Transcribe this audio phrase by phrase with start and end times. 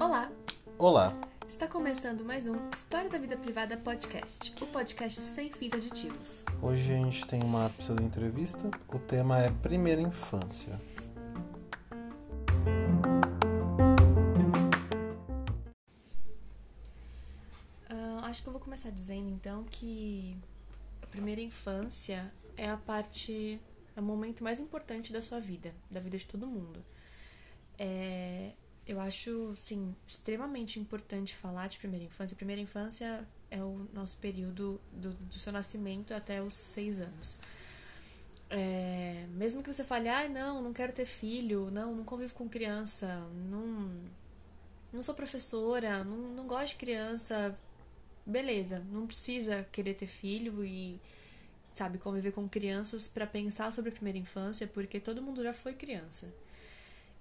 [0.00, 0.32] Olá!
[0.78, 1.12] Olá!
[1.46, 6.46] Está começando mais um História da Vida Privada Podcast, o podcast sem fins aditivos.
[6.62, 8.70] Hoje a gente tem uma pseudo entrevista.
[8.88, 10.80] O tema é Primeira Infância.
[17.90, 20.34] Uh, acho que eu vou começar dizendo então que
[21.02, 23.60] a primeira infância é a parte,
[23.96, 26.84] é o momento mais importante da sua vida, da vida de todo mundo.
[27.78, 28.52] É,
[28.86, 32.36] eu acho, sim, extremamente importante falar de primeira infância.
[32.36, 37.40] Primeira infância é o nosso período do, do seu nascimento até os seis anos.
[38.50, 42.48] É, mesmo que você fale, ah, não, não quero ter filho, não, não convivo com
[42.48, 43.90] criança, não,
[44.92, 47.58] não sou professora, não, não gosto de criança,
[48.24, 51.00] beleza, não precisa querer ter filho e,
[51.74, 55.74] sabe, conviver com crianças para pensar sobre a primeira infância, porque todo mundo já foi
[55.74, 56.32] criança.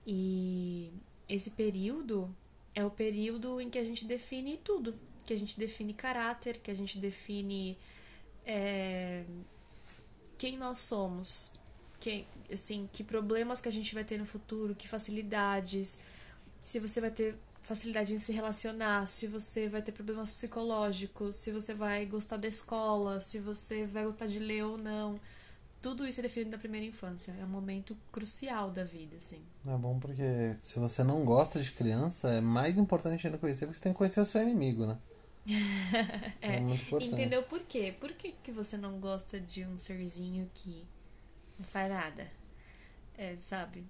[0.05, 0.91] E
[1.27, 2.33] esse período
[2.75, 4.95] é o período em que a gente define tudo,
[5.25, 7.77] que a gente define caráter, que a gente define
[8.45, 9.23] é,
[10.37, 11.51] quem nós somos,
[11.99, 15.97] que, assim, que problemas que a gente vai ter no futuro, que facilidades,
[16.61, 21.49] se você vai ter facilidade em se relacionar, se você vai ter problemas psicológicos, se
[21.49, 25.15] você vai gostar da escola, se você vai gostar de ler ou não.
[25.81, 27.35] Tudo isso é definido na primeira infância.
[27.39, 29.41] É um momento crucial da vida, assim.
[29.65, 33.77] É bom porque se você não gosta de criança, é mais importante ainda conhecer, porque
[33.77, 34.97] você tem que conhecer o seu inimigo, né?
[36.41, 37.13] é, é muito importante.
[37.13, 37.93] Entendeu por quê?
[37.97, 40.85] Por que, que você não gosta de um serzinho que
[41.57, 42.27] não faz nada?
[43.17, 43.85] É, sabe?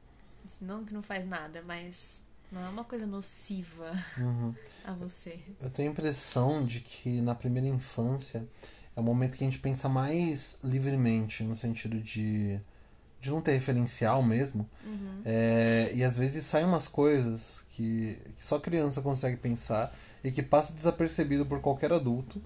[0.59, 4.53] Não que não faz nada, mas não é uma coisa nociva uhum.
[4.85, 5.39] a você.
[5.59, 8.47] Eu tenho a impressão de que na primeira infância
[8.95, 12.59] é o momento que a gente pensa mais livremente, no sentido de,
[13.19, 14.69] de não ter referencial mesmo.
[14.85, 15.21] Uhum.
[15.25, 20.43] É, e às vezes saem umas coisas que, que, só criança consegue pensar e que
[20.43, 22.39] passa desapercebido por qualquer adulto.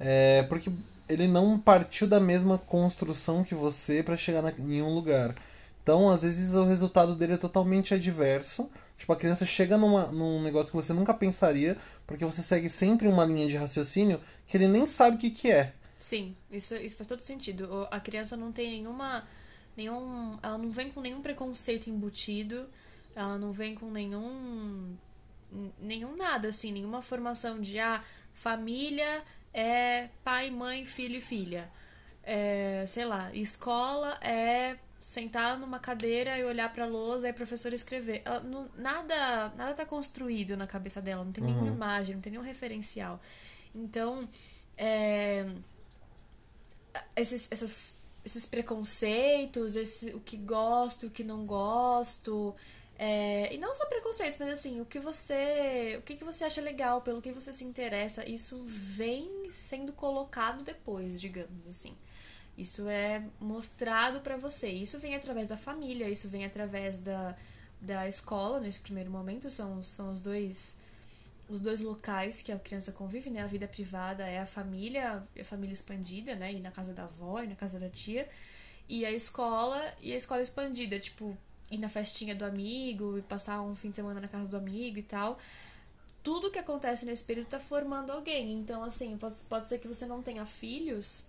[0.00, 0.72] É, porque
[1.08, 5.34] ele não partiu da mesma construção que você para chegar na, em um lugar.
[5.82, 8.70] Então, às vezes, o resultado dele é totalmente adverso.
[9.02, 11.76] Tipo, a criança chega numa, num negócio que você nunca pensaria,
[12.06, 15.50] porque você segue sempre uma linha de raciocínio que ele nem sabe o que, que
[15.50, 15.74] é.
[15.96, 17.88] Sim, isso, isso faz todo sentido.
[17.90, 19.26] A criança não tem nenhuma.
[19.76, 22.68] nenhum Ela não vem com nenhum preconceito embutido,
[23.16, 24.96] ela não vem com nenhum.
[25.80, 31.68] nenhum nada, assim, nenhuma formação de ah, família é pai, mãe, filho e filha.
[32.22, 37.34] É, sei lá, escola é sentar numa cadeira e olhar para a lousa e a
[37.34, 38.22] professora escrever.
[38.24, 41.50] Ela, não, nada nada tá construído na cabeça dela, não tem uhum.
[41.50, 43.20] nenhuma imagem, não tem nenhum referencial.
[43.74, 44.28] Então,
[44.78, 45.46] é,
[47.16, 52.54] esses, essas, esses preconceitos, esse, o que gosto, o que não gosto.
[52.96, 55.96] É, e não só preconceitos, mas assim, o que você.
[55.98, 60.62] O que, que você acha legal, pelo que você se interessa, isso vem sendo colocado
[60.62, 61.96] depois, digamos assim.
[62.56, 64.68] Isso é mostrado para você.
[64.68, 67.36] Isso vem através da família, isso vem através da,
[67.80, 69.50] da escola nesse primeiro momento.
[69.50, 70.80] São, são os dois
[71.48, 73.42] os dois locais que a criança convive, né?
[73.42, 76.52] A vida privada é a família, a família expandida, né?
[76.52, 78.28] E na casa da avó, e na casa da tia.
[78.88, 81.36] E a escola, e a escola expandida, tipo,
[81.70, 84.98] ir na festinha do amigo, e passar um fim de semana na casa do amigo
[84.98, 85.38] e tal.
[86.22, 88.52] Tudo que acontece nesse período tá formando alguém.
[88.52, 91.24] Então, assim, pode, pode ser que você não tenha filhos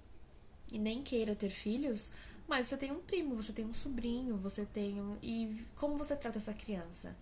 [0.74, 2.12] e nem queira ter filhos,
[2.48, 5.18] mas você tem um primo, você tem um sobrinho, você tem um.
[5.22, 7.16] E como você trata essa criança?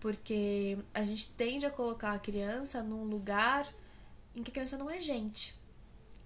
[0.00, 3.66] Porque a gente tende a colocar a criança num lugar
[4.34, 5.54] em que a criança não é gente.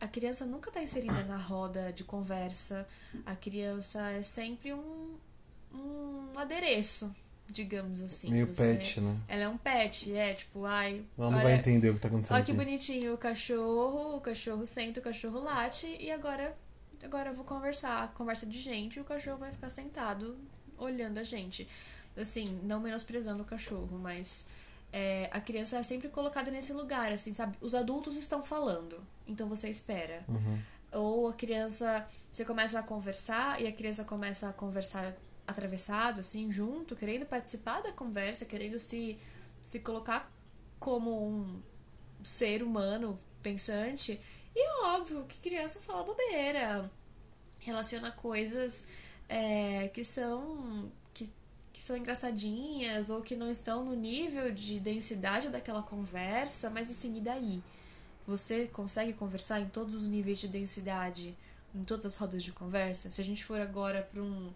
[0.00, 2.88] A criança nunca está inserida na roda de conversa.
[3.26, 5.16] A criança é sempre um,
[5.72, 7.14] um adereço,
[7.49, 8.31] digamos assim.
[8.31, 9.16] Meio Você, pet, né?
[9.28, 11.05] Ela é um pet, é tipo, ai.
[11.19, 12.37] Ela não olha, vai entender o que está acontecendo.
[12.37, 16.56] Olha que bonitinho o cachorro, o cachorro senta, o cachorro late, e agora,
[17.03, 20.37] agora eu vou conversar, conversa de gente, e o cachorro vai ficar sentado
[20.77, 21.69] olhando a gente
[22.20, 24.46] assim, não menosprezando o cachorro, mas
[24.93, 27.56] é, a criança é sempre colocada nesse lugar, assim, sabe?
[27.61, 30.23] Os adultos estão falando, então você espera.
[30.29, 30.58] Uhum.
[30.93, 35.14] Ou a criança, você começa a conversar e a criança começa a conversar
[35.46, 39.19] atravessado, assim, junto, querendo participar da conversa, querendo se,
[39.62, 40.32] se colocar
[40.79, 41.62] como um
[42.23, 44.20] ser humano pensante.
[44.55, 46.91] E é óbvio que criança fala bobeira,
[47.58, 48.87] relaciona coisas
[49.29, 50.91] é, que são
[51.75, 57.17] que são engraçadinhas ou que não estão no nível de densidade daquela conversa, mas assim,
[57.19, 57.61] e daí?
[58.29, 61.37] Você consegue conversar em todos os níveis de densidade,
[61.75, 63.11] em todas as rodas de conversa?
[63.11, 64.52] Se a gente for agora para um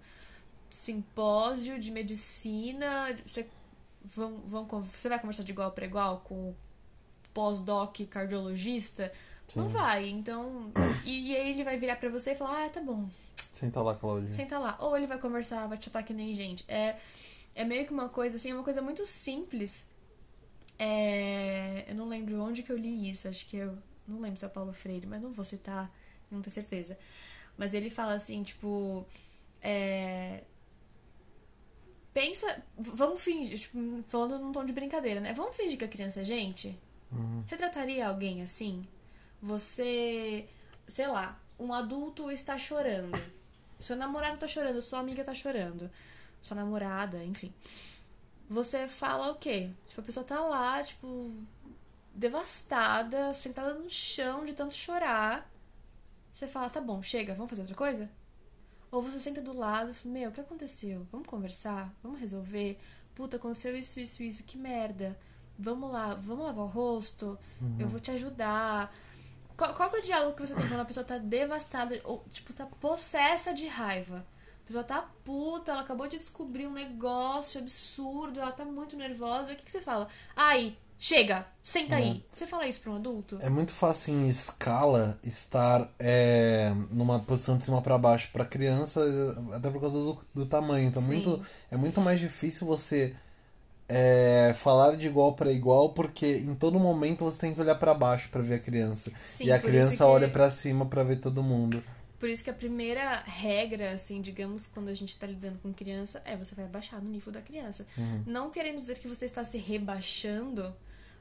[0.70, 3.17] simpósio de medicina.
[3.25, 3.49] Você,
[4.05, 6.56] vão, vão, você vai conversar de igual para igual com o
[7.32, 9.12] pós-doc cardiologista?
[9.47, 9.61] Sim.
[9.61, 10.09] Não vai.
[10.09, 10.70] Então.
[11.05, 13.09] E, e, aí ele vai virar para você e falar: Ah, tá bom.
[13.53, 14.32] Senta lá, Claudinha.
[14.32, 14.76] Senta lá.
[14.81, 16.65] Ou ele vai conversar, vai te que nem gente.
[16.69, 16.97] É,
[17.55, 19.85] é meio que uma coisa assim, é uma coisa muito simples.
[20.79, 23.26] É, eu não lembro onde que eu li isso.
[23.26, 23.76] Acho que eu.
[24.06, 25.91] Não lembro se é Paulo Freire, mas não vou citar,
[26.31, 26.99] não tenho certeza.
[27.56, 29.06] Mas ele fala assim, tipo.
[29.62, 30.44] É,
[32.12, 32.62] pensa.
[32.76, 33.78] Vamos fingir, tipo,
[34.08, 35.32] falando num tom de brincadeira, né?
[35.32, 36.78] Vamos fingir que a criança é gente?
[37.10, 37.43] Uhum.
[37.46, 38.87] Você trataria alguém assim?
[39.40, 40.49] Você.
[40.87, 43.19] Sei lá, um adulto está chorando.
[43.78, 45.90] Seu namorado tá chorando, sua amiga tá chorando.
[46.40, 47.52] Sua namorada, enfim.
[48.49, 49.70] Você fala o quê?
[49.88, 51.31] Tipo, a pessoa tá lá, tipo,
[52.14, 55.49] devastada, sentada no chão de tanto chorar.
[56.32, 58.11] Você fala, tá bom, chega, vamos fazer outra coisa?
[58.90, 61.06] Ou você senta do lado e fala, meu, o que aconteceu?
[61.12, 61.94] Vamos conversar?
[62.02, 62.79] Vamos resolver?
[63.14, 65.19] Puta, aconteceu isso, isso, isso, que merda.
[65.58, 67.76] Vamos lá, vamos lavar o rosto, uhum.
[67.81, 68.94] eu vou te ajudar.
[69.56, 72.52] Qual, qual é o diálogo que você tem quando a pessoa tá devastada, ou, tipo,
[72.52, 74.25] tá possessa de raiva?
[74.62, 79.52] A pessoa tá puta, ela acabou de descobrir um negócio absurdo, ela tá muito nervosa.
[79.52, 80.08] O que, que você fala?
[80.37, 81.99] Ai, Chega, senta é.
[81.99, 82.25] aí.
[82.35, 83.39] Você fala isso para um adulto?
[83.41, 89.00] É muito fácil em escala estar é, numa posição de cima para baixo para criança,
[89.53, 90.89] até por causa do, do tamanho.
[90.89, 91.41] Então, muito,
[91.71, 93.15] é muito mais difícil você
[93.89, 97.95] é, falar de igual para igual, porque em todo momento você tem que olhar para
[97.95, 99.12] baixo para ver a criança.
[99.37, 100.03] Sim, e a criança que...
[100.03, 101.83] olha para cima para ver todo mundo.
[102.19, 106.21] Por isso que a primeira regra, assim, digamos, quando a gente está lidando com criança,
[106.25, 107.87] é você vai abaixar no nível da criança.
[107.97, 108.25] Uhum.
[108.27, 110.75] Não querendo dizer que você está se rebaixando,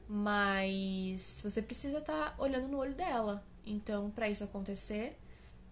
[0.08, 3.44] mas você precisa estar tá olhando no olho dela.
[3.66, 5.18] Então, para isso acontecer,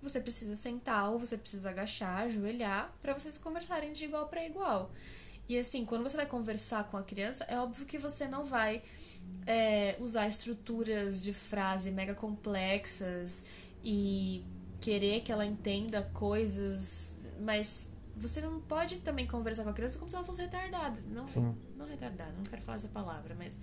[0.02, 4.90] você precisa sentar ou você precisa agachar, ajoelhar, para vocês conversarem de igual para igual.
[5.48, 8.82] E assim, quando você vai conversar com a criança, é óbvio que você não vai
[9.46, 13.46] é, usar estruturas de frase mega complexas
[13.82, 14.44] e
[14.80, 20.10] querer que ela entenda coisas, mas você não pode também conversar com a criança como
[20.10, 21.00] se ela fosse retardada.
[21.08, 21.56] Não, Sim.
[21.76, 23.58] não retardada, não quero falar essa palavra, mas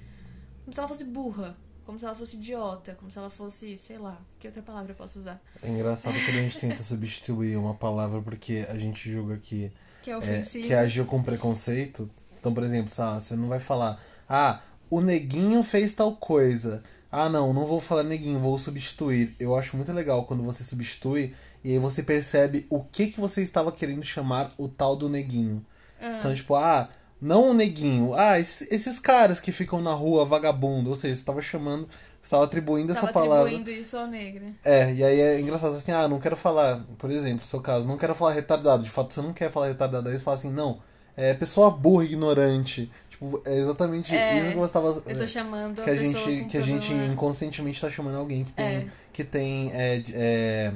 [0.64, 1.56] como se ela fosse burra.
[1.86, 4.96] Como se ela fosse idiota, como se ela fosse, sei lá, que outra palavra eu
[4.96, 5.42] posso usar?
[5.62, 9.70] É engraçado quando a gente tenta substituir uma palavra porque a gente julga que,
[10.02, 10.64] que, é ofensivo.
[10.64, 12.10] É, que agiu com preconceito.
[12.40, 16.82] Então, por exemplo, sabe, você não vai falar, ah, o neguinho fez tal coisa.
[17.12, 19.36] Ah, não, não vou falar neguinho, vou substituir.
[19.38, 23.42] Eu acho muito legal quando você substitui e aí você percebe o que, que você
[23.42, 25.66] estava querendo chamar o tal do neguinho.
[26.02, 26.18] Uhum.
[26.18, 26.90] Então, tipo, ah,
[27.24, 28.14] não o neguinho.
[28.14, 30.90] Ah, esses caras que ficam na rua vagabundo.
[30.90, 31.88] Ou seja, você estava chamando.
[32.22, 33.46] Você estava atribuindo essa palavra.
[33.46, 34.46] atribuindo isso ao negro.
[34.64, 37.88] É, e aí é engraçado assim, ah, não quero falar, por exemplo, no seu caso,
[37.88, 38.84] não quero falar retardado.
[38.84, 40.10] De fato, você não quer falar retardado.
[40.10, 40.80] Aí você fala assim, não,
[41.16, 42.92] é pessoa burra, ignorante.
[43.10, 45.04] Tipo, é exatamente é, isso que você estava.
[45.06, 48.54] Eu tô chamando que a, a gente Que a gente inconscientemente está chamando alguém que
[48.54, 48.66] tem.
[48.66, 48.88] É.
[49.12, 50.74] Que tem é,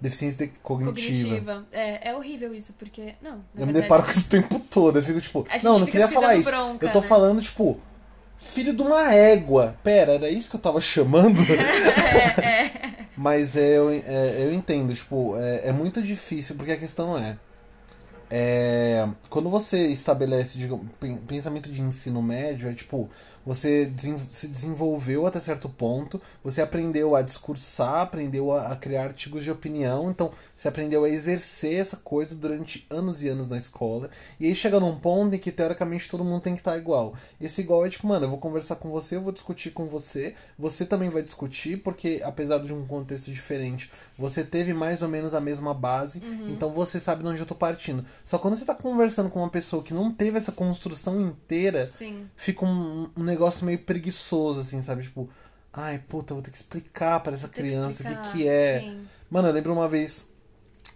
[0.00, 0.94] deficiência cognitiva.
[0.94, 1.66] cognitiva.
[1.72, 3.14] É, é horrível isso, porque.
[3.20, 3.32] Não.
[3.54, 4.98] Eu verdade, me deparo com isso o tempo todo.
[4.98, 5.46] Eu fico tipo.
[5.62, 6.50] Não, não queria falar isso.
[6.50, 7.06] Bronca, eu tô né?
[7.06, 7.80] falando, tipo.
[8.36, 9.76] Filho de uma égua.
[9.82, 11.40] Pera, era isso que eu tava chamando?
[11.42, 12.98] é, é.
[13.16, 17.36] Mas é, eu, é, eu entendo, tipo, é, é muito difícil, porque a questão é.
[18.30, 20.86] É, quando você estabelece digamos,
[21.26, 23.08] pensamento de ensino médio, é tipo,
[23.48, 23.90] você
[24.28, 30.10] se desenvolveu até certo ponto, você aprendeu a discursar, aprendeu a, criar artigos de opinião,
[30.10, 34.54] então você aprendeu a exercer essa coisa durante anos e anos na escola, e aí
[34.54, 37.14] chega num ponto em que teoricamente todo mundo tem que estar igual.
[37.40, 40.34] Esse igual é tipo, mano, eu vou conversar com você, eu vou discutir com você,
[40.58, 45.34] você também vai discutir, porque apesar de um contexto diferente, você teve mais ou menos
[45.34, 46.50] a mesma base, uhum.
[46.50, 48.04] então você sabe de onde eu tô partindo.
[48.26, 52.28] Só quando você tá conversando com uma pessoa que não teve essa construção inteira, Sim.
[52.36, 55.02] fica um, um negócio meio preguiçoso, assim, sabe?
[55.02, 55.28] Tipo,
[55.72, 58.80] ai, puta, vou ter que explicar para essa criança o que, que é.
[58.80, 59.02] Sim.
[59.30, 60.28] Mano, eu lembro uma vez.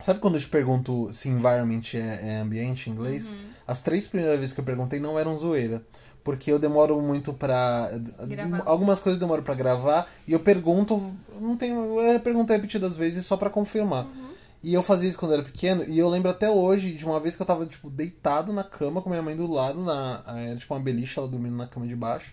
[0.02, 3.32] Sabe quando eu te pergunto se environment é, é ambiente em inglês?
[3.32, 3.38] Uhum.
[3.66, 5.82] As três primeiras vezes que eu perguntei não eram zoeira.
[6.24, 7.90] Porque eu demoro muito pra.
[8.28, 8.62] Gravar.
[8.64, 11.14] Algumas coisas eu demoro pra gravar e eu pergunto.
[11.40, 12.00] Não tenho.
[12.00, 14.04] Eu pergunto repetidas vezes só para confirmar.
[14.06, 14.21] Uhum.
[14.62, 17.18] E eu fazia isso quando eu era pequeno, e eu lembro até hoje de uma
[17.18, 20.56] vez que eu tava, tipo, deitado na cama com minha mãe do lado, na, era
[20.56, 22.32] tipo uma beliche, ela dormindo na cama de baixo.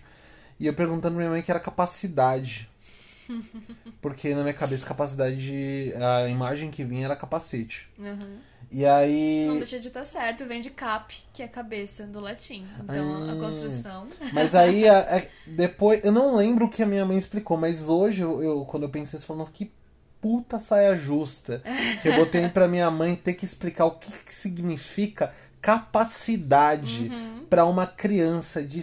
[0.58, 2.68] E eu perguntando pra minha mãe que era capacidade.
[4.00, 5.92] Porque na minha cabeça, capacidade de.
[5.94, 7.88] A imagem que vinha era capacete.
[7.98, 8.38] Uhum.
[8.70, 9.46] E aí.
[9.48, 12.66] Não deixa de estar certo, vem de cap, que é cabeça do latim.
[12.82, 14.06] Então ah, a construção.
[14.32, 16.00] Mas aí, a, a, depois.
[16.04, 18.88] Eu não lembro o que a minha mãe explicou, mas hoje, eu, eu quando eu
[18.88, 19.72] penso isso, falando que
[20.20, 21.62] puta saia justa.
[22.02, 27.44] Que eu botei pra minha mãe ter que explicar o que, que significa capacidade Uhum.
[27.48, 28.82] pra uma criança de.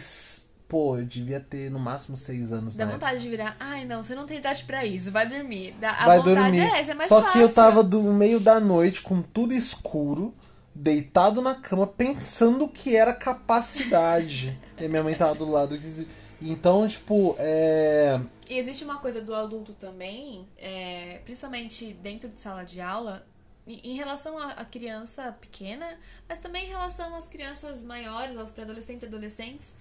[0.67, 3.55] Pô, eu devia ter no máximo seis anos Dá vontade de virar.
[3.57, 5.09] Ai, não, você não tem idade pra isso.
[5.11, 5.73] Vai dormir.
[5.79, 6.59] Dá, a vai vontade dormir.
[6.59, 7.33] é essa, é mais Só fácil.
[7.33, 10.35] que eu tava do meio da noite, com tudo escuro,
[10.75, 14.59] deitado na cama, pensando que era capacidade.
[14.77, 15.77] e minha mãe tava do lado.
[15.77, 16.07] que-
[16.41, 18.19] Então, tipo, é.
[18.49, 23.25] E existe uma coisa do adulto também, é, principalmente dentro de sala de aula,
[23.67, 29.05] em relação à criança pequena, mas também em relação às crianças maiores, aos pré-adolescentes e
[29.07, 29.73] adolescentes,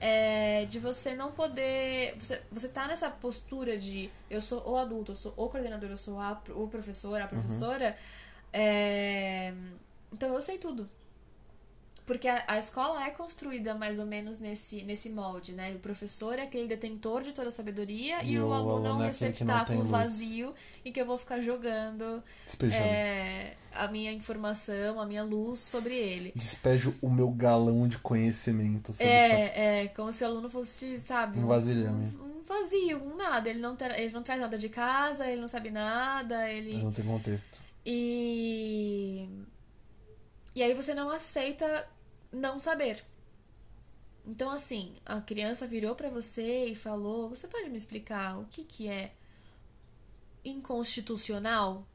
[0.00, 2.16] é, de você não poder.
[2.18, 5.96] Você, você tá nessa postura de eu sou o adulto, eu sou o coordenador, eu
[5.96, 7.96] sou a, o professor, a professora.
[8.52, 9.52] é,
[10.12, 10.88] então eu sei tudo.
[12.10, 15.72] Porque a, a escola é construída mais ou menos nesse, nesse molde, né?
[15.76, 18.88] O professor é aquele detentor de toda a sabedoria e, E o, o aluno é
[18.88, 20.52] um aluno é tem receptáculo vazio
[20.84, 22.20] e que eu vou ficar jogando
[22.74, 26.32] é, a minha informação, a minha luz sobre ele.
[26.34, 29.06] Despejo o meu galão de conhecimento sobre.
[29.06, 31.38] É, é, como se o aluno fosse, sabe?
[31.38, 32.18] Um vasilhame.
[32.20, 33.48] Um, um vazio, um nada.
[33.48, 36.76] Ele não, tra- ele não traz nada de casa, ele não sabe nada, ele.
[36.82, 37.62] Não tem contexto.
[37.86, 39.28] E.
[40.56, 41.86] E aí você não aceita
[42.32, 43.04] não saber.
[44.26, 48.64] Então, assim, a criança virou pra você e falou: Você pode me explicar o que,
[48.64, 49.12] que é
[50.44, 51.86] inconstitucional?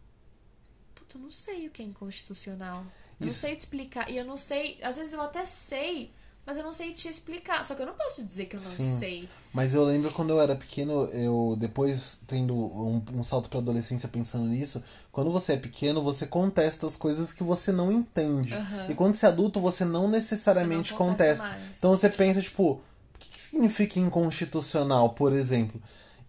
[0.94, 2.86] Puta, eu não sei o que é inconstitucional.
[3.20, 3.42] Eu não Isso.
[3.42, 4.10] sei te explicar.
[4.10, 4.80] E eu não sei.
[4.82, 6.12] Às vezes eu até sei,
[6.46, 7.64] mas eu não sei te explicar.
[7.64, 9.00] Só que eu não posso dizer que eu não Sim.
[9.00, 9.30] sei.
[9.54, 14.10] Mas eu lembro quando eu era pequeno, eu depois tendo um, um salto pra adolescência
[14.10, 18.54] pensando nisso, quando você é pequeno, você contesta as coisas que você não entende.
[18.54, 18.88] Aham.
[18.90, 21.76] E quando você é adulto, você não necessariamente Você não contesta contesta.
[21.78, 22.82] Então você pensa, tipo, o
[23.18, 25.82] que, que significa inconstitucional, por exemplo?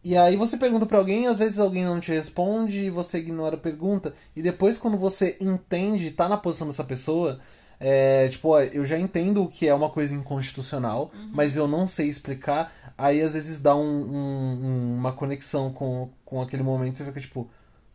[0.04, 3.56] E aí você pergunta pra alguém, às vezes alguém não te responde e você ignora
[3.56, 4.14] a pergunta.
[4.36, 7.40] E depois, quando você entende, tá na posição dessa pessoa,
[7.80, 11.30] é, tipo, eu já entendo o que é uma coisa inconstitucional, Uhum.
[11.32, 12.72] mas eu não sei explicar.
[12.98, 17.04] Aí às vezes dá um- um- um- uma conexão com, com aquele momento e você
[17.04, 17.48] fica tipo,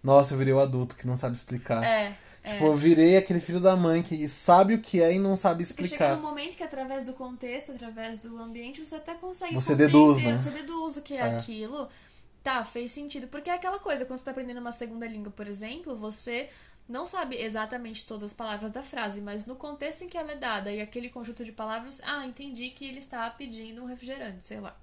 [0.03, 1.83] nossa, eu virei o adulto que não sabe explicar.
[1.83, 2.15] É.
[2.43, 5.63] Tipo, eu virei aquele filho da mãe que sabe o que é e não sabe
[5.63, 6.15] Porque chega explicar.
[6.15, 10.39] num momento que através do contexto, através do ambiente, você até consegue Você deduz, né?
[10.41, 11.37] Você deduz o que é, É.
[11.37, 11.87] aquilo.
[12.43, 13.27] Tá, fez sentido.
[13.27, 16.49] Porque é aquela coisa, quando você tá aprendendo uma segunda língua, por exemplo, você
[16.87, 20.35] não sabe exatamente todas as palavras da frase, mas no contexto em que ela é
[20.35, 24.59] dada e aquele conjunto de palavras, ah, entendi que ele está pedindo um refrigerante, sei
[24.59, 24.75] lá.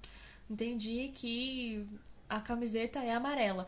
[0.49, 1.87] Entendi que
[2.27, 3.65] a camiseta é amarela.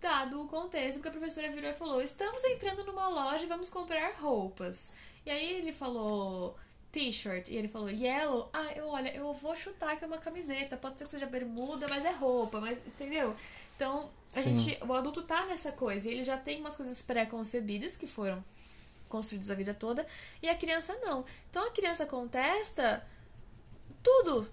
[0.00, 3.68] Dado o contexto, porque a professora virou e falou: Estamos entrando numa loja e vamos
[3.68, 4.92] comprar roupas.
[5.26, 6.56] E aí ele falou
[6.92, 8.48] t-shirt e ele falou yellow.
[8.52, 10.76] Ah, eu, olha, eu vou chutar que é uma camiseta.
[10.76, 13.34] Pode ser que seja bermuda, mas é roupa, mas entendeu?
[13.76, 14.56] Então, a Sim.
[14.56, 18.44] gente, o adulto tá nessa coisa e ele já tem umas coisas pré-concebidas que foram
[19.08, 20.06] construídas a vida toda
[20.42, 21.24] e a criança não.
[21.50, 23.04] Então a criança contesta
[24.02, 24.48] tudo.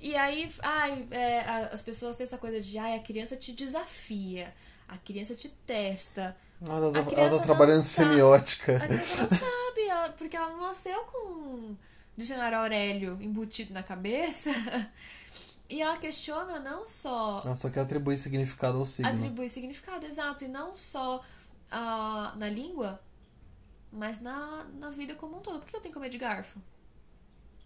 [0.00, 1.40] E aí, ai, é,
[1.72, 4.54] as pessoas têm essa coisa de, ai, a criança te desafia,
[4.86, 6.36] a criança te testa.
[6.64, 8.76] Ela tá, A ela tá trabalhando semiótica.
[8.76, 11.76] A criança não sabe, ela- porque ela não nasceu com
[12.16, 14.50] dicionário Aurélio embutido na cabeça.
[15.68, 19.10] E ela questiona não só Ela só quer atribuir significado ao signo.
[19.10, 21.22] atribui significado, exato, e não só
[21.70, 23.00] ah, na língua,
[23.92, 25.60] mas na, na vida como um todo.
[25.60, 26.58] Por que eu tenho que comer de garfo?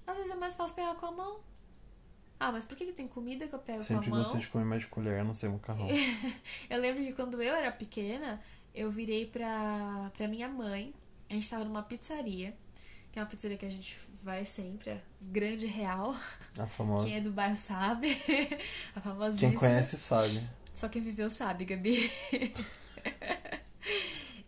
[0.07, 1.41] Às vezes é mais fácil pegar com a mão.
[2.41, 4.25] Ah, mas por que, que tem comida que eu pego Sempre com a mão?
[4.25, 5.87] gostei de comer mais de colher, não sei, macarrão.
[6.69, 8.41] Eu lembro que quando eu era pequena,
[8.75, 10.93] eu virei pra, pra minha mãe.
[11.31, 12.53] A gente tava numa pizzaria,
[13.13, 16.17] que é uma pizzaria que a gente vai sempre, a Grande Real.
[16.59, 17.05] A famosa.
[17.07, 18.17] Quem é do bairro sabe.
[18.97, 19.51] a famosíssima.
[19.51, 20.41] Quem conhece sabe.
[20.75, 22.11] Só quem viveu sabe, Gabi.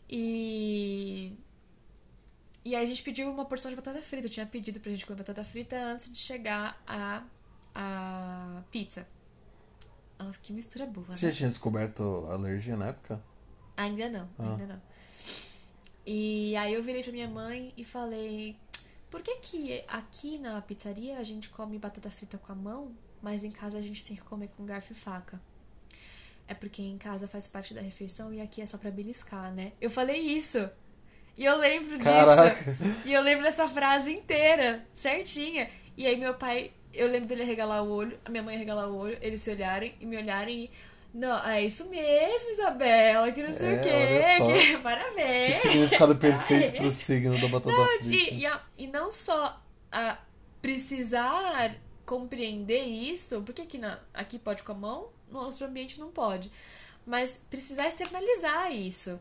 [0.09, 1.37] e.
[2.65, 4.27] E aí a gente pediu uma porção de batata frita.
[4.27, 7.23] Eu tinha pedido pra gente comer batata frita antes de chegar a,
[7.75, 9.07] a pizza.
[10.19, 11.15] Nossa, que mistura boa, né?
[11.15, 13.23] Você já tinha descoberto alergia na época?
[13.77, 14.51] Ainda não, Ah.
[14.53, 14.83] ainda não.
[16.07, 18.57] E aí eu virei pra minha mãe e falei:
[19.11, 22.93] Por que que aqui na pizzaria a gente come batata frita com a mão,
[23.23, 25.41] mas em casa a gente tem que comer com garfo e faca?
[26.47, 29.73] É porque em casa faz parte da refeição e aqui é só pra beliscar, né?
[29.81, 30.69] Eu falei isso.
[31.37, 32.75] E eu lembro Caraca.
[32.75, 33.03] disso.
[33.09, 35.69] E eu lembro dessa frase inteira, certinha.
[35.97, 38.97] E aí meu pai, eu lembro dele regalar o olho, a minha mãe regalar o
[38.97, 40.71] olho, eles se olharem e me olharem e.
[41.15, 44.61] Não, é isso mesmo, Isabela, que não sei É, o quê.
[44.61, 45.63] Que, Que parabéns.
[45.63, 48.35] significado perfeito pro signo da batata Não, de- frita.
[48.35, 50.19] e, a- e não só a
[50.61, 56.11] precisar compreender isso, porque aqui, na, aqui pode com a mão, no outro ambiente não
[56.11, 56.51] pode.
[57.07, 59.21] mas precisar externalizar isso.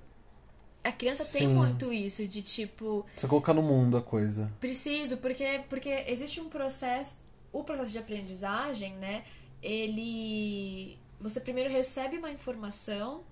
[0.83, 1.53] A criança tem Sim.
[1.53, 4.51] muito isso de tipo, Você colocar no mundo a coisa.
[4.59, 7.19] preciso, porque porque existe um processo,
[7.51, 9.23] o processo de aprendizagem, né?
[9.61, 13.23] Ele você primeiro recebe uma informação,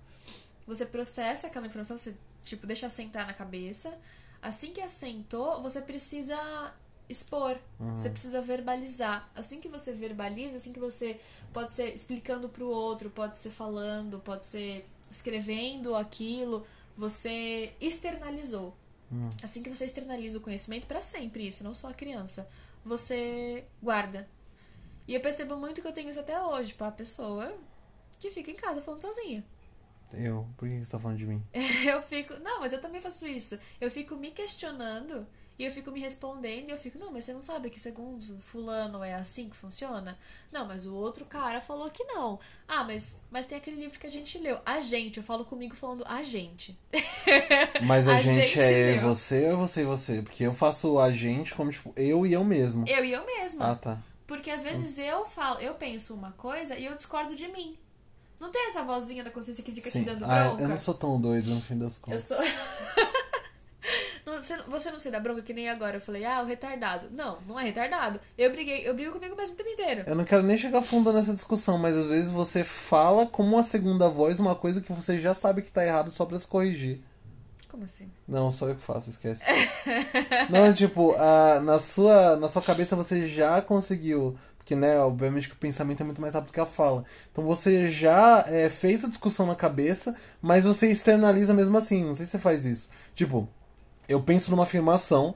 [0.66, 3.92] você processa aquela informação, você tipo deixa assentar na cabeça.
[4.40, 6.74] Assim que assentou, você precisa
[7.08, 9.30] expor, você precisa verbalizar.
[9.34, 11.20] Assim que você verbaliza, assim que você
[11.52, 18.74] pode ser explicando pro outro, pode ser falando, pode ser escrevendo aquilo, você externalizou.
[19.42, 22.48] Assim que você externaliza o conhecimento para sempre, isso, não só a criança,
[22.82, 24.26] você guarda.
[25.06, 27.54] E eu percebo muito que eu tenho isso até hoje, tipo, a pessoa
[28.22, 29.44] que fica em casa falando sozinha.
[30.12, 30.46] Eu?
[30.56, 31.42] Por que você tá falando de mim?
[31.84, 32.34] Eu fico.
[32.40, 33.58] Não, mas eu também faço isso.
[33.80, 35.26] Eu fico me questionando
[35.58, 38.38] e eu fico me respondendo e eu fico, não, mas você não sabe que segundo
[38.40, 40.18] fulano é assim que funciona?
[40.50, 42.38] Não, mas o outro cara falou que não.
[42.68, 44.58] Ah, mas, mas tem aquele livro que a gente leu.
[44.66, 46.78] A gente, eu falo comigo falando a gente.
[47.86, 49.08] Mas a, A gente, gente é leu.
[49.08, 50.22] você ou é você e você?
[50.22, 52.86] Porque eu faço a gente como, tipo, eu e eu mesmo.
[52.86, 53.72] Eu e eu mesma.
[53.72, 53.98] Ah, tá.
[54.26, 57.76] Porque às vezes eu falo, eu penso uma coisa e eu discordo de mim.
[58.42, 60.00] Não tem essa vozinha da consciência que fica Sim.
[60.00, 60.64] te dando Ah, bronca?
[60.64, 62.22] eu não sou tão doido no fim das Eu contas.
[62.24, 62.36] sou.
[64.24, 65.96] Não, você, você não se dá bronca que nem agora.
[65.96, 67.08] Eu falei, ah, o retardado.
[67.10, 68.20] Não, não é retardado.
[68.38, 70.04] Eu briguei, eu brigo comigo mesmo o tempo inteiro.
[70.06, 73.64] Eu não quero nem chegar fundo nessa discussão, mas às vezes você fala como uma
[73.64, 77.00] segunda voz uma coisa que você já sabe que tá errado só pra se corrigir.
[77.68, 78.10] Como assim?
[78.28, 79.44] Não, só eu que faço, esquece.
[80.50, 84.38] não, tipo, a, na, sua, na sua cabeça você já conseguiu.
[84.62, 87.04] Porque, né, obviamente que o pensamento é muito mais rápido que a fala.
[87.32, 92.04] Então você já é, fez a discussão na cabeça, mas você externaliza mesmo assim.
[92.04, 92.88] Não sei se você faz isso.
[93.12, 93.48] Tipo,
[94.08, 95.34] eu penso numa afirmação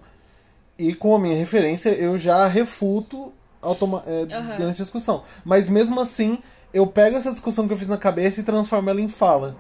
[0.79, 4.57] e com a minha referência eu já refuto automa é, Aham.
[4.57, 5.25] durante a discussão.
[5.45, 6.39] Mas mesmo assim,
[6.73, 9.57] eu pego essa discussão que eu fiz na cabeça e transformo ela em fala.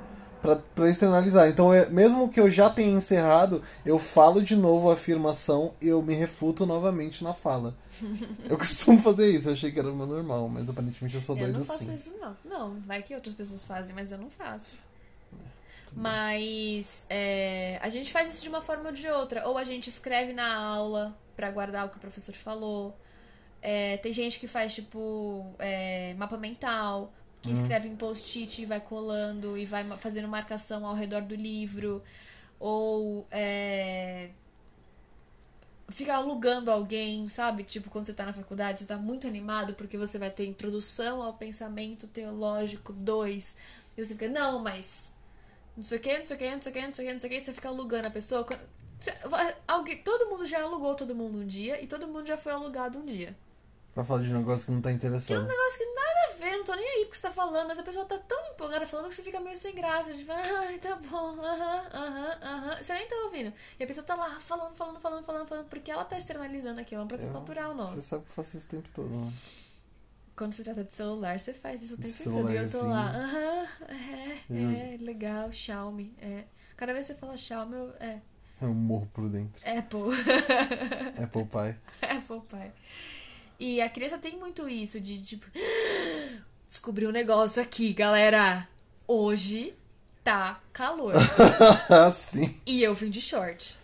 [0.46, 1.48] Pra, pra externalizar.
[1.48, 5.88] Então, é, mesmo que eu já tenha encerrado, eu falo de novo a afirmação e
[5.88, 7.74] eu me refuto novamente na fala.
[8.48, 11.36] eu costumo fazer isso, eu achei que era o meu normal, mas aparentemente eu sou
[11.36, 11.94] Eu doido não faço assim.
[11.94, 12.36] isso, não.
[12.44, 14.76] Não, vai que outras pessoas fazem, mas eu não faço.
[15.94, 19.48] Mas é, a gente faz isso de uma forma ou de outra.
[19.48, 22.94] Ou a gente escreve na aula pra guardar o que o professor falou.
[23.62, 27.12] É, tem gente que faz, tipo, é, mapa mental,
[27.46, 32.02] que escreve em post-it e vai colando e vai fazendo marcação ao redor do livro.
[32.58, 34.30] Ou é,
[35.88, 37.62] fica alugando alguém, sabe?
[37.64, 41.22] Tipo, quando você tá na faculdade, você tá muito animado porque você vai ter introdução
[41.22, 43.56] ao pensamento teológico 2.
[43.96, 45.12] E você fica, não, mas.
[45.76, 47.08] Não sei o que, não sei o que, não sei o que, não sei o
[47.08, 47.40] que, não sei o que.
[47.40, 48.46] Você fica alugando a pessoa.
[48.98, 49.14] Você-
[49.68, 52.98] alguém, todo mundo já alugou todo mundo um dia e todo mundo já foi alugado
[52.98, 53.36] um dia.
[53.96, 56.36] Pra falar de um negócio que não tá Que é um negócio que nada a
[56.36, 58.86] ver, não tô nem aí porque você tá falando, mas a pessoa tá tão empolgada
[58.86, 60.12] falando que você fica meio sem graça.
[60.12, 62.76] Tipo, ai, tá bom, aham, aham, aham.
[62.82, 63.54] Você nem tá ouvindo.
[63.80, 67.00] E a pessoa tá lá falando, falando, falando, falando, falando, porque ela tá externalizando aquilo.
[67.00, 68.00] É um processo Eu- natural Você nosso.
[68.00, 69.32] sabe que eu faço isso o tempo todo, né?
[70.36, 72.52] Quando se trata de celular, você faz isso o tempo todo.
[72.52, 76.44] E eu tô lá, aham, é, é, legal, Xiaomi, é.
[76.76, 78.20] Cada vez que você fala Xiaomi, eu, é,
[78.60, 79.58] Eu morro por dentro.
[79.66, 80.12] Apple.
[81.24, 81.78] Apple Pie.
[82.06, 82.72] Apple Pie.
[83.58, 85.46] E a criança tem muito isso de tipo.
[86.66, 88.68] Descobri um negócio aqui, galera.
[89.06, 89.74] Hoje
[90.24, 91.14] tá calor.
[92.12, 92.60] Sim.
[92.66, 93.78] e eu vim de short.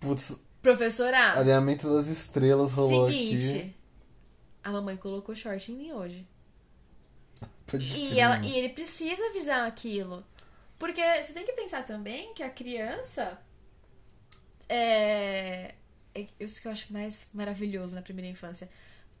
[0.00, 3.58] Putz, Professora, alinhamento das estrelas rolou seguinte.
[3.58, 3.74] aqui.
[4.64, 6.26] A mamãe colocou short em mim hoje.
[7.66, 10.24] Pode E, ela, e ele precisa avisar aquilo.
[10.78, 13.38] Porque você tem que pensar também que a criança.
[14.68, 15.74] É.
[16.14, 18.68] é Isso que eu acho mais maravilhoso na primeira infância.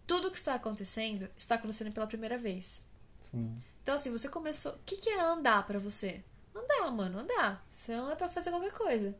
[0.08, 2.82] Tudo que está acontecendo está acontecendo pela primeira vez.
[3.30, 3.62] Sim.
[3.82, 4.72] Então, assim, você começou.
[4.72, 6.24] O que, que é andar pra você?
[6.54, 7.64] Andar, mano, andar.
[7.70, 9.14] Você anda pra fazer qualquer coisa.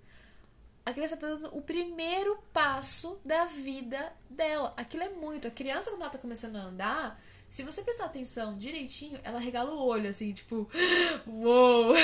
[0.87, 4.73] A criança tá dando o primeiro passo da vida dela.
[4.79, 5.47] Aquilo é muito.
[5.47, 9.73] A criança, quando ela tá começando a andar, se você prestar atenção direitinho, ela regala
[9.73, 10.69] o olho, assim, tipo,
[11.27, 11.95] uou!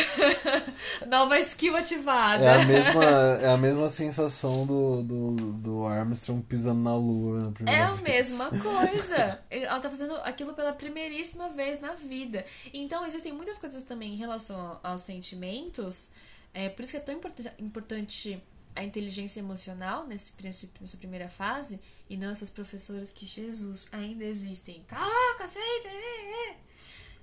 [1.09, 2.45] Nova skill ativada.
[2.45, 3.05] É a mesma,
[3.43, 7.91] é a mesma sensação do, do, do Armstrong pisando na lua na primeira É a
[7.93, 8.31] vez.
[8.31, 9.41] mesma coisa.
[9.51, 12.45] Ela tá fazendo aquilo pela primeiríssima vez na vida.
[12.73, 16.11] Então, existem muitas coisas também em relação aos sentimentos.
[16.53, 18.43] É, por isso que é tão importan- importante
[18.75, 20.33] a inteligência emocional nesse,
[20.81, 21.81] nessa primeira fase.
[22.09, 24.83] E não essas professoras que, Jesus, ainda existem.
[24.87, 25.87] Cala, cacete!
[25.87, 26.57] é, é.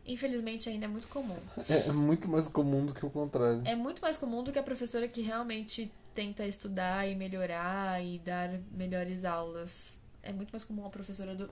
[0.05, 1.37] Infelizmente, ainda é muito comum.
[1.69, 3.61] É, é muito mais comum do que o contrário.
[3.65, 8.19] É muito mais comum do que a professora que realmente tenta estudar e melhorar e
[8.19, 9.97] dar melhores aulas.
[10.23, 11.49] É muito mais comum a professora do.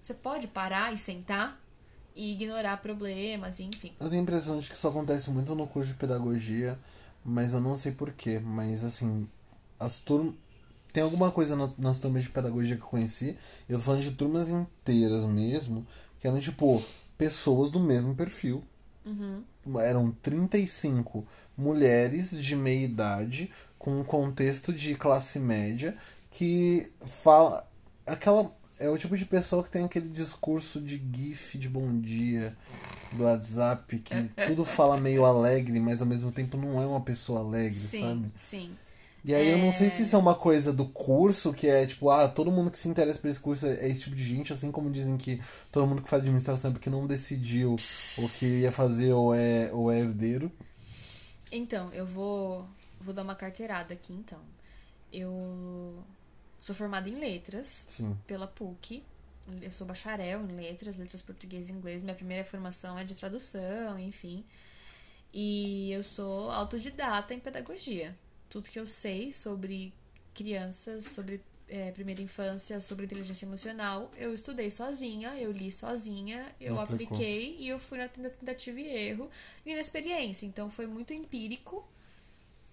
[0.00, 1.60] Você pode parar e sentar
[2.14, 3.92] e ignorar problemas, enfim.
[4.00, 6.78] Eu tenho a impressão de que isso acontece muito no curso de pedagogia,
[7.26, 8.38] mas eu não sei porquê.
[8.38, 9.28] Mas assim,
[9.78, 10.34] as turmas.
[10.92, 13.36] Tem alguma coisa na- nas turmas de pedagogia que eu conheci,
[13.68, 15.86] eu tô falando de turmas inteiras mesmo,
[16.18, 16.82] que eram tipo
[17.18, 18.64] pessoas do mesmo perfil.
[19.80, 25.96] Eram 35 mulheres de meia idade, com um contexto de classe média,
[26.30, 27.68] que fala.
[28.06, 28.50] Aquela.
[28.78, 32.56] É o tipo de pessoa que tem aquele discurso de gif de bom dia
[33.12, 37.40] do WhatsApp, que tudo fala meio alegre, mas ao mesmo tempo não é uma pessoa
[37.40, 38.32] alegre, Sim, sabe?
[38.36, 38.76] sim.
[39.24, 42.10] E aí eu não sei se isso é uma coisa do curso, que é tipo,
[42.10, 44.70] ah, todo mundo que se interessa por esse curso é esse tipo de gente, assim
[44.70, 47.74] como dizem que todo mundo que faz administração é porque não decidiu
[48.18, 50.52] o que ia fazer ou é, ou é herdeiro.
[51.50, 52.68] Então, eu vou,
[53.00, 54.38] vou dar uma carteirada aqui, então.
[55.12, 55.94] Eu
[56.60, 58.16] sou formada em letras Sim.
[58.26, 59.02] pela PUC.
[59.62, 62.02] Eu sou bacharel em letras, letras português e inglês.
[62.02, 64.44] Minha primeira formação é de tradução, enfim.
[65.32, 68.16] E eu sou autodidata em pedagogia.
[68.48, 69.92] Tudo que eu sei sobre
[70.34, 76.78] crianças, sobre é, primeira infância, sobre inteligência emocional, eu estudei sozinha, eu li sozinha, eu
[76.78, 77.14] Aplicou.
[77.16, 79.30] apliquei e eu fui na tentativa e erro
[79.64, 80.46] e na experiência.
[80.46, 81.86] Então foi muito empírico,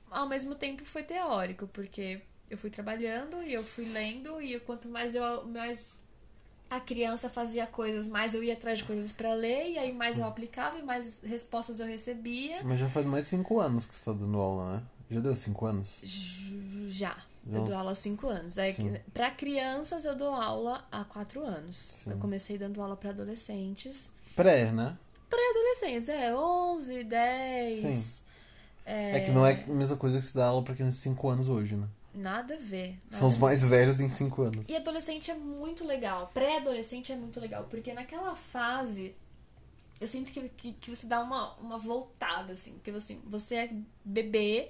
[0.10, 4.88] ao mesmo tempo foi teórico, porque eu fui trabalhando e eu fui lendo e quanto
[4.88, 6.00] mais eu mais
[6.70, 10.18] a criança fazia coisas, mais eu ia atrás de coisas pra ler e aí mais
[10.18, 12.64] eu aplicava e mais respostas eu recebia.
[12.64, 14.84] Mas já faz mais de cinco anos que você tá dando aula, né?
[15.12, 16.00] Já deu cinco anos?
[16.02, 17.16] Ju- Já.
[17.46, 18.58] Eu dou aula há cinco anos.
[18.58, 18.96] Aí, Sim.
[19.14, 21.76] para crianças, eu dou aula há quatro anos.
[22.04, 22.12] Sim.
[22.12, 24.10] Eu comecei dando aula para adolescentes.
[24.36, 24.98] Pré, né?
[25.30, 27.96] Pré-adolescentes, é, 11, 10.
[27.96, 28.24] Sim.
[28.86, 29.20] É...
[29.22, 31.50] que não é a mesma coisa que se dá aula pra criança de cinco anos
[31.50, 31.88] hoje, né?
[32.14, 33.00] Nada a ver.
[33.06, 34.68] nada São os mais velhos em cinco anos.
[34.70, 36.30] E adolescente é muito legal.
[36.34, 37.66] Pré-adolescente é muito legal.
[37.70, 39.16] Porque naquela fase,
[40.00, 42.74] eu sinto que, que, que você dá uma, uma voltada, assim.
[42.74, 43.74] Porque assim, você é
[44.06, 44.70] bebê,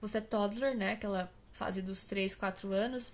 [0.00, 0.92] você é toddler, né?
[0.92, 3.12] Aquela fase dos 3, 4 anos.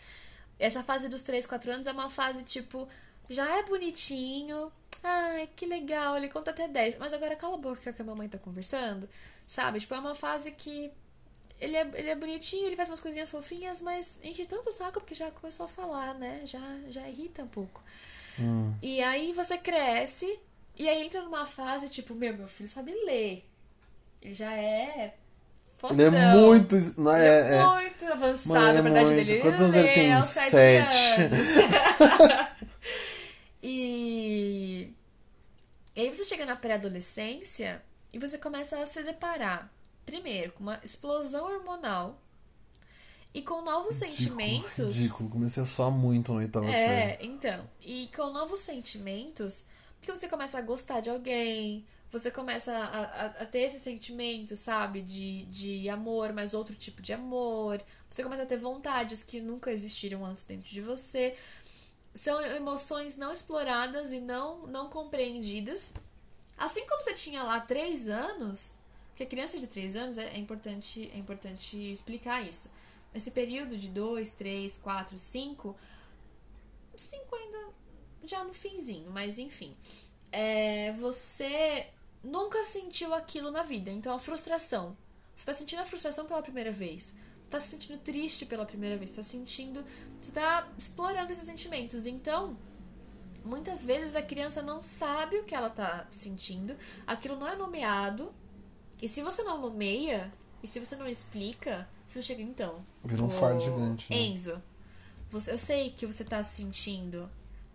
[0.59, 2.89] Essa fase dos 3, 4 anos é uma fase, tipo,
[3.29, 4.71] já é bonitinho.
[5.03, 6.99] Ai, que legal, ele conta até 10.
[6.99, 9.09] Mas agora cala a boca que a mamãe tá conversando.
[9.47, 9.81] Sabe?
[9.81, 10.93] Tipo, é uma fase que
[11.65, 15.01] ele é, ele é bonitinho, ele faz umas coisinhas fofinhas, mas enche tanto o saco
[15.01, 16.43] porque já começou a falar, né?
[16.45, 17.83] Já, já irrita um pouco.
[18.39, 18.75] Hum.
[18.83, 20.39] E aí você cresce,
[20.77, 23.49] e aí entra numa fase tipo, meu, meu filho sabe ler.
[24.21, 25.15] Ele já é.
[25.77, 26.07] Fodão.
[26.07, 26.77] Ele é muito.
[27.01, 27.67] Não, Ele é, é.
[27.67, 29.27] muito avançado, é a verdade muito.
[29.27, 29.41] dele.
[29.41, 30.13] Quantos anos ele lê tem?
[30.13, 31.21] aos sete Sete.
[31.23, 31.47] anos.
[33.63, 34.93] e...
[35.97, 39.71] e aí você chega na pré-adolescência e você começa a se deparar,
[40.05, 42.21] primeiro, com uma explosão hormonal
[43.33, 44.97] e com novos sentimentos.
[44.97, 47.13] Ridículo, comecei a soar muito no oitava série.
[47.13, 47.69] É, então.
[47.81, 49.65] E com novos sentimentos,
[49.99, 54.57] porque você começa a gostar de alguém, você começa a, a, a ter esse sentimento,
[54.57, 55.03] sabe?
[55.03, 57.83] De, de amor, mas outro tipo de amor.
[58.09, 61.35] Você começa a ter vontades que nunca existiram antes dentro de você.
[62.15, 65.91] São emoções não exploradas e não, não compreendidas.
[66.57, 68.79] Assim como você tinha lá três anos,
[69.15, 72.69] porque criança de três anos é, é importante, é importante explicar isso.
[73.15, 75.77] Esse período de dois, três, quatro, cinco,
[76.97, 77.69] cinco ainda
[78.27, 79.77] já no finzinho, mas enfim.
[80.33, 81.87] É, você
[82.25, 83.89] nunca sentiu aquilo na vida.
[83.89, 84.97] Então a frustração.
[85.37, 87.15] Você tá sentindo a frustração pela primeira vez.
[87.41, 89.11] Você tá se sentindo triste pela primeira vez.
[89.11, 89.85] Você tá sentindo.
[90.21, 92.05] Você tá explorando esses sentimentos.
[92.05, 92.59] Então,
[93.45, 96.77] muitas vezes a criança não sabe o que ela tá sentindo.
[97.07, 98.35] Aquilo não é nomeado.
[99.01, 102.85] E se você não nomeia, e se você não explica, você chega então.
[103.05, 104.11] Vira um fardo gigante.
[104.11, 104.17] Né?
[104.17, 104.63] Enzo,
[105.31, 107.29] você, eu sei que você tá se sentindo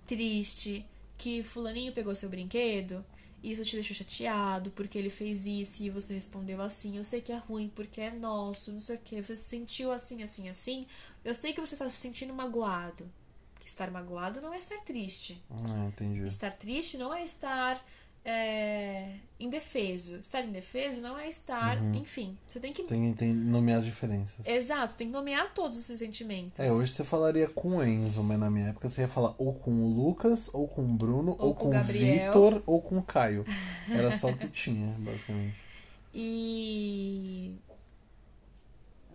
[0.07, 0.85] triste,
[1.17, 3.05] que fulaninho pegou seu brinquedo,
[3.41, 6.97] e isso te deixou chateado porque ele fez isso e você respondeu assim.
[6.97, 9.21] Eu sei que é ruim porque é nosso, não sei o que.
[9.21, 10.85] Você se sentiu assim, assim, assim.
[11.23, 13.09] Eu sei que você tá se sentindo magoado.
[13.53, 15.41] Porque estar magoado não é estar triste.
[15.49, 16.25] Ah, entendi.
[16.25, 17.81] Estar triste não é estar
[18.23, 20.17] é, indefeso.
[20.17, 21.81] Estar indefeso não é estar.
[21.95, 22.83] Enfim, você tem que.
[22.83, 24.45] Tem, tem nomear as diferenças.
[24.45, 26.59] Exato, tem que nomear todos esses sentimentos.
[26.59, 29.53] É, hoje você falaria com o Enzo, mas na minha época você ia falar ou
[29.53, 31.83] com o Lucas, ou com o Bruno, Ou ou, com com o.
[31.83, 33.45] Vitor, ou com o Caio.
[33.89, 35.55] Era só o que tinha, basicamente.
[36.11, 37.55] E.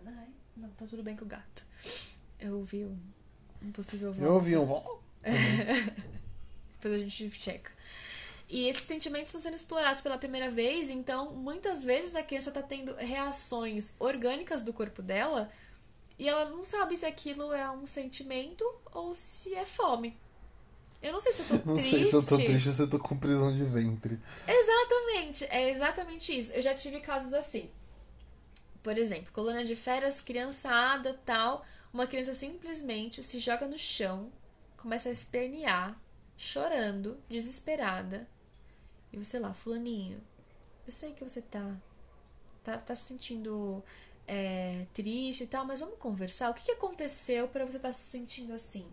[0.05, 1.65] Ai, não, tá tudo bem com o gato.
[2.39, 2.97] Eu ouvi um,
[3.61, 4.65] um possível Eu ouvi um.
[6.79, 7.75] Depois a gente checa.
[8.47, 12.61] E esses sentimentos estão sendo explorados pela primeira vez, então muitas vezes a criança está
[12.61, 15.51] tendo reações orgânicas do corpo dela
[16.17, 20.15] e ela não sabe se aquilo é um sentimento ou se é fome.
[21.01, 21.89] Eu não sei se eu tô Não triste.
[21.89, 24.19] sei se eu tô triste ou se eu tô com prisão de ventre.
[24.47, 26.51] Exatamente, é exatamente isso.
[26.51, 27.69] Eu já tive casos assim.
[28.81, 31.65] Por exemplo, colônia de férias, criançada, tal.
[31.91, 34.31] Uma criança simplesmente se joga no chão,
[34.77, 35.99] começa a espernear,
[36.37, 38.27] chorando, desesperada.
[39.11, 40.21] E você lá, fulaninho,
[40.85, 41.75] eu sei que você tá
[42.65, 43.83] tá, tá se sentindo
[44.27, 46.49] é, triste e tal, mas vamos conversar.
[46.49, 48.85] O que, que aconteceu para você estar tá se sentindo assim?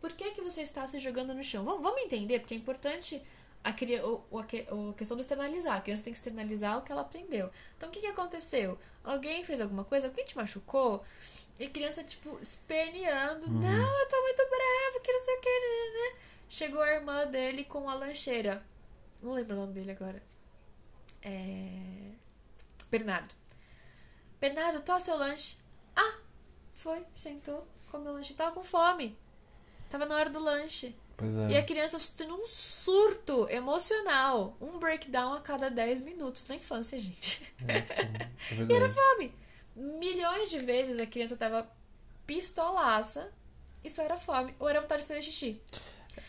[0.00, 1.64] Por que, que você está se jogando no chão?
[1.64, 3.22] Vamos, vamos entender, porque é importante
[3.64, 5.78] a, a, a questão do externalizar.
[5.78, 7.50] A criança tem que externalizar o que ela aprendeu.
[7.76, 8.78] Então, o que, que aconteceu?
[9.02, 10.08] Alguém fez alguma coisa?
[10.08, 11.02] Alguém te machucou?
[11.58, 13.46] E a criança, tipo, esperneando.
[13.46, 13.60] Uhum.
[13.60, 16.18] Não, eu tô muito bravo, que não sei o que, né, né, né?
[16.48, 18.62] Chegou a irmã dele com a lancheira.
[19.24, 20.22] Não lembro o nome dele agora.
[21.22, 22.10] É...
[22.90, 23.34] Bernardo.
[24.38, 25.56] Bernardo, tô seu lanche.
[25.96, 26.18] Ah,
[26.74, 28.34] foi, sentou, comeu o lanche.
[28.34, 29.16] Tava com fome.
[29.88, 30.94] Tava na hora do lanche.
[31.16, 31.52] Pois é.
[31.52, 34.58] E a criança tendo um surto emocional.
[34.60, 37.50] Um breakdown a cada 10 minutos na infância, gente.
[37.66, 39.34] É, é e era fome.
[39.74, 41.66] Milhões de vezes a criança tava
[42.26, 43.32] pistolaça
[43.82, 44.54] e só era fome.
[44.58, 45.62] Ou era vontade de fazer xixi.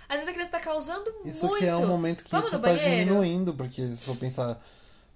[0.08, 1.58] Às vezes a criança tá causando isso muito.
[1.58, 4.62] Isso que é um momento que Vamos isso tá diminuindo, porque se for pensar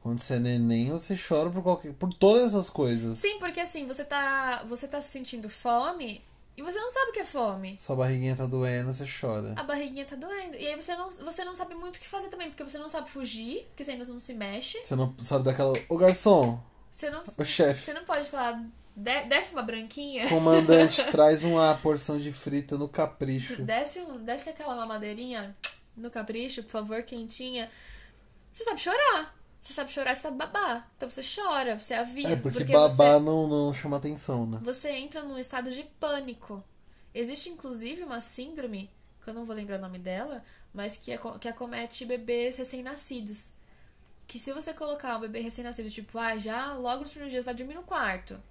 [0.02, 3.18] quando você é neném, você chora por qualquer por todas essas coisas.
[3.18, 6.24] Sim, porque assim, você tá, você tá se sentindo fome
[6.56, 7.78] e você não sabe o que é fome.
[7.82, 9.54] Sua barriguinha tá doendo, você chora.
[9.56, 10.58] A barriguinha tá doendo.
[10.58, 12.90] E aí você não, você não sabe muito o que fazer também, porque você não
[12.90, 14.82] sabe fugir, porque você ainda não se mexe.
[14.84, 15.74] Você não sabe daquela.
[15.88, 16.62] Ô garçom!
[16.92, 17.24] Você não.
[17.38, 17.86] O chefe.
[17.86, 18.62] Você não pode falar.
[19.00, 20.28] Desce uma branquinha.
[20.28, 23.64] Comandante, traz uma porção de frita no capricho.
[23.64, 25.56] Desce, um, desce aquela mamadeirinha
[25.96, 27.70] no capricho, por favor, quentinha.
[28.52, 29.36] Você sabe chorar.
[29.62, 30.90] Você sabe chorar, você sabe babar.
[30.98, 32.30] Então você chora, você avisa.
[32.30, 34.60] É, porque, porque babar você, não, não chama atenção, né?
[34.64, 36.64] Você entra num estado de pânico.
[37.14, 38.90] Existe inclusive uma síndrome,
[39.24, 43.54] que eu não vou lembrar o nome dela, mas que, é, que acomete bebês recém-nascidos.
[44.28, 47.54] Que se você colocar um bebê recém-nascido, tipo, ah, já logo nos primeiros dias vai
[47.54, 48.42] dormir no quarto.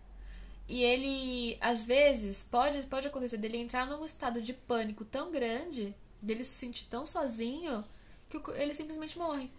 [0.68, 5.94] E ele, às vezes, pode, pode acontecer dele entrar num estado de pânico tão grande,
[6.20, 7.82] dele se sentir tão sozinho,
[8.28, 9.50] que ele simplesmente morre.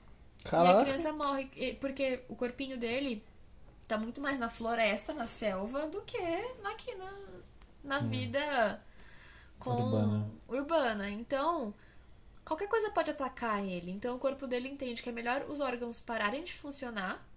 [0.43, 0.77] Caraca.
[0.77, 3.23] E a criança morre porque o corpinho dele
[3.87, 6.17] tá muito mais na floresta, na selva, do que
[6.63, 7.11] aqui na,
[7.83, 8.09] na hum.
[8.09, 8.83] vida
[9.57, 10.31] com urbana.
[10.47, 11.09] urbana.
[11.09, 11.73] Então,
[12.45, 13.89] qualquer coisa pode atacar ele.
[13.89, 17.27] Então, o corpo dele entende que é melhor os órgãos pararem de funcionar,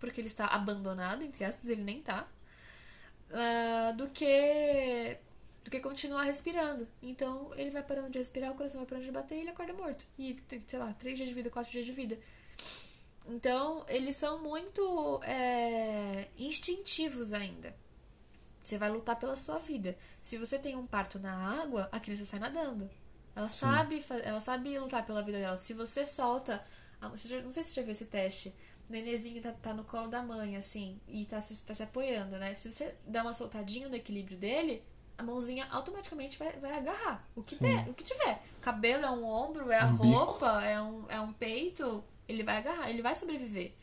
[0.00, 2.26] porque ele está abandonado, entre aspas, ele nem tá,
[3.30, 5.18] uh, do que
[5.64, 6.88] do que continuar respirando.
[7.02, 9.72] Então, ele vai parando de respirar, o coração vai parando de bater e ele acorda
[9.72, 10.06] morto.
[10.18, 12.18] E tem, sei lá, três dias de vida, quatro dias de vida.
[13.26, 17.74] Então, eles são muito é, instintivos ainda.
[18.64, 19.96] Você vai lutar pela sua vida.
[20.22, 22.90] Se você tem um parto na água, a criança sai nadando.
[23.34, 25.56] Ela sabe, ela sabe lutar pela vida dela.
[25.56, 26.64] Se você solta.
[27.00, 28.54] Não sei se você já viu esse teste.
[28.90, 32.36] O nenezinho tá, tá no colo da mãe, assim, e tá se, tá se apoiando,
[32.38, 32.56] né?
[32.56, 34.82] Se você dá uma soltadinha no equilíbrio dele,
[35.16, 37.24] a mãozinha automaticamente vai, vai agarrar.
[37.36, 38.42] O que, der, o que tiver.
[38.60, 42.56] Cabelo é um ombro, é a um roupa, é um, é um peito, ele vai
[42.56, 43.74] agarrar, ele vai sobreviver.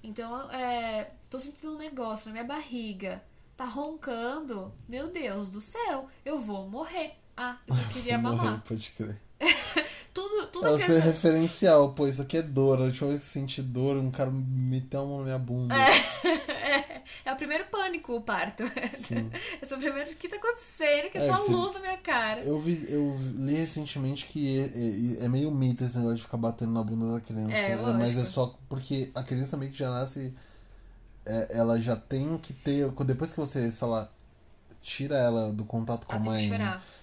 [0.00, 3.20] Então, é, tô sentindo um negócio na minha barriga,
[3.56, 4.72] tá roncando.
[4.88, 7.16] Meu Deus do céu, eu vou morrer.
[7.36, 8.44] Ah, eu só queria mamar.
[8.44, 9.20] Morrer, pode crer.
[10.12, 12.78] tudo, tudo é ser referencial, pô, isso aqui é dor.
[12.78, 15.74] A última vez que senti dor, um cara meteu a mão na minha bunda.
[15.74, 18.62] É, é o primeiro pânico, o parto.
[18.92, 19.30] Sim.
[19.62, 22.42] É o primeiro o que tá acontecendo, que é, é só luz na minha cara.
[22.42, 26.36] Eu, vi, eu li recentemente que é, é, é, meio mito esse negócio de ficar
[26.36, 27.54] batendo na bunda da criança.
[27.54, 27.92] É, né?
[27.98, 30.34] mas é só porque a criança meio que já nasce.
[31.24, 32.90] É, ela já tem que ter.
[32.90, 34.10] Depois que você, sei lá,
[34.82, 36.50] tira ela do contato com ela a mãe.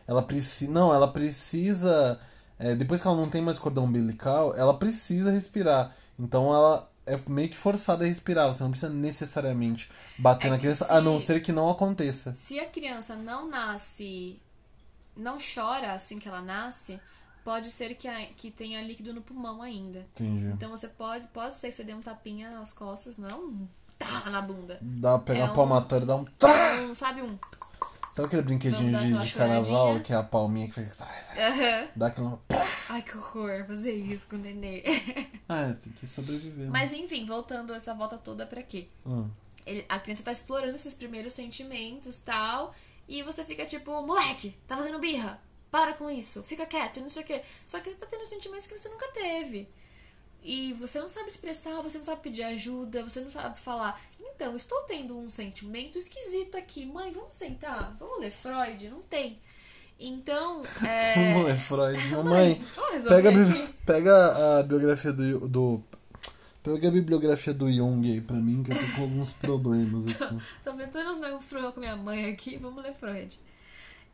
[0.07, 0.71] Ela precisa.
[0.71, 2.19] Não, ela precisa
[2.59, 5.95] é, depois que ela não tem mais cordão umbilical, ela precisa respirar.
[6.19, 8.53] Então ela é meio que forçada a respirar.
[8.53, 12.35] Você não precisa necessariamente bater é na criança, se, a não ser que não aconteça.
[12.35, 14.39] Se a criança não nasce,
[15.15, 16.99] não chora assim que ela nasce,
[17.45, 20.05] pode ser que, a, que tenha líquido no pulmão ainda.
[20.11, 20.47] Entendi.
[20.47, 23.67] Então você pode, pode ser que você dê um tapinha nas costas, não é um
[23.97, 24.77] tá na bunda.
[24.81, 26.81] Dá pra pegar é palmatória e dar um tá!
[26.81, 27.37] Um, sabe um
[28.19, 31.25] Sabe aquele brinquedinho de, de carnaval que é a palminha que faz.
[31.37, 31.87] Uhum.
[31.95, 32.39] Dá aquela.
[32.89, 34.83] Ai, que horror fazer isso com o nenê.
[35.47, 36.65] ah, tem que sobreviver.
[36.65, 36.69] Né?
[36.69, 38.87] Mas enfim, voltando essa volta toda pra quê?
[39.05, 39.29] Hum.
[39.65, 42.75] Ele, a criança tá explorando esses primeiros sentimentos tal.
[43.07, 45.39] E você fica tipo, moleque, tá fazendo birra.
[45.71, 47.41] Para com isso, fica quieto, não sei o quê.
[47.65, 49.69] Só que você tá tendo sentimentos que você nunca teve.
[50.43, 54.01] E você não sabe expressar, você não sabe pedir ajuda, você não sabe falar.
[54.19, 56.85] Então, estou tendo um sentimento esquisito aqui.
[56.85, 57.95] Mãe, vamos sentar?
[57.99, 58.89] Vamos ler Freud?
[58.89, 59.37] Não tem.
[59.99, 61.33] Então, é.
[61.33, 62.01] Não é Freud.
[62.07, 63.73] Mamãe, vamos pega, aqui.
[63.85, 65.83] pega a biografia do, do.
[66.63, 70.37] Pega a bibliografia do Jung aí pra mim, que eu tô com alguns problemas aqui.
[70.63, 73.37] Tô todos os meus problemas com minha mãe aqui, vamos ler Freud.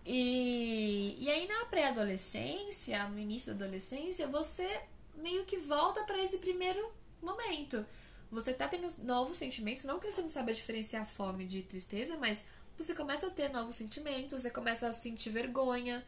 [0.05, 4.81] E, e aí na pré-adolescência, no início da adolescência, você
[5.25, 6.81] meio que volta pra esse primeiro
[7.21, 7.83] momento.
[8.31, 12.43] Você tá tendo novos sentimentos, não que você não saiba diferenciar fome de tristeza, mas
[12.77, 16.03] você começa a ter novos sentimentos, você começa a sentir vergonha,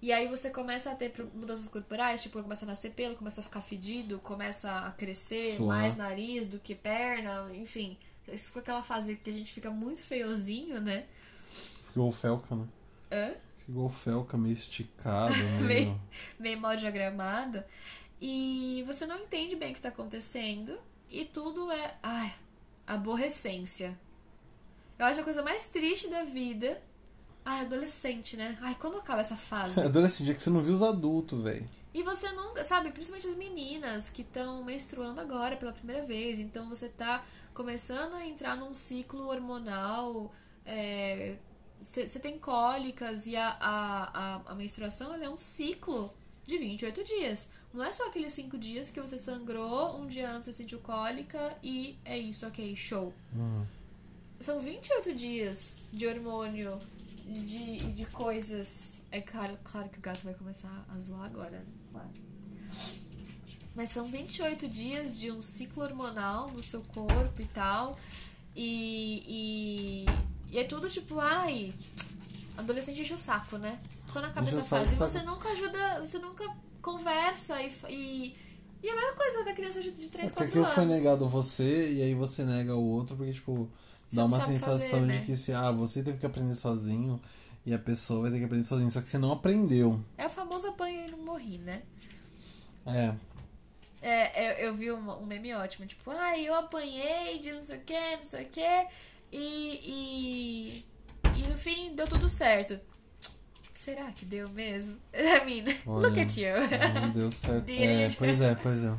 [0.00, 3.44] e aí você começa a ter mudanças corporais, tipo, começa a nascer pelo, começa a
[3.44, 5.78] ficar fedido, começa a crescer Suar.
[5.78, 7.96] mais nariz do que perna, enfim.
[8.28, 11.06] Isso foi aquela fase que a gente fica muito feiozinho, né?
[11.88, 12.66] Ficou o Felca, né?
[13.10, 13.34] Hã?
[13.66, 15.66] Ficou o Felca meio esticado, meio.
[15.66, 16.00] Meio-
[16.38, 17.62] Meio mal diagramado.
[18.24, 20.78] E você não entende bem o que tá acontecendo.
[21.10, 21.96] E tudo é.
[22.00, 22.32] Ai,
[22.86, 23.98] aborrecência.
[24.96, 26.80] Eu acho a coisa mais triste da vida.
[27.44, 28.56] Ai, adolescente, né?
[28.60, 29.78] Ai, quando acaba essa fase?
[29.82, 31.66] Adolescente, é que você não viu os adultos, velho.
[31.92, 36.38] E você nunca, sabe, principalmente as meninas que estão menstruando agora pela primeira vez.
[36.38, 40.30] Então você tá começando a entrar num ciclo hormonal.
[41.80, 46.08] Você tem cólicas e a, a, a, a menstruação é um ciclo
[46.46, 47.50] de 28 dias.
[47.72, 51.56] Não é só aqueles 5 dias que você sangrou, um dia antes você sentiu cólica
[51.62, 53.12] e é isso, ok, show.
[53.34, 53.64] Hum.
[54.38, 56.78] São 28 dias de hormônio,
[57.24, 58.96] de, de coisas.
[59.10, 61.64] É claro, claro que o gato vai começar a zoar agora, né?
[61.92, 62.08] Claro.
[63.74, 67.98] Mas são 28 dias de um ciclo hormonal no seu corpo e tal.
[68.54, 71.72] E, e, e é tudo tipo, ai,
[72.56, 73.78] adolescente enche o saco, né?
[74.12, 76.44] Quando o essa saco, fase, tá- você nunca ajuda, você nunca
[76.82, 78.36] conversa e, e,
[78.82, 80.74] e é a mesma coisa da criança de, de 3, É porque 4 aquilo anos.
[80.74, 83.70] foi negado você e aí você nega o outro, porque, tipo,
[84.08, 85.20] Você dá uma sensação fazer, de né?
[85.20, 87.20] que se, ah, você teve que aprender sozinho
[87.66, 90.00] e a pessoa vai ter que aprender sozinho, só que você não aprendeu.
[90.18, 91.82] É o famoso apanhei e não morri, né?
[92.86, 93.14] É,
[94.00, 97.78] É, eu, eu vi um, um meme ótimo, tipo, ai, eu apanhei de não sei
[97.78, 98.86] o que, não sei o que,
[99.30, 100.84] e,
[101.32, 102.78] e, e no fim deu tudo certo.
[103.82, 104.96] Será que deu mesmo?
[105.12, 106.54] I mean, Olha, look at you.
[106.94, 107.66] não deu certo.
[107.72, 108.96] É, pois é, pois é.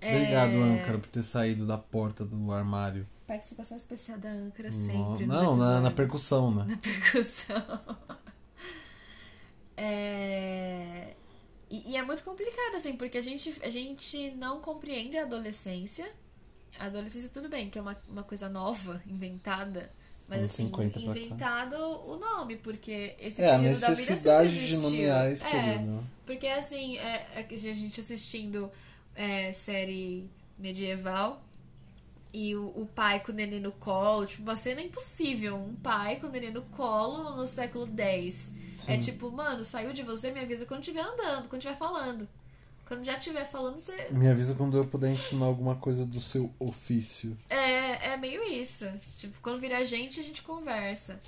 [0.00, 3.06] É, Obrigado, Âncora, por ter saído da porta do armário.
[3.26, 5.26] Participação especial da âncora sempre.
[5.26, 6.64] Não, na, na percussão, né?
[6.68, 7.62] Na percussão.
[9.80, 11.14] É...
[11.70, 16.10] E, e é muito complicado, assim, porque a gente, a gente não compreende a adolescência.
[16.80, 19.88] A adolescência, tudo bem, que é uma, uma coisa nova, inventada.
[20.28, 21.18] Mas, assim, 50 pra cá.
[21.20, 24.82] inventado o nome, porque esse É, a período da vida sempre de existiu.
[24.82, 26.06] nomear esse É, período.
[26.26, 28.70] porque, assim, é, é a gente assistindo
[29.14, 31.42] é, série medieval
[32.32, 35.56] e o, o pai com o neném no colo, tipo, uma cena impossível.
[35.56, 38.54] Um pai com o neném no colo no século X.
[38.86, 39.12] É Sim.
[39.12, 42.28] tipo, mano, saiu de você, me avisa quando estiver andando, quando estiver falando.
[42.88, 44.08] Quando já estiver falando, você.
[44.12, 47.36] Me avisa quando eu puder ensinar alguma coisa do seu ofício.
[47.50, 48.86] É, é meio isso.
[49.18, 51.20] Tipo, quando virar gente, a gente conversa.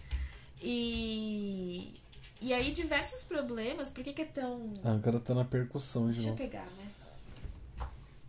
[0.58, 1.92] E.
[2.40, 3.90] E aí, diversos problemas.
[3.90, 4.72] Por que, que é tão.
[4.82, 7.86] A Âncora tá na percussão de Deixa eu pegar, né?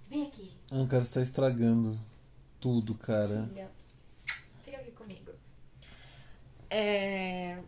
[0.10, 0.52] Vem aqui.
[0.70, 1.98] A Âncora está estragando
[2.60, 3.48] tudo, cara.
[3.48, 3.72] Filha.
[4.62, 5.32] Fica aqui comigo.
[6.70, 7.60] É...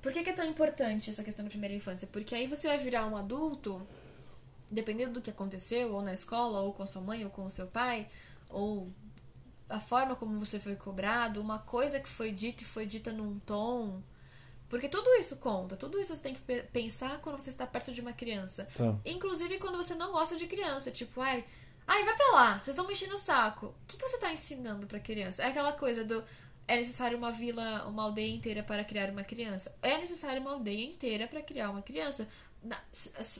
[0.00, 2.08] Por que, que é tão importante essa questão da primeira infância?
[2.10, 3.86] Porque aí você vai virar um adulto,
[4.70, 7.50] dependendo do que aconteceu, ou na escola, ou com a sua mãe, ou com o
[7.50, 8.08] seu pai,
[8.48, 8.90] ou
[9.68, 13.38] a forma como você foi cobrado, uma coisa que foi dita e foi dita num
[13.40, 14.02] tom.
[14.68, 17.92] Porque tudo isso conta, tudo isso você tem que pe- pensar quando você está perto
[17.92, 18.68] de uma criança.
[18.76, 18.96] Tá.
[19.04, 21.44] Inclusive quando você não gosta de criança, tipo, ai,
[21.86, 23.66] ai, vai pra lá, vocês estão me enchendo o saco.
[23.66, 25.42] O que, que você tá ensinando pra criança?
[25.42, 26.22] É aquela coisa do
[26.68, 29.74] é necessário uma vila, uma aldeia inteira para criar uma criança.
[29.82, 32.28] É necessário uma aldeia inteira para criar uma criança.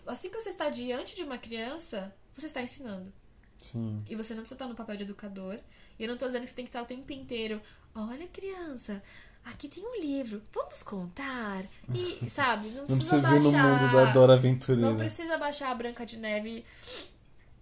[0.06, 3.12] Assim que você está diante de uma criança, você está ensinando.
[3.60, 4.02] Sim.
[4.08, 5.58] E você não precisa estar no papel de educador.
[5.98, 7.60] E eu não tô dizendo que você tem que estar o tempo inteiro.
[7.94, 9.02] Olha, criança,
[9.44, 11.62] aqui tem um livro, vamos contar.
[11.92, 13.82] E, sabe, não Não precisa precisa vir no baixar.
[13.82, 14.88] mundo da Dora Aventureira.
[14.90, 16.64] Não precisa baixar a Branca de Neve.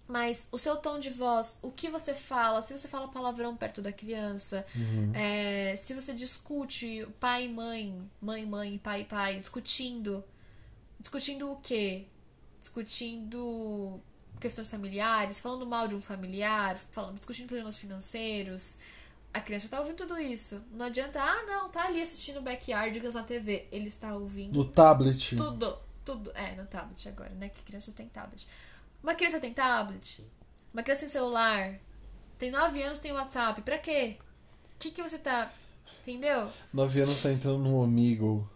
[0.07, 3.83] Mas o seu tom de voz, o que você fala, se você fala palavrão perto
[3.83, 5.13] da criança, Uhum.
[5.15, 10.25] é, se você discute pai e mãe, mãe, mãe, pai e pai, discutindo.
[11.01, 12.07] Discutindo o quê?
[12.61, 14.01] Discutindo
[14.41, 18.79] questões familiares, falando mal de um familiar, falando, discutindo problemas financeiros.
[19.33, 20.63] A criança tá ouvindo tudo isso.
[20.73, 23.67] Não adianta, ah, não, tá ali assistindo Backyardigans na TV.
[23.71, 25.37] Ele está ouvindo No tablet.
[25.37, 26.31] tudo, tudo.
[26.35, 27.49] É, no tablet agora, né?
[27.51, 28.47] Que criança tem tablet.
[29.03, 30.25] Uma criança tem tablet?
[30.73, 31.79] Uma criança tem celular?
[32.39, 33.61] Tem 9 anos, tem WhatsApp.
[33.63, 34.17] Pra quê?
[34.75, 35.53] O que, que você tá.
[36.03, 36.51] Entendeu?
[36.73, 38.49] Nove anos tá entrando no Omegle.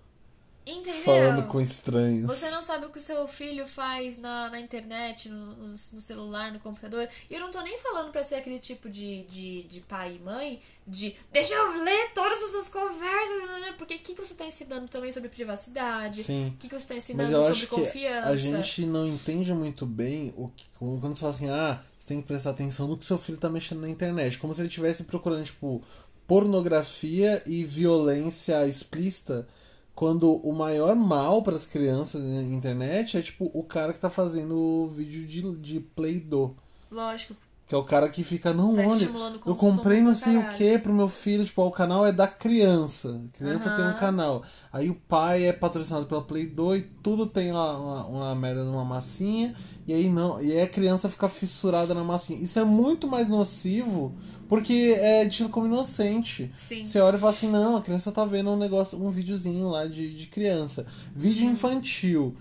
[0.64, 1.02] Entendeu?
[1.02, 2.26] falando com estranhos.
[2.26, 6.00] Você não sabe o que o seu filho faz na, na internet, no, no, no
[6.00, 7.08] celular, no computador.
[7.28, 10.24] E eu não tô nem falando pra ser aquele tipo de, de, de pai e
[10.24, 13.74] mãe, de deixa eu ler todas as suas conversas, né?
[13.76, 16.22] porque o que, que você tá ensinando também sobre privacidade?
[16.22, 16.48] Sim.
[16.54, 18.28] O que, que você tá Mas ensinando eu sobre acho que confiança?
[18.28, 22.20] a gente não entende muito bem o que, quando você fala assim, ah, você tem
[22.20, 24.38] que prestar atenção no que seu filho tá mexendo na internet.
[24.38, 25.82] Como se ele estivesse procurando, tipo,
[26.26, 29.48] pornografia e violência explícita.
[29.94, 34.10] Quando o maior mal para as crianças na internet é, tipo, o cara que tá
[34.10, 36.56] fazendo vídeo de, de Play-Doh.
[36.90, 37.36] Lógico.
[37.72, 39.08] Que é o cara que fica, não, Tá olha,
[39.46, 42.26] eu comprei não sei o que pro meu filho, tipo, ó, o canal é da
[42.28, 43.18] criança.
[43.32, 44.42] A criança tem um canal.
[44.70, 48.62] Aí o pai é patrocinado pela Play 2 e tudo tem lá uma, uma merda
[48.62, 49.54] numa massinha.
[49.88, 50.38] E aí não.
[50.42, 52.38] E aí a criança fica fissurada na massinha.
[52.42, 54.14] Isso é muito mais nocivo
[54.50, 56.52] porque é tido como inocente.
[56.58, 56.84] Sim.
[56.84, 59.86] Você olha e fala assim, não, a criança tá vendo um negócio, um videozinho lá
[59.86, 60.84] de, de criança.
[61.16, 61.52] Vídeo Uhum.
[61.52, 62.36] infantil.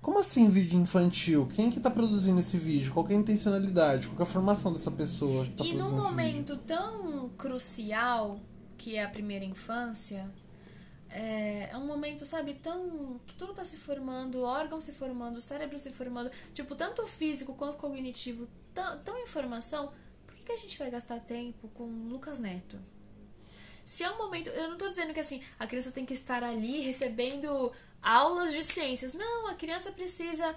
[0.00, 1.46] Como assim vídeo infantil?
[1.54, 2.92] Quem que tá produzindo esse vídeo?
[2.92, 4.08] Qual é a intencionalidade?
[4.08, 8.40] Qual é a formação dessa pessoa que tá E num momento tão crucial
[8.78, 10.32] que é a primeira infância,
[11.10, 13.20] é, é um momento, sabe, tão.
[13.26, 17.76] que tudo tá se formando, órgão se formando, cérebro se formando, tipo, tanto físico quanto
[17.76, 19.92] cognitivo, tão, tão informação,
[20.26, 22.78] por que, que a gente vai gastar tempo com Lucas Neto?
[23.84, 24.48] Se é um momento.
[24.50, 27.72] Eu não tô dizendo que assim, a criança tem que estar ali recebendo
[28.02, 29.12] aulas de ciências.
[29.12, 30.54] Não, a criança precisa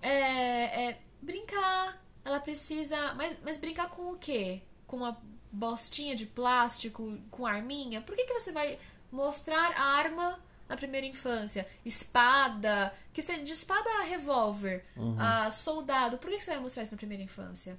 [0.00, 2.02] é, é, brincar.
[2.24, 3.14] Ela precisa.
[3.14, 4.62] Mas, mas brincar com o quê?
[4.86, 5.20] Com uma
[5.50, 8.00] bostinha de plástico, com arminha?
[8.00, 8.78] Por que, que você vai
[9.10, 11.66] mostrar arma na primeira infância?
[11.84, 12.94] Espada.
[13.12, 14.84] Que seja de espada a revólver,
[15.18, 16.18] a soldado.
[16.18, 17.78] Por que, que você vai mostrar isso na primeira infância?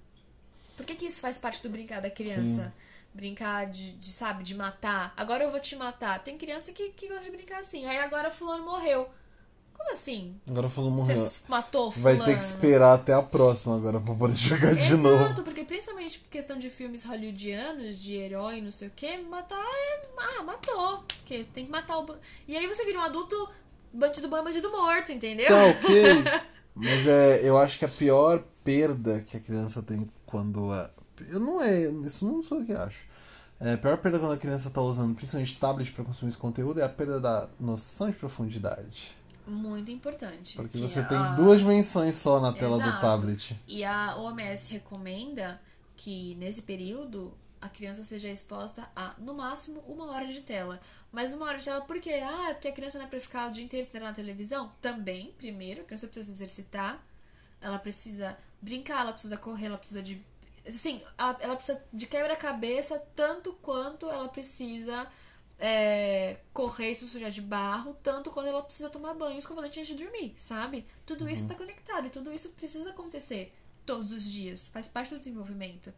[0.76, 2.74] Por que, que isso faz parte do brincar da criança?
[3.14, 5.14] Brincar de, de, sabe, de matar.
[5.18, 6.20] Agora eu vou te matar.
[6.24, 7.86] Tem criança que, que gosta de brincar assim.
[7.86, 9.10] Aí agora fulano morreu.
[9.74, 10.36] Como assim?
[10.50, 11.26] Agora Você morreu.
[11.26, 12.26] f- matou Vai fulano?
[12.26, 15.42] ter que esperar até a próxima agora pra poder jogar de Exato, novo.
[15.44, 20.02] porque principalmente por questão de filmes hollywoodianos, de herói, não sei o que, matar é.
[20.38, 21.04] Ah, matou.
[21.20, 22.16] Porque tem que matar o.
[22.48, 23.50] E aí você vira um adulto
[23.94, 25.48] bandido bom bandido morto, entendeu?
[25.48, 26.24] Tá ok.
[26.76, 30.72] Mas é, eu acho que a pior perda que a criança tem quando.
[31.30, 31.84] Eu não é.
[32.06, 33.06] Isso não sou eu que acho.
[33.60, 36.80] É, a pior perda quando a criança tá usando principalmente tablet pra consumir esse conteúdo
[36.80, 39.12] é a perda da noção de profundidade.
[39.46, 40.56] Muito importante.
[40.56, 43.02] Porque Que você a- tem duas dimensões só na tela do Exato.
[43.02, 43.60] tablet.
[43.68, 45.60] E a OMS recomenda
[45.98, 50.80] que nesse período a criança seja exposta a, no máximo, uma hora de tela.
[51.12, 52.22] Mas uma hora de tela por quê?
[52.24, 54.72] Ah, é porque a criança não é pra ficar o dia inteiro sentada na televisão?
[54.80, 57.04] Também, primeiro, a criança precisa exercitar,
[57.60, 60.22] ela precisa brincar, ela precisa correr, ela precisa de.
[60.70, 65.08] Assim, ela, ela precisa de quebra-cabeça tanto quanto ela precisa
[65.60, 69.96] é, correr e se sujar de barro, tanto quanto ela precisa tomar banho escovante antes
[69.96, 70.86] de dormir, sabe?
[71.06, 73.54] Tudo isso tá conectado e tudo isso precisa acontecer
[73.86, 75.94] todos os dias, faz parte do desenvolvimento.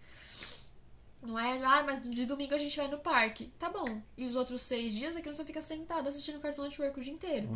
[1.22, 3.52] Não é, ah, mas de domingo a gente vai no parque.
[3.60, 4.02] Tá bom.
[4.18, 7.48] E os outros seis dias a criança fica sentada assistindo Cartoon Network o dia inteiro.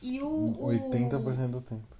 [0.00, 1.96] E o- o- 80% do tempo.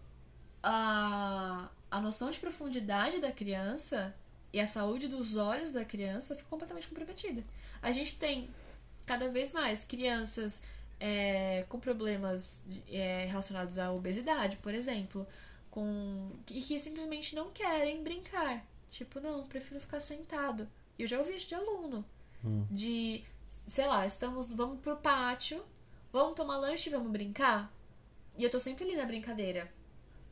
[0.63, 4.15] A, a noção de profundidade da criança
[4.53, 7.43] e a saúde dos olhos da criança fica completamente comprometida.
[7.83, 8.49] A gente tem
[9.07, 10.63] cada vez mais crianças
[11.01, 15.27] é, com problemas de- é, relacionados à obesidade, por exemplo,
[15.71, 18.65] com e que simplesmente não querem brincar.
[18.91, 20.69] Tipo, não, prefiro ficar sentado.
[20.99, 22.05] E eu já ouvi isso de aluno.
[22.71, 23.23] De,
[23.67, 25.63] sei lá, estamos, vamos pro pátio,
[26.13, 27.71] vamos tomar lanche e vamos brincar.
[28.37, 29.71] E eu tô sempre ali na brincadeira.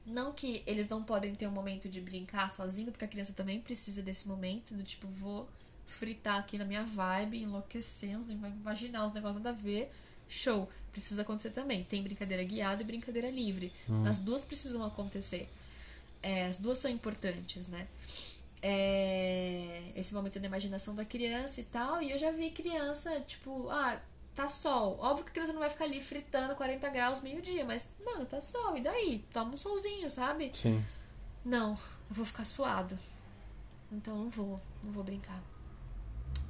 [0.07, 3.61] Não que eles não podem ter um momento de brincar sozinho, porque a criança também
[3.61, 5.49] precisa desse momento, do tipo, vou
[5.87, 9.91] fritar aqui na minha vibe, enlouquecer, imaginar os negócios nada a ver.
[10.29, 10.69] Show.
[10.93, 11.85] Precisa acontecer também.
[11.85, 13.73] Tem brincadeira guiada e brincadeira livre.
[14.09, 15.49] As duas precisam acontecer.
[16.23, 17.87] É, as duas são importantes, né?
[18.63, 22.03] É, esse momento da imaginação da criança e tal.
[22.03, 24.01] E eu já vi criança, tipo, ah,
[24.37, 24.99] tá sol.
[25.01, 28.41] Óbvio que a criança não vai ficar ali fritando 40 graus meio-dia, mas, mano, tá
[28.41, 28.76] sol.
[28.76, 29.24] E daí?
[29.32, 30.53] Toma um solzinho, sabe?
[30.55, 30.84] Sim.
[31.45, 32.97] Não, eu vou ficar suado.
[33.91, 35.41] Então não vou, não vou brincar.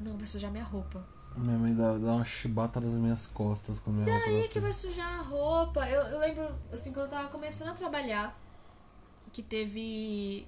[0.01, 1.07] Não, vai sujar minha roupa.
[1.37, 5.21] Minha mãe dá, dá uma chibata nas minhas costas quando minha Daí que vai sujar
[5.21, 5.89] a roupa.
[5.89, 8.37] Eu, eu lembro, assim, quando eu tava começando a trabalhar,
[9.33, 10.47] que teve.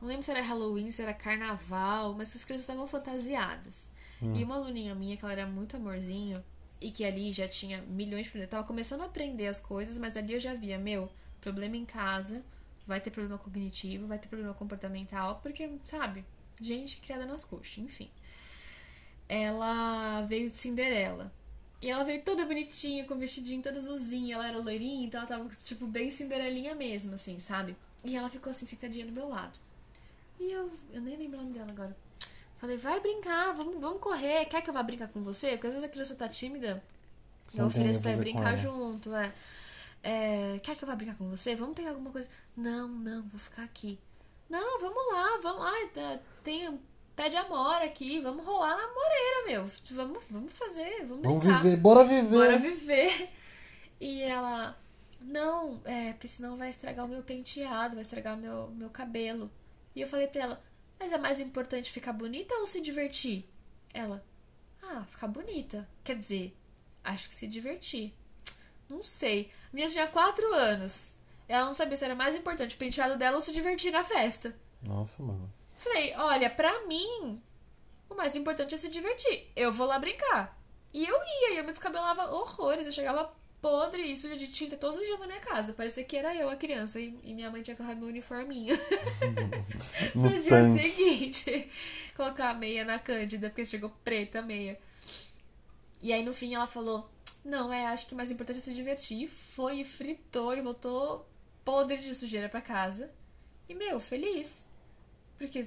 [0.00, 3.92] Não lembro se era Halloween, se era carnaval, mas as crianças estavam fantasiadas.
[4.22, 6.42] E uma aluninha minha, que ela era muito amorzinho,
[6.80, 10.16] e que ali já tinha milhões de problemas, tava começando a aprender as coisas, mas
[10.16, 11.10] ali eu já via, meu,
[11.40, 12.44] problema em casa,
[12.86, 16.24] vai ter problema cognitivo, vai ter problema comportamental, porque, sabe,
[16.60, 18.10] gente criada nas coxas, enfim.
[19.28, 21.32] Ela veio de Cinderela.
[21.80, 24.34] E ela veio toda bonitinha, com vestidinho todo azulzinho.
[24.34, 27.76] Ela era loirinha, então ela tava, tipo, bem cinderelinha mesmo, assim, sabe?
[28.02, 29.58] E ela ficou assim, sentadinha no meu lado.
[30.40, 31.94] E eu, eu nem lembro o nome dela agora.
[32.64, 34.46] Falei, vai brincar, vamos, vamos correr.
[34.46, 35.50] Quer que eu vá brincar com você?
[35.50, 36.82] Porque às vezes a criança tá tímida.
[37.54, 39.30] Eu ofereço pra ir brincar junto, é.
[40.02, 41.54] É, Quer que eu vá brincar com você?
[41.54, 42.26] Vamos pegar alguma coisa?
[42.56, 43.98] Não, não, vou ficar aqui.
[44.48, 45.66] Não, vamos lá, vamos.
[45.66, 46.78] Ai, tá- tem um
[47.14, 49.70] pé de amora aqui, vamos rolar na moreira, meu.
[49.92, 51.62] Vamos, vamos fazer, vamos Vamos brincar.
[51.62, 52.28] viver, bora viver.
[52.30, 53.28] Bora viver.
[54.00, 54.74] E ela,
[55.20, 59.50] não, é, porque senão vai estragar o meu penteado, vai estragar o meu, meu cabelo.
[59.94, 60.62] E eu falei pra ela,
[61.04, 63.46] mas é mais importante ficar bonita ou se divertir?
[63.92, 64.24] Ela,
[64.82, 65.86] ah, ficar bonita.
[66.02, 66.56] Quer dizer,
[67.04, 68.14] acho que se divertir.
[68.88, 69.50] Não sei.
[69.70, 71.14] A minha tinha quatro anos.
[71.46, 74.56] Ela não sabia se era mais importante o penteado dela ou se divertir na festa.
[74.80, 75.52] Nossa, mano.
[75.76, 77.42] Falei, olha, pra mim,
[78.08, 79.52] o mais importante é se divertir.
[79.54, 80.58] Eu vou lá brincar.
[80.90, 82.86] E eu ia, e eu me descabelava horrores.
[82.86, 83.30] Eu chegava
[83.64, 85.72] podre e suja de tinta todos os dias na minha casa.
[85.72, 88.76] Parecia que era eu a criança e, e minha mãe tinha que colocar meu uniforminho.
[90.14, 90.82] No no dia tanque.
[90.82, 91.70] seguinte,
[92.14, 94.78] colocar a meia na Cândida, porque chegou preta a meia.
[96.02, 97.10] E aí no fim ela falou:
[97.42, 99.28] Não, é, acho que o mais importante é se divertir.
[99.28, 101.26] Foi, e fritou e voltou
[101.64, 103.10] podre de sujeira pra casa.
[103.66, 104.68] E, meu, feliz.
[105.38, 105.66] Porque.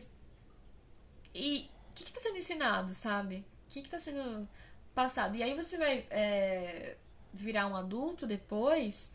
[1.34, 3.38] E o que, que tá sendo ensinado, sabe?
[3.38, 4.48] O que, que tá sendo
[4.94, 5.36] passado?
[5.36, 6.96] E aí você vai é,
[7.44, 9.12] virar um adulto depois,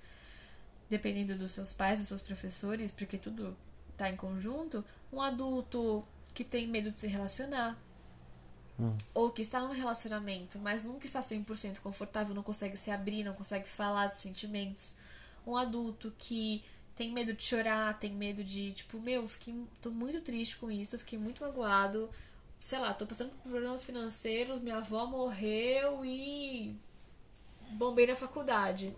[0.89, 3.57] dependendo dos seus pais, dos seus professores, porque tudo
[3.97, 4.85] tá em conjunto.
[5.13, 6.05] Um adulto
[6.35, 7.79] que tem medo de se relacionar.
[9.15, 13.35] Ou que está num relacionamento, mas nunca está 100% confortável, não consegue se abrir, não
[13.35, 14.97] consegue falar de sentimentos.
[15.47, 16.65] Um adulto que
[16.97, 20.99] tem medo de chorar, tem medo de, tipo, meu, fiquei, tô muito triste com isso,
[20.99, 22.11] fiquei muito magoado.
[22.59, 26.77] Sei lá, tô passando por problemas financeiros, minha avó morreu e
[27.73, 28.95] bombei na faculdade.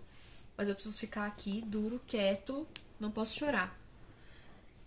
[0.57, 2.65] Mas eu preciso ficar aqui, duro, quieto,
[2.99, 3.77] não posso chorar.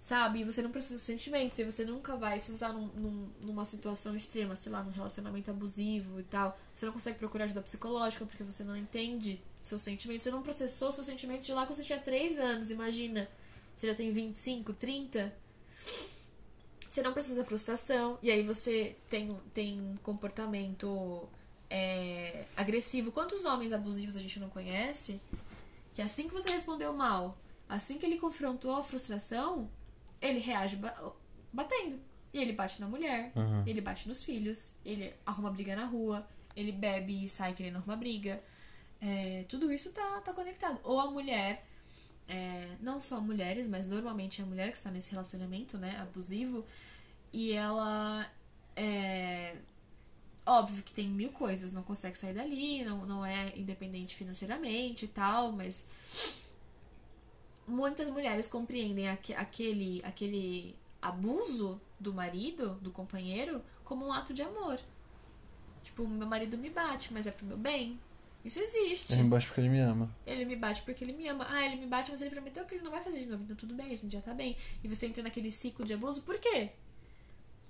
[0.01, 0.43] Sabe?
[0.45, 1.59] Você não precisa de sentimentos.
[1.59, 5.51] E você nunca vai se usar num, num- numa situação extrema, sei lá, num relacionamento
[5.51, 6.59] abusivo e tal.
[6.74, 10.22] Você não consegue procurar ajuda psicológica porque você não entende seus sentimentos.
[10.22, 13.28] Você não processou seus sentimentos de lá quando você tinha 3 anos, imagina.
[13.76, 15.32] Você já tem 25, 30.
[16.89, 18.18] Você não precisa de frustração.
[18.22, 21.28] E aí você tem, tem um comportamento
[21.70, 23.12] é, agressivo.
[23.12, 25.20] Quantos homens abusivos a gente não conhece?
[25.94, 27.36] Que assim que você respondeu mal,
[27.68, 29.68] assim que ele confrontou a frustração,
[30.20, 31.12] ele reage ba-
[31.52, 32.00] batendo.
[32.32, 33.62] E ele bate na mulher, Uhum.
[33.66, 37.96] ele bate nos filhos, ele arruma briga na rua, ele bebe e sai querendo arrumar
[37.96, 38.42] briga.
[39.00, 40.78] É, tudo isso tá, tá conectado.
[40.84, 41.64] Ou a mulher,
[42.28, 46.64] é, não só mulheres, mas normalmente é a mulher que está nesse relacionamento, né, abusivo,
[47.32, 48.30] e ela
[48.76, 49.56] é.
[50.51, 55.09] Óbvio que tem mil coisas, não consegue sair dali, não, não é independente financeiramente e
[55.09, 55.84] tal, mas
[57.66, 64.42] muitas mulheres compreendem aque- aquele, aquele abuso do marido, do companheiro, como um ato de
[64.42, 64.80] amor.
[65.82, 67.99] Tipo, meu marido me bate, mas é pro meu bem.
[68.44, 69.12] Isso existe.
[69.12, 70.11] Ele me bate porque ele me ama.
[70.26, 71.46] Ele me bate porque ele me ama.
[71.51, 73.42] Ah, ele me bate, mas ele prometeu que ele não vai fazer de novo.
[73.42, 74.57] Então tudo bem, a gente já tá bem.
[74.82, 76.70] E você entra naquele ciclo de abuso, por quê?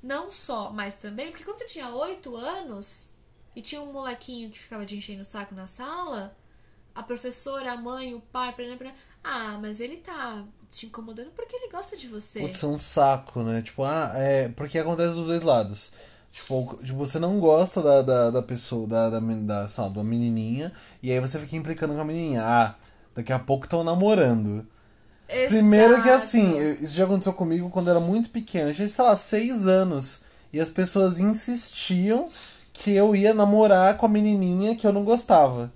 [0.02, 3.08] Não só, mas também, porque quando você tinha 8 anos
[3.54, 6.36] e tinha um molequinho que ficava te enchendo o saco na sala,
[6.94, 8.92] a professora, a mãe, o pai, pra, pra,
[9.22, 12.40] ah, mas ele tá te incomodando porque ele gosta de você.
[12.40, 13.62] Putz, é um saco, né?
[13.62, 14.48] Tipo, ah, é.
[14.48, 15.90] Porque acontece dos dois lados.
[16.30, 20.72] Tipo, tipo, você não gosta da, da, da pessoa, da, da, da, sei da menininha,
[21.02, 22.42] e aí você fica implicando com a menininha.
[22.44, 22.74] Ah,
[23.14, 24.66] daqui a pouco estão namorando.
[25.48, 26.14] Primeiro que Exato.
[26.14, 28.70] assim, isso já aconteceu comigo quando eu era muito pequeno.
[28.70, 30.20] Eu tinha, sei lá, seis anos.
[30.52, 32.28] E as pessoas insistiam
[32.72, 35.70] que eu ia namorar com a menininha que eu não gostava.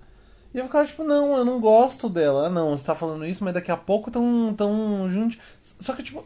[0.54, 2.46] E eu ficava tipo, não, eu não gosto dela.
[2.46, 5.38] Ah, não, você tá falando isso, mas daqui a pouco tão, tão juntos.
[5.80, 6.24] Só que, tipo,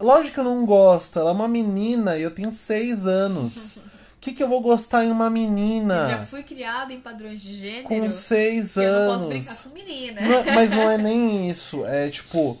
[0.00, 1.18] lógico que eu não gosto.
[1.18, 3.78] Ela é uma menina e eu tenho seis anos.
[4.22, 6.02] O que, que eu vou gostar em uma menina?
[6.04, 7.88] Eu já fui criada em padrões de gênero.
[7.88, 9.26] Com seis que eu não posso anos.
[9.26, 10.20] brincar com menina.
[10.20, 11.84] Não mas não é nem isso.
[11.84, 12.56] É tipo,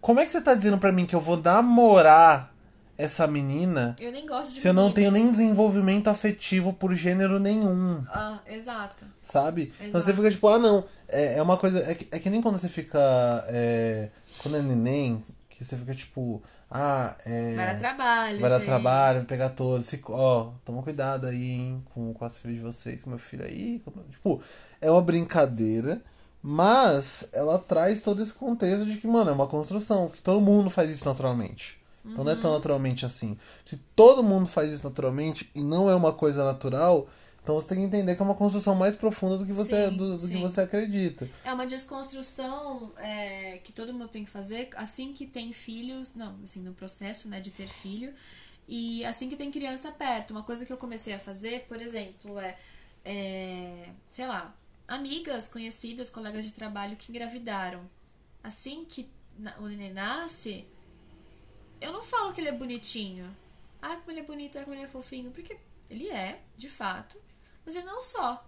[0.00, 2.54] como é que você tá dizendo pra mim que eu vou namorar
[2.96, 7.40] essa menina Eu nem gosto de se eu não tenho nem desenvolvimento afetivo por gênero
[7.40, 8.04] nenhum?
[8.08, 9.04] Ah, exato.
[9.20, 9.72] Sabe?
[9.80, 10.04] Então Exato.
[10.04, 11.80] você fica tipo, ah não, é, é uma coisa.
[11.90, 13.00] É que, é que nem quando você fica.
[13.48, 16.40] é, quando é neném, que você fica tipo,
[16.70, 17.54] ah, é.
[17.56, 18.40] Vai dar trabalho.
[18.40, 19.86] Vai dar trabalho, vai pegar todos.
[19.86, 23.44] Se, ó, toma cuidado aí, hein, com, com as filhas de vocês, com meu filho
[23.44, 23.80] aí.
[23.84, 24.40] com- tipo,
[24.80, 26.00] é uma brincadeira,
[26.42, 30.70] mas ela traz todo esse contexto de que, mano, é uma construção, que todo mundo
[30.70, 31.78] faz isso naturalmente.
[32.04, 32.24] Então Uhum.
[32.24, 33.36] não é tão naturalmente assim.
[33.64, 37.06] Se todo mundo faz isso naturalmente e não é uma coisa natural,
[37.42, 39.96] Então você tem que entender que é uma construção mais profunda do que você, Sim,
[39.96, 41.28] do, do que você acredita.
[41.42, 46.38] É uma desconstrução é, que todo mundo tem que fazer assim que tem filhos, não,
[46.42, 48.12] assim, no processo, né, de ter filho,
[48.68, 50.32] e assim que tem criança perto.
[50.32, 52.56] Uma coisa que eu comecei a fazer, por exemplo, é,
[53.04, 54.54] é sei lá,
[54.86, 57.88] amigas, conhecidas, colegas de trabalho que engravidaram.
[58.42, 59.08] Assim que
[59.58, 60.66] o neném nasce,
[61.80, 63.34] eu não falo que ele é bonitinho.
[63.80, 65.56] Ah, como ele é bonito, ah, como ele é fofinho, porque
[65.88, 67.18] ele é, de fato,
[67.64, 68.44] mas ele não só.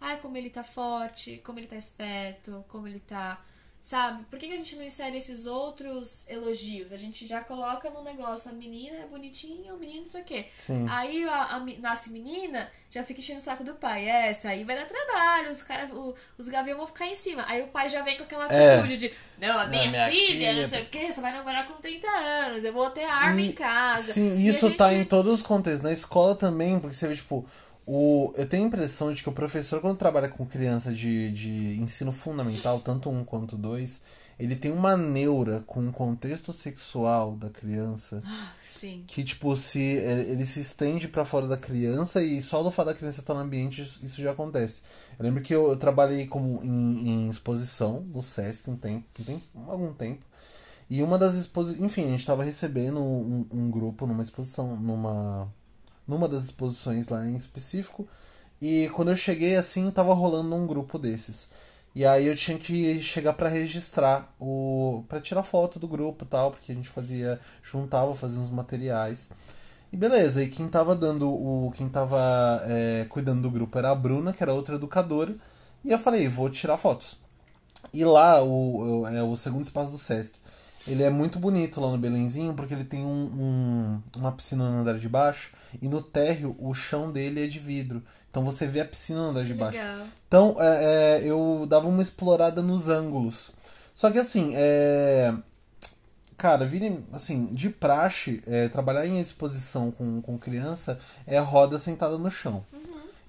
[0.00, 3.40] Ai, como ele tá forte, como ele tá esperto, como ele tá.
[3.80, 4.24] Sabe?
[4.24, 6.90] Por que, que a gente não insere esses outros elogios?
[6.92, 10.24] A gente já coloca no negócio, a menina é bonitinha, o menino não sei o
[10.24, 10.46] quê.
[10.58, 10.88] Sim.
[10.90, 14.08] Aí a, a nasce menina, já fica enchendo o saco do pai.
[14.08, 17.44] É, essa aí vai dar trabalho, os, cara, o- os gaviões vão ficar em cima.
[17.46, 18.74] Aí o pai já vem com aquela É.
[18.74, 21.68] atitude de: Não, a minha, minha filha, filha- não sei o quê, você vai namorar
[21.68, 24.12] com 30 anos, eu vou ter arma em casa.
[24.14, 25.82] Sim, E isso tá gente- em todos os contextos.
[25.82, 27.46] Na escola também, porque você vê, tipo,
[27.86, 28.32] o...
[28.36, 32.10] eu tenho a impressão de que o professor, quando trabalha com criança de, de ensino
[32.12, 34.00] fundamental, tanto um quanto dois,
[34.38, 38.22] ele tem uma neura com o contexto sexual da criança
[38.68, 39.04] Sim.
[39.06, 42.88] que, tipo, se ele ele se estende pra fora da criança e só do fato
[42.88, 44.82] da criança estar no ambiente isso- isso já acontece.
[45.18, 49.24] Eu lembro que eu, eu trabalhei como em, em exposição no Sesc um tempo, um
[49.24, 50.20] tempo, algum tempo.
[50.90, 51.82] E uma das exposições.
[51.82, 55.48] Enfim, a gente estava recebendo um, um grupo numa exposição, numa.
[56.06, 58.06] Numa das exposições lá em específico.
[58.60, 61.48] E quando eu cheguei assim, tava rolando um grupo desses.
[61.94, 65.04] E aí eu tinha que chegar pra registrar o.
[65.08, 67.40] para tirar foto do grupo e tal, porque a gente fazia.
[67.62, 69.28] juntava, fazia uns materiais.
[69.92, 71.72] E beleza, e quem tava dando o.
[71.76, 72.18] quem tava
[72.66, 75.34] é, cuidando do grupo era a Bruna, que era outra educadora.
[75.84, 77.16] E eu falei, vou tirar fotos.
[77.92, 80.38] E lá, o, o- é o segundo espaço do Sesc.
[80.88, 84.80] Ele é muito bonito lá no Belenzinho, porque ele tem um, um- uma piscina no
[84.80, 85.50] andar de baixo.
[85.82, 88.02] E no térreo, o chão dele é de vidro.
[88.30, 89.78] Então você vê a piscina no andar de baixo.
[89.78, 90.06] Legal.
[90.28, 93.50] Então, é, é, eu dava uma explorada nos ângulos.
[93.94, 95.34] Só que assim, é.
[96.36, 102.18] Cara, vire, assim, de praxe, é, trabalhar em exposição com, com criança é roda sentada
[102.18, 102.62] no chão.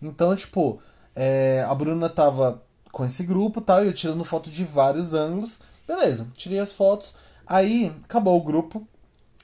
[0.02, 0.82] Então, tipo,
[1.16, 5.14] é, a Bruna tava com esse grupo e tal, e eu tirando foto de vários
[5.14, 5.58] ângulos.
[5.88, 7.14] Beleza, tirei as fotos.
[7.48, 8.86] Aí, acabou o grupo.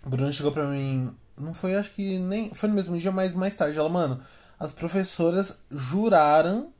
[0.05, 1.15] A Bruna chegou pra mim.
[1.37, 2.53] Não foi, acho que nem.
[2.53, 3.77] Foi no mesmo dia, mas mais tarde.
[3.77, 4.19] Ela, mano,
[4.59, 6.71] as professoras juraram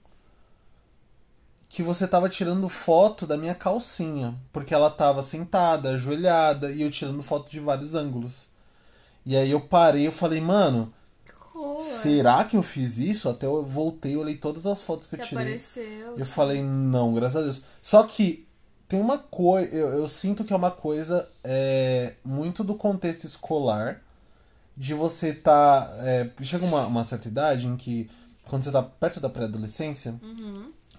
[1.69, 4.35] que você tava tirando foto da minha calcinha.
[4.51, 8.47] Porque ela tava sentada, ajoelhada, e eu tirando foto de vários ângulos.
[9.25, 10.93] E aí eu parei eu falei, mano,
[11.53, 11.81] Boa.
[11.81, 13.29] será que eu fiz isso?
[13.29, 15.43] Até eu voltei, eu olhei todas as fotos que Você eu tirei.
[15.45, 16.17] apareceu.
[16.17, 17.61] Eu falei, não, graças a Deus.
[17.81, 18.45] Só que
[18.87, 24.01] tem uma coisa, eu, eu sinto que é uma coisa é, muito do contexto escolar,
[24.75, 25.87] de você tá.
[25.99, 28.09] é, chega uma, uma certa idade em que,
[28.45, 30.15] quando você tá perto da pré-adolescência,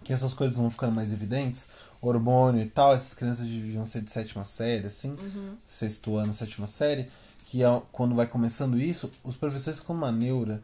[0.02, 1.68] que essas coisas vão ficando mais evidentes,
[2.00, 5.16] hormônio e tal, essas crianças deviam ser de sétima série, assim,
[5.66, 7.08] sexto ano, sétima série,
[7.46, 10.62] que é quando vai começando isso, os professores ficam uma neura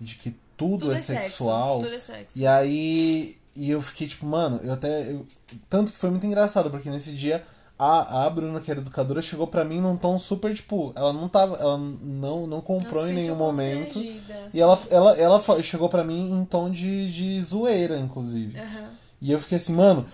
[0.00, 1.80] de que tudo, Tudo é, é sexo, sexual.
[1.80, 2.38] tudo é sexo.
[2.38, 3.38] E aí.
[3.56, 5.10] E eu fiquei tipo, mano, eu até.
[5.10, 5.26] eu-
[5.68, 7.42] tanto que foi muito engraçado, porque nesse dia
[7.78, 11.28] a, a Bruna, que era educadora, chegou pra mim num tom super, tipo, ela não
[11.28, 11.56] tava.
[11.56, 13.98] Ela não, não comprou Não em nenhum momento.
[13.98, 14.20] assim.
[14.54, 18.58] E ela, ela, ela fa- chegou pra mim em tom de, de zoeira, inclusive.
[18.58, 18.90] Aham.
[19.20, 20.06] E eu fiquei assim, mano,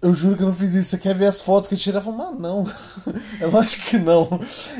[0.00, 0.90] eu juro que eu não fiz isso.
[0.90, 2.66] Você quer ver as fotos que eu falou, mano, não.
[3.40, 4.28] eu acho que não.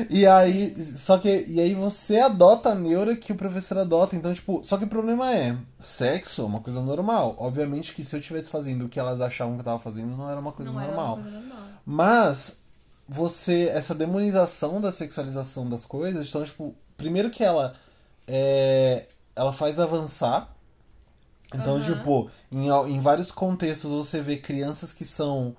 [0.09, 4.15] E aí, só que, e aí você adota a neura que o professor adota.
[4.15, 7.35] Então, tipo, só que o problema é, sexo é uma coisa normal.
[7.37, 10.29] Obviamente que se eu estivesse fazendo o que elas achavam que eu tava fazendo, não
[10.29, 11.15] era uma coisa Não era normal.
[11.15, 11.63] uma coisa normal.
[11.85, 12.57] Mas
[13.07, 17.75] você, essa demonização da sexualização das coisas, então, tipo, primeiro que ela
[18.27, 20.53] é, ela faz avançar.
[21.53, 21.97] Então, Aham.
[21.97, 25.55] tipo, em, em vários contextos você vê crianças que são.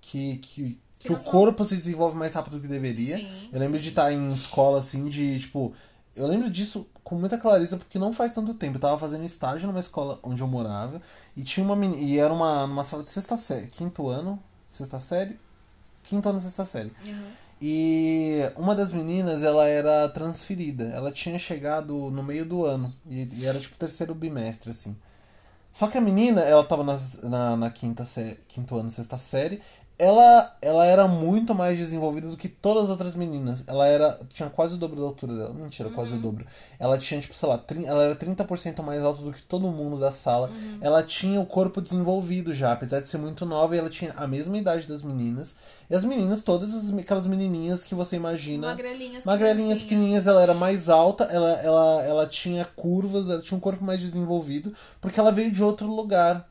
[0.00, 3.16] que, que, Que que o corpo se desenvolve mais rápido do que deveria.
[3.16, 3.82] Sim, eu lembro sim.
[3.82, 5.74] de estar em escola assim, de tipo.
[6.14, 8.76] Eu lembro disso com muita clareza porque não faz tanto tempo.
[8.76, 11.02] Eu tava fazendo estágio numa escola onde eu morava
[11.36, 12.02] e tinha uma menina.
[12.02, 13.66] E era uma, uma sala de sexta série.
[13.66, 15.38] Quinto ano, sexta série.
[16.02, 16.92] Quinto ano, sexta série.
[17.06, 17.46] Aham.
[17.60, 20.84] E uma das meninas, ela era transferida.
[20.84, 22.92] Ela tinha chegado no meio do ano.
[23.08, 24.96] E, e era tipo terceiro bimestre, assim.
[25.76, 29.60] Só que a menina, ela tava na, na, na quinta sé, quinto ano, sexta série.
[29.98, 33.64] Ela, ela era muito mais desenvolvida do que todas as outras meninas.
[33.66, 35.54] Ela era tinha quase o dobro da altura dela.
[35.54, 36.46] Mentira, quase o dobro.
[36.78, 40.12] Ela tinha, tipo, sei lá, ela era 30% mais alta do que todo mundo da
[40.12, 40.50] sala.
[40.82, 44.26] Ela tinha o corpo desenvolvido já, apesar de ser muito nova, e ela tinha a
[44.26, 45.56] mesma idade das meninas.
[45.88, 48.68] E as meninas, todas as, aquelas menininhas que você imagina.
[48.68, 53.60] Magrelinhas, Magrelinhas pequenininhas, ela era mais alta, ela, ela, ela tinha curvas, ela tinha um
[53.60, 56.46] corpo mais desenvolvido, porque ela veio de outro lugar.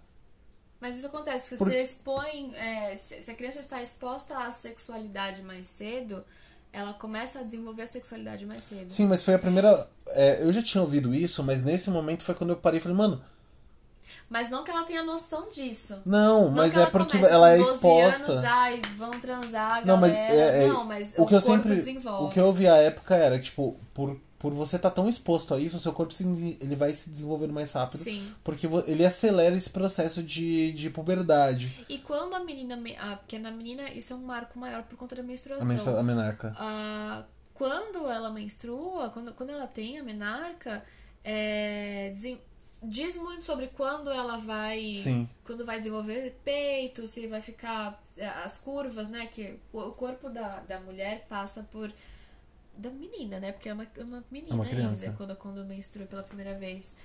[0.86, 2.54] Mas isso acontece, se Por- você expõe.
[2.56, 6.24] é, se a criança está exposta à sexualidade mais cedo,
[6.72, 8.92] ela começa a desenvolver a sexualidade mais cedo.
[8.92, 9.90] Sim, mas foi a primeira.
[10.10, 12.96] é, eu já tinha ouvido isso, mas nesse momento foi quando eu parei e falei,
[12.96, 13.20] mano,
[14.30, 16.02] Mas não que ela tenha noção disso.
[16.06, 18.32] não, Não mas que é porque ela é 12 exposta.
[18.32, 20.34] Anos, ai, vão transar, Não, mas galera.
[20.58, 21.76] é- é- não, mas o que eu sempre.
[21.76, 22.26] desenvolve.
[22.26, 25.56] O que eu ouvi à época era que, tipo, por, por você estar tão exposto
[25.56, 26.24] a isso, o seu corpo se,
[26.62, 28.00] ele vai se desenvolvendo mais rápido.
[28.00, 28.32] Sim.
[28.44, 31.84] Porque ele acelera esse processo de, de puberdade.
[31.90, 32.76] E quando a menina.
[32.76, 35.68] me- Ah, porque na menina isso é um marco maior por conta da A, menstruação.
[35.68, 36.54] menstru- a menarca.
[36.60, 37.24] Ah,
[37.56, 40.84] quando ela menstrua, quando, quando ela tem a menarca,
[41.24, 42.40] é, desen-
[42.84, 44.94] diz muito sobre quando ela vai.
[45.02, 45.28] Sim.
[45.44, 48.00] Quando vai desenvolver peito, se vai ficar.
[48.16, 49.26] é, As curvas, né?
[49.26, 51.92] Que o o corpo da, da mulher passa por.
[52.78, 53.52] Da menina, né?
[53.52, 55.06] Porque é uma, é uma menina É uma criança.
[55.06, 56.96] ainda quando, quando menstrua pela primeira vez,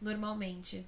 [0.00, 0.86] normalmente.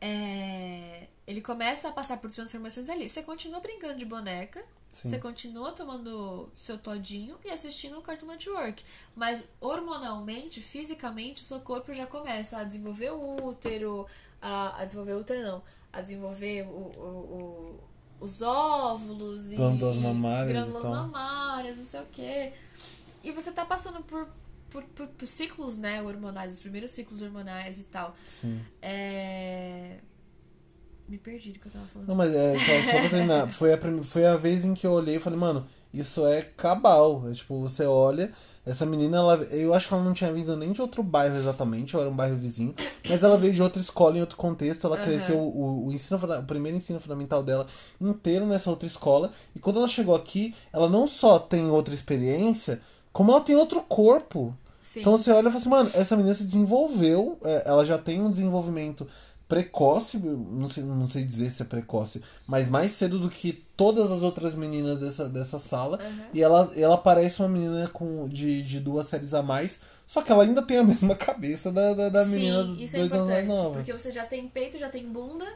[0.00, 3.08] É, ele começa a passar por transformações ali.
[3.08, 5.08] Você continua brincando de boneca, Sim.
[5.08, 8.84] você continua tomando seu todinho e assistindo o Cartoon Network.
[9.16, 14.06] Mas hormonalmente, fisicamente, o seu corpo já começa a desenvolver o útero,
[14.42, 17.80] a, a desenvolver o útero não, a desenvolver o, o- o-
[18.20, 22.52] os óvulos e Glândulas mamárias glândulas mamárias, não sei o quê.
[23.24, 24.28] E você tá passando por,
[24.70, 28.14] por, por- por ciclos, né, hormonais, os primeiros ciclos hormonais e tal.
[28.28, 28.60] Sim.
[28.82, 29.96] É...
[31.08, 32.08] Me perdi do que eu tava falando.
[32.08, 33.48] Não, mas é, só, só pra terminar.
[33.52, 37.28] Foi a, foi a vez em que eu olhei e falei, mano, isso é cabal.
[37.28, 38.32] É, tipo, você olha,
[38.64, 41.94] essa menina, ela, eu acho que ela não tinha vindo nem de outro bairro exatamente,
[41.94, 42.74] ou era um bairro vizinho,
[43.06, 44.86] mas ela veio de outra escola, em outro contexto.
[44.86, 45.04] Ela Aham.
[45.04, 47.66] cresceu o, o, ensino, o primeiro ensino fundamental dela
[48.00, 49.30] inteiro nessa outra escola.
[49.54, 52.80] E quando ela chegou aqui, ela não só tem outra experiência,
[53.14, 54.54] como ela tem outro corpo.
[54.82, 55.00] Sim.
[55.00, 58.20] Então você olha e fala assim, mano, essa menina se desenvolveu, é, ela já tem
[58.20, 59.06] um desenvolvimento
[59.48, 64.10] precoce, não sei, não sei dizer se é precoce, mas mais cedo do que todas
[64.10, 65.98] as outras meninas dessa, dessa sala.
[66.02, 66.24] Uhum.
[66.34, 70.32] E ela, ela parece uma menina com, de, de duas séries a mais, só que
[70.32, 73.26] ela ainda tem a mesma cabeça da, da, da menina Sim, isso é dois anos
[73.26, 73.62] mais importante.
[73.62, 73.76] nova.
[73.76, 75.46] Porque você já tem peito, já tem bunda.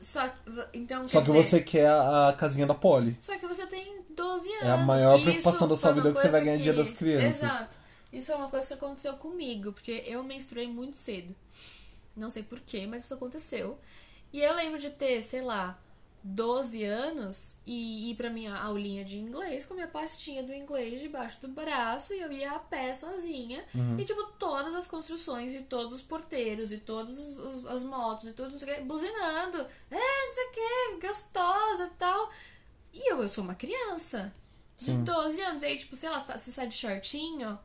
[0.00, 0.34] Só que,
[0.74, 3.16] então, Só que dizer, você quer a, a casinha da Polly.
[3.20, 4.62] Só que você tem 12 anos.
[4.64, 7.42] É a maior preocupação da sua vida que você vai ganhar Dia das Crianças.
[7.42, 7.76] Exato.
[8.12, 11.34] Isso é uma coisa que aconteceu comigo, porque eu menstruei muito cedo.
[12.16, 13.78] Não sei porquê, mas isso aconteceu.
[14.32, 15.78] E eu lembro de ter, sei lá,
[16.30, 21.00] 12 anos e ir pra minha aulinha de inglês com a minha pastinha do inglês
[21.00, 23.64] debaixo do braço e eu ia a pé sozinha.
[23.74, 23.98] Uhum.
[23.98, 28.32] E, tipo, todas as construções e todos os porteiros e todas os- as motos e
[28.34, 29.58] tudo, não sei o quê, buzinando.
[29.90, 32.30] É, não sei o que, gostosa e tal.
[32.92, 34.32] E eu, eu sou uma criança
[34.76, 35.04] de Sim.
[35.04, 35.62] 12 anos.
[35.62, 37.58] E aí, tipo, sei lá, você sai de shortinho,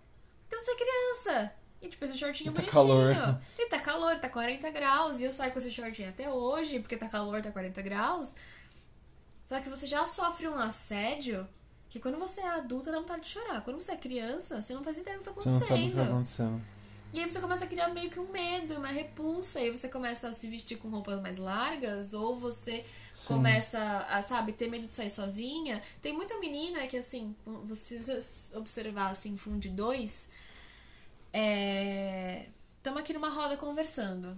[0.48, 1.54] então você é criança.
[1.82, 2.74] E, tipo, esse shortinho E tá bonitinho.
[2.82, 3.40] calor.
[3.60, 5.20] E tá calor, tá 40 graus.
[5.20, 8.34] E eu saio com esse shortinho até hoje, porque tá calor, tá 40 graus.
[9.46, 11.48] Só que você já sofre um assédio
[11.90, 13.62] que quando você é adulta dá vontade de chorar.
[13.62, 15.90] Quando você é criança, você não faz ideia do que tá Você não sabe o
[15.90, 16.50] que tá acontecendo.
[16.50, 16.74] acontecendo.
[17.14, 19.88] E aí você começa a criar meio que um medo, uma repulsa, e aí você
[19.88, 22.84] começa a se vestir com roupas mais largas, ou você
[23.14, 23.36] Sim.
[23.36, 23.80] começa
[24.10, 25.80] a, sabe, ter medo de sair sozinha.
[26.02, 27.36] Tem muita menina que, assim,
[27.76, 30.28] se você observar, assim, fundo de dois,
[31.32, 32.48] é...
[32.78, 34.36] Estamos aqui numa roda conversando.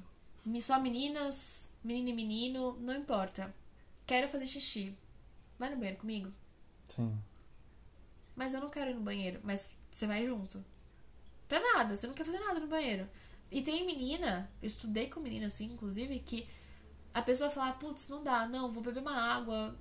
[0.62, 3.52] Só meninas, menino e menino, não importa.
[4.06, 4.96] Quero fazer xixi.
[5.58, 6.32] Vai no banheiro comigo?
[6.88, 7.18] Sim.
[8.36, 9.40] Mas eu não quero ir no banheiro.
[9.44, 10.64] Mas você vai junto.
[11.48, 13.10] Pra nada, você não quer fazer nada no banheiro.
[13.52, 16.48] E tem menina, eu estudei com menina assim, inclusive, que
[17.14, 19.76] a pessoa fala, putz, não dá, não, vou beber uma água.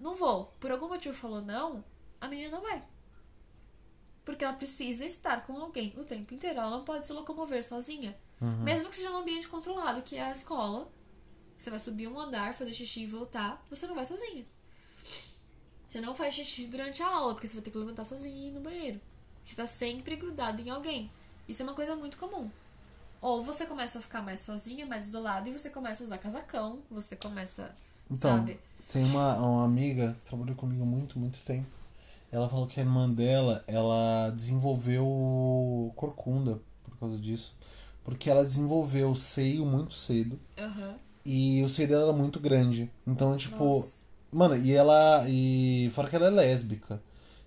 [0.00, 0.46] Não vou.
[0.58, 1.84] Por algum motivo falou não,
[2.20, 2.82] a menina não vai.
[4.24, 6.58] Porque ela precisa estar com alguém o tempo inteiro.
[6.58, 8.18] Ela não pode se locomover sozinha.
[8.40, 10.90] Mesmo que seja num ambiente controlado, que é a escola.
[11.58, 14.44] Você vai subir um andar, fazer xixi e voltar, você não vai sozinha.
[15.88, 18.48] Você não faz xixi durante a aula, porque você vai ter que levantar sozinho e
[18.48, 19.00] ir no banheiro.
[19.42, 21.10] Você tá sempre grudado em alguém.
[21.48, 22.50] Isso é uma coisa muito comum.
[23.20, 26.80] Ou você começa a ficar mais sozinha, mais isolada, e você começa a usar casacão,
[26.90, 27.74] você começa,
[28.10, 28.60] Então, sabe?
[28.92, 31.74] tem uma, uma amiga que trabalhou comigo há muito, muito tempo.
[32.30, 37.54] Ela falou que a irmã dela, ela desenvolveu corcunda por causa disso.
[38.04, 40.38] Porque ela desenvolveu o seio muito cedo.
[40.58, 40.96] Aham.
[41.26, 42.88] E o seio dela era muito grande.
[43.04, 44.06] Então, tipo, Nossa.
[44.32, 45.24] Mano, e ela.
[45.28, 45.90] E.
[45.94, 47.00] Fora que ela é lésbica.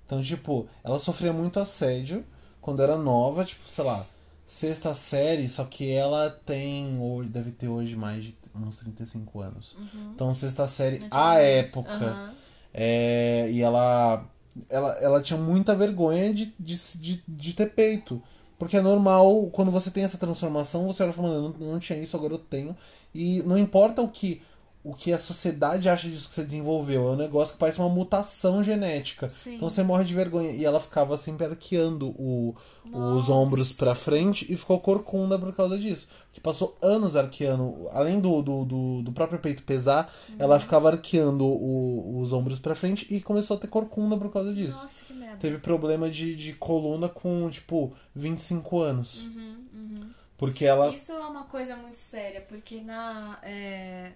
[0.06, 2.26] Então, tipo, ela sofria muito assédio
[2.60, 4.06] quando era nova, tipo, sei lá,
[4.46, 7.00] sexta série, só que ela tem.
[7.00, 9.78] Hoje, deve ter hoje mais de uns 35 anos.
[10.14, 11.92] Então, sexta série, à época.
[11.92, 12.34] Aham.
[12.74, 14.28] É, e ela,
[14.70, 14.92] ela.
[14.96, 18.22] Ela tinha muita vergonha de, de, de, de ter peito.
[18.60, 21.72] Porque é normal, quando você tem essa transformação, você olha e fala, mano, eu não,
[21.74, 22.76] não tinha isso, agora eu tenho.
[23.16, 24.42] E não importa o que,
[24.82, 27.90] o que a sociedade acha disso que você desenvolveu, é um negócio que parece uma
[27.90, 29.30] mutação genética.
[29.30, 29.56] Sim.
[29.56, 30.52] Então você morre de vergonha.
[30.52, 32.56] E ela ficava sempre arqueando o,
[32.90, 36.08] os ombros pra frente e ficou corcunda por causa disso.
[36.32, 37.90] Que passou anos arqueando.
[37.92, 40.36] Além do, do, do, do próprio peito pesar, Uhum.
[40.40, 44.54] ela ficava arqueando o- os ombros pra frente e começou a ter corcunda por causa
[44.54, 44.82] disso.
[44.82, 45.36] Nossa, que merda.
[45.38, 49.24] Teve problema de, de coluna com, tipo, 25 anos.
[49.24, 50.94] Uhum, Porque ela.
[50.96, 53.38] Isso é uma coisa muito séria, porque na.
[53.44, 54.14] é,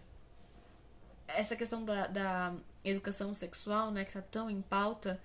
[1.36, 2.54] Essa questão da, da
[2.84, 5.22] educação sexual, né, que tá tão em pauta,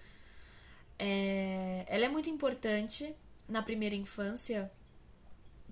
[0.98, 3.14] é, ela é muito importante
[3.48, 4.70] na primeira infância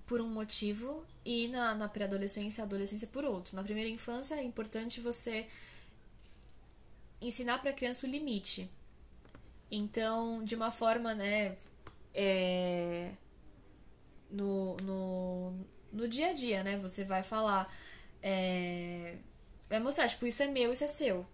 [0.05, 3.55] por um motivo e na, na pré-adolescência e adolescência por outro.
[3.55, 5.47] Na primeira infância é importante você
[7.21, 8.69] ensinar para a criança o limite.
[9.69, 11.57] Então, de uma forma, né,
[12.13, 13.11] é,
[14.31, 15.53] no, no,
[15.91, 16.77] no dia a dia, né?
[16.77, 17.71] Você vai falar,
[18.21, 19.17] é,
[19.69, 21.25] vai mostrar, tipo, isso é meu, isso é seu.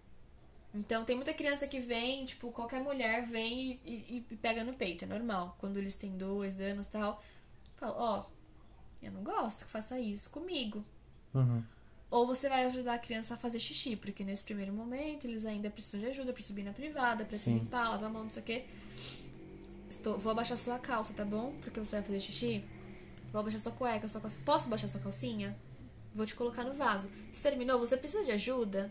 [0.74, 5.04] Então, tem muita criança que vem, tipo, qualquer mulher vem e, e- pega no peito,
[5.04, 5.56] é normal.
[5.60, 7.22] Quando eles têm dois anos e tal,
[7.76, 8.24] fala, ó,
[9.00, 10.84] eu não gosto que faça isso comigo.
[11.32, 11.62] Uhum.
[12.10, 15.70] Ou você vai ajudar a criança a fazer xixi, porque nesse primeiro momento eles ainda
[15.70, 18.42] precisam de ajuda pra subir na privada, pra se limpar, lavar a mão, não sei
[18.42, 18.64] o quê.
[19.88, 21.54] Estou, vou abaixar sua calça, tá bom?
[21.60, 22.64] Porque você vai fazer xixi.
[23.32, 24.40] Vou abaixar sua cueca, sua calça.
[24.44, 25.56] Posso baixar sua calcinha?
[26.14, 27.08] Vou te colocar no vaso.
[27.32, 27.78] Você terminou?
[27.80, 28.90] Você precisa de ajuda?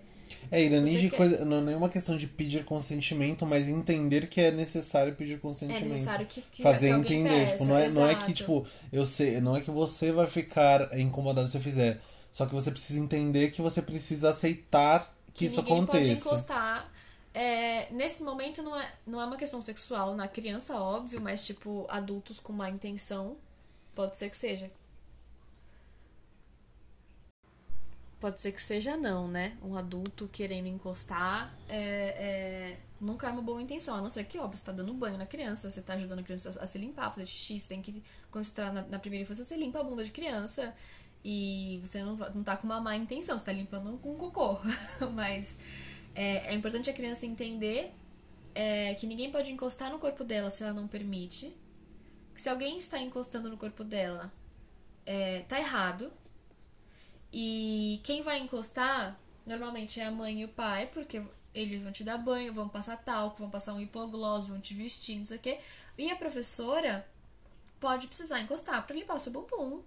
[0.51, 1.45] É, Irani, de quer- coisa.
[1.45, 5.83] Não é nenhuma questão de pedir consentimento, mas entender que é necessário pedir É consentimento.
[5.89, 7.29] necessário que, que fazer que entender.
[7.29, 10.27] peça, tipo, não, é, não é que, tipo, eu sei, não é que você vai
[10.27, 12.01] ficar incomodado se eu fizer.
[12.33, 16.19] Só que você precisa entender que você precisa aceitar que, que isso ninguém pode aconteça.
[16.27, 16.91] encostar.
[17.33, 21.85] É, nesse momento não é, não é uma questão sexual na criança, óbvio, mas tipo,
[21.89, 23.37] adultos com má intenção,
[23.95, 24.69] pode ser que seja.
[28.23, 29.57] Pode ser que seja não, né?
[29.61, 34.39] Um adulto querendo encostar é, é, nunca é uma boa intenção, a não ser que,
[34.39, 37.11] óbvio, você tá dando banho na criança, você tá ajudando a criança a, se limpar,
[37.11, 38.01] fazer xixi, você tem que.
[38.31, 40.73] Quando você tá na, na primeira infância, você limpa a bunda de criança
[41.21, 44.57] e você não, não tá com uma má intenção, você tá limpando com cocô.
[45.13, 45.59] Mas
[46.15, 47.93] é, é importante a criança entender
[48.55, 51.53] é, que ninguém pode encostar no corpo dela se ela não permite.
[52.33, 54.31] Que se alguém está encostando no corpo dela,
[55.05, 56.09] é, tá errado.
[57.33, 61.21] E quem vai encostar normalmente é a mãe e o pai, porque
[61.53, 65.17] eles vão te dar banho, vão passar talco, vão passar um hipoglós, vão te vestir,
[65.17, 65.59] não sei o quê.
[65.97, 67.07] E a professora
[67.79, 69.81] pode precisar encostar pra limpar o seu bumbum.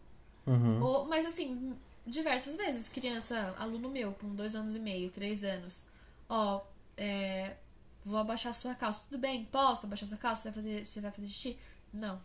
[0.46, 0.82] Uhum.
[0.82, 5.86] Ou, mas assim, diversas vezes, criança, aluno meu, com dois anos e meio, três anos,
[6.28, 6.62] ó,
[6.96, 7.56] é,
[8.04, 9.44] vou abaixar sua calça, tudo bem?
[9.46, 10.42] Posso abaixar sua calça?
[10.42, 11.58] Você vai fazer, você vai fazer xixi?
[11.92, 12.20] Não.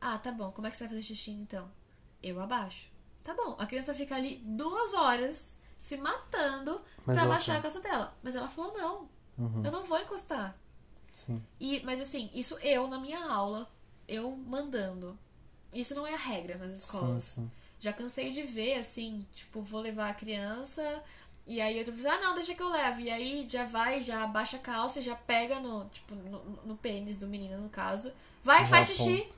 [0.00, 1.70] Ah, tá bom, como é que você vai fazer xixi então?
[2.22, 2.91] Eu abaixo.
[3.22, 7.56] Tá bom, a criança fica ali duas horas se matando Mas pra quer.
[7.56, 8.16] a calça dela.
[8.22, 9.08] Mas ela falou, não,
[9.38, 9.64] Uhum.
[9.64, 10.56] eu não vou encostar.
[11.14, 11.42] Sim.
[11.60, 13.70] E, mas assim, isso eu na minha aula,
[14.08, 15.18] eu mandando.
[15.72, 17.22] Isso não é a regra nas Sim, escolas.
[17.24, 17.50] sim.
[17.80, 21.02] Já cansei de ver, assim, tipo, vou levar a criança
[21.46, 23.00] e aí outra pessoa, ah, não, deixa que eu levo.
[23.00, 26.76] E aí já vai, já abaixa a calça e já pega no, tipo, no, no
[26.76, 28.12] pênis do menino, no caso.
[28.44, 29.28] Vai, Já faz xixi.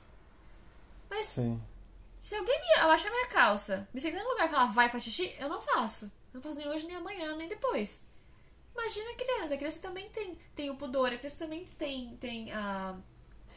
[1.09, 1.61] Mas Sim.
[2.25, 5.31] Se alguém me abaixar minha calça, me sentar no lugar e falar, vai, faz xixi,
[5.37, 6.05] eu não faço.
[6.33, 8.03] Eu não faço nem hoje, nem amanhã, nem depois.
[8.73, 9.53] Imagina a criança.
[9.53, 12.95] A criança também tem, tem o pudor, a criança também tem, tem a,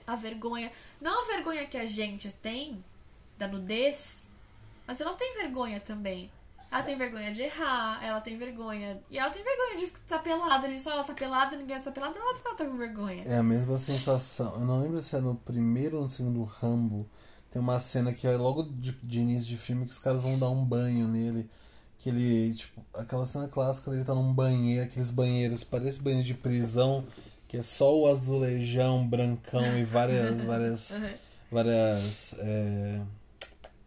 [0.07, 0.71] a vergonha.
[1.01, 2.85] Não a vergonha que a gente tem
[3.39, 4.27] da nudez,
[4.87, 6.31] mas ela tem vergonha também.
[6.71, 9.03] Ela tem vergonha de errar, ela tem vergonha.
[9.09, 10.67] E ela tem vergonha de estar pelada.
[10.67, 13.25] Ele só ela tá pelada, ninguém está pelada, ela fica tá com vergonha.
[13.25, 14.53] É a mesma sensação.
[14.57, 17.09] Eu não lembro se é no primeiro ou no segundo Rambo.
[17.51, 20.39] Tem uma cena que é logo de, de início de filme que os caras vão
[20.39, 21.49] dar um banho nele.
[21.99, 26.35] Que ele, tipo, aquela cena clássica dele tá num banheiro, aqueles banheiros, parece banheiro de
[26.35, 27.05] prisão,
[27.49, 31.09] que é só o azulejão brancão e várias, várias, Uhum.
[31.51, 33.01] várias é,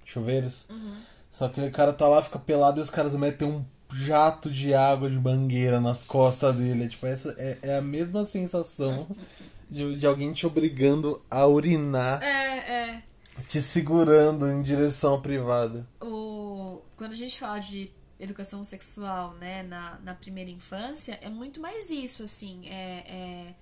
[0.03, 0.65] chuveiros.
[0.69, 0.95] Uhum.
[1.29, 4.73] Só que aquele cara tá lá, fica pelado e os caras metem um jato de
[4.73, 6.85] água de mangueira nas costas dele.
[6.85, 9.07] É, tipo, essa é, é a mesma sensação
[9.69, 13.03] de, de alguém te obrigando a urinar, É, é.
[13.41, 15.87] Te segurando em direção privada.
[16.01, 21.59] o quando a gente fala de educação sexual, né, na, na primeira infância, é muito
[21.59, 23.55] mais isso, assim, é, é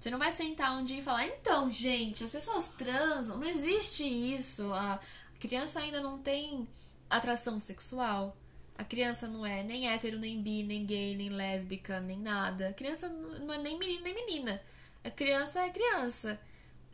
[0.00, 4.02] você não vai sentar um dia e falar, então, gente, as pessoas transam, não existe
[4.02, 4.72] isso.
[4.72, 4.98] A
[5.38, 6.66] criança ainda não tem
[7.10, 8.34] atração sexual.
[8.78, 12.70] A criança não é nem hétero, nem bi, nem gay, nem lésbica, nem nada.
[12.70, 14.62] A criança não é nem menino, nem menina.
[15.04, 16.40] A criança é criança.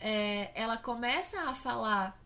[0.01, 2.21] É, ela começa a falar,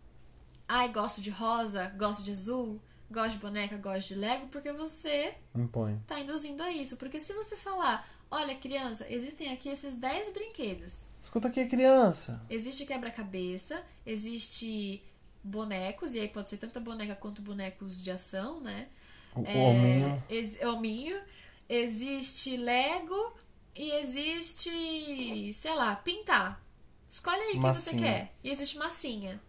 [0.70, 5.34] ai, gosto de rosa, gosto de azul, gosto de boneca, gosto de Lego, porque você
[5.54, 5.98] Impõe.
[6.06, 6.96] tá induzindo a isso.
[6.96, 11.08] Porque se você falar, olha, criança, existem aqui esses 10 brinquedos.
[11.22, 12.40] Escuta aqui, criança.
[12.48, 15.02] Existe quebra-cabeça, existe
[15.42, 18.88] bonecos, e aí pode ser tanto boneca quanto bonecos de ação, né?
[19.34, 20.22] O É, hominho.
[20.28, 21.20] ex- hominho.
[21.68, 23.32] Existe Lego
[23.76, 26.60] e existe, sei lá, pintar.
[27.08, 28.34] Escolhe aí o que você quer.
[28.42, 29.40] E existe massinha.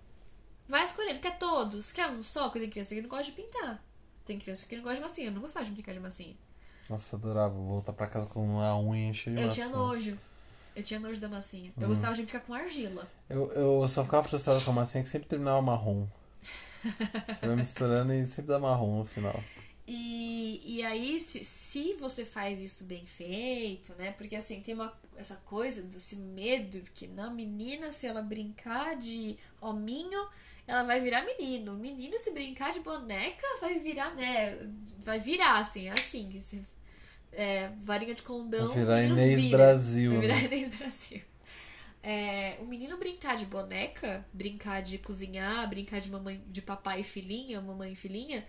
[0.72, 1.20] Vai escolhendo.
[1.20, 1.92] Quer todos?
[1.92, 2.44] Quer um só?
[2.44, 3.84] Porque tem criança que não gosta de pintar.
[4.26, 5.28] Tem criança que não gosta de massinha.
[5.28, 6.34] Eu não gostava de brincar de massinha.
[6.90, 9.56] Nossa, eu adorava voltar pra casa com uma unha cheia de Eu maçã.
[9.62, 10.18] tinha nojo.
[10.74, 11.74] Eu tinha nojo da massinha.
[11.76, 11.84] Uhum.
[11.84, 13.06] Eu gostava de brincar com argila.
[13.30, 16.08] Eu, eu só ficava frustrado com a massinha que sempre terminava marrom.
[17.28, 19.44] Você vai misturando e sempre dá marrom no final.
[19.86, 24.12] E, e aí, se, se você faz isso bem feito, né?
[24.14, 29.38] Porque assim, tem uma, essa coisa desse medo que na menina, se ela brincar de
[29.60, 30.30] hominho,
[30.68, 31.74] ela vai virar menino.
[31.74, 34.58] O menino, se brincar de boneca, vai virar, né?
[35.04, 36.30] Vai virar, assim, é assim.
[36.30, 36.66] que se-
[37.32, 38.68] é, varinha de condão.
[38.70, 39.58] Vai virar Inês vira.
[39.58, 40.46] Brasil, Vai virar né?
[40.46, 41.22] Inês Brasil.
[42.04, 47.04] É, o menino brincar de boneca, brincar de cozinhar, brincar de mamãe, de papai e
[47.04, 48.44] filhinha, mamãe e filhinha,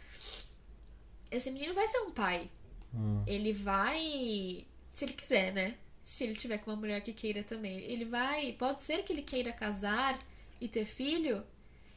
[1.31, 2.51] esse menino vai ser um pai.
[2.95, 3.23] Hum.
[3.27, 5.75] Ele vai, se ele quiser, né?
[6.05, 8.53] Se ele tiver com uma mulher que queira também, ele vai.
[8.55, 10.19] Pode ser que ele queira casar
[10.61, 11.43] e ter filho.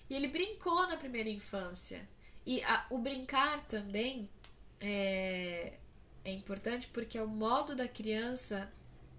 [0.09, 2.07] E ele brincou na primeira infância.
[2.45, 4.29] E a- o brincar também
[4.79, 5.73] é,
[6.23, 8.69] é importante porque é o modo da criança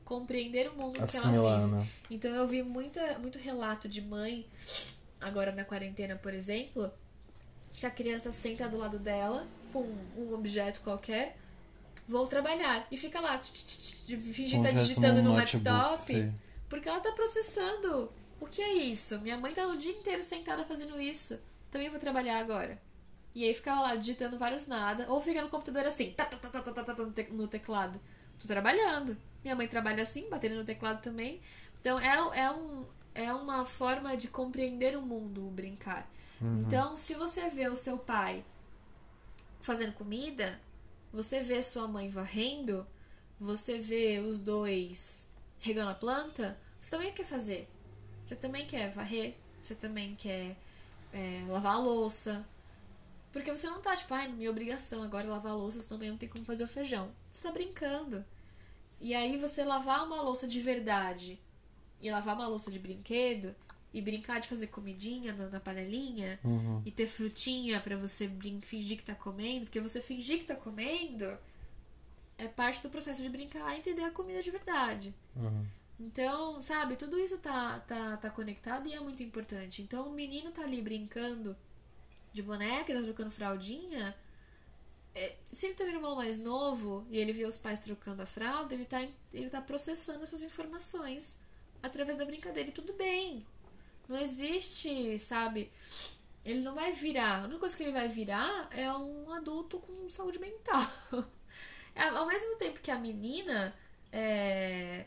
[0.04, 1.72] compreender o mundo que ela Assimilar, vive.
[1.74, 1.88] né?
[2.10, 4.46] Então eu vi muita, muito relato de mãe,
[5.20, 6.92] agora na quarentena, por exemplo,
[7.72, 9.82] que a criança senta do lado dela com
[10.16, 11.36] um objeto qualquer,
[12.06, 16.32] vou trabalhar, e fica lá, fingindo se digitando no notebook, laptop,
[16.68, 18.10] porque ela tá processando.
[18.40, 19.18] O que é isso?
[19.20, 21.38] Minha mãe tá o dia inteiro sentada fazendo isso.
[21.70, 22.80] Também vou trabalhar agora.
[23.34, 26.48] E aí ficava lá digitando vários nada, ou fica no computador assim, tá, tá, tá,
[26.48, 28.00] tá, tá, tá, tá, no te- no teclado.
[28.40, 29.16] Tô trabalhando.
[29.44, 31.40] Minha mãe trabalha assim, batendo no teclado também.
[31.80, 36.10] Então é, é, um, é uma forma de compreender o mundo, o brincar.
[36.66, 38.44] Então, se você vê o seu pai
[39.60, 40.60] fazendo comida,
[41.12, 42.86] você vê sua mãe varrendo,
[43.40, 45.26] você vê os dois
[45.58, 47.68] regando a planta, você também quer fazer.
[48.26, 50.56] Você também quer varrer, você também quer
[51.12, 52.44] é, lavar a louça.
[53.32, 56.10] Porque você não tá, tipo, ai, minha obrigação agora é lavar a louça, senão amanhã
[56.10, 57.10] não tem como fazer o feijão.
[57.30, 58.24] Você tá brincando.
[59.00, 61.38] E aí você lavar uma louça de verdade
[62.00, 63.54] e lavar uma louça de brinquedo
[63.92, 66.82] e brincar de fazer comidinha na, na panelinha Uhum.
[66.84, 68.28] e ter frutinha pra você
[68.62, 71.38] fingir que tá comendo, porque você fingir que tá comendo
[72.38, 75.14] é parte do processo de brincar e entender a comida de verdade.
[75.34, 75.64] Uhum.
[75.98, 79.82] Então, sabe, tudo isso tá, tá, tá conectado e é muito importante.
[79.82, 81.56] Então, o menino tá ali brincando
[82.32, 84.16] de boneca, tá trocando fraldinha.
[85.14, 88.26] é, se ele tem um irmão mais novo e ele vê os pais trocando a
[88.26, 91.38] fralda, ele tá, ele tá processando essas informações
[91.82, 92.68] através da brincadeira.
[92.68, 93.46] E tudo bem.
[94.08, 95.70] Não existe, sabe?
[96.44, 97.42] Ele não vai virar.
[97.42, 100.82] A única coisa que ele vai virar é um adulto com saúde mental.
[101.94, 103.74] É, Ao mesmo tempo que a menina,
[104.12, 105.06] é,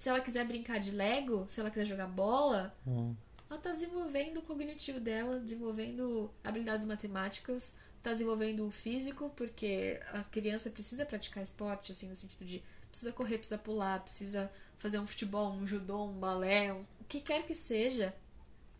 [0.00, 3.14] se ela quiser brincar de Lego, se ela quiser jogar bola, Uhum.
[3.50, 10.24] ela tá desenvolvendo o cognitivo dela, desenvolvendo habilidades matemáticas, tá desenvolvendo o físico, porque a
[10.24, 15.06] criança precisa praticar esporte, assim, no sentido de precisa correr, precisa pular, precisa fazer um
[15.06, 18.14] futebol, um judô, um balé, um- o que quer que seja,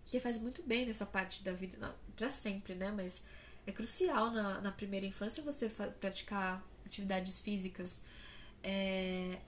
[0.06, 2.90] que faz muito bem nessa parte da vida, pra sempre, né?
[2.90, 3.22] Mas
[3.66, 5.68] é crucial na, na primeira infância você
[6.00, 8.00] praticar atividades físicas.
[8.62, 9.38] É,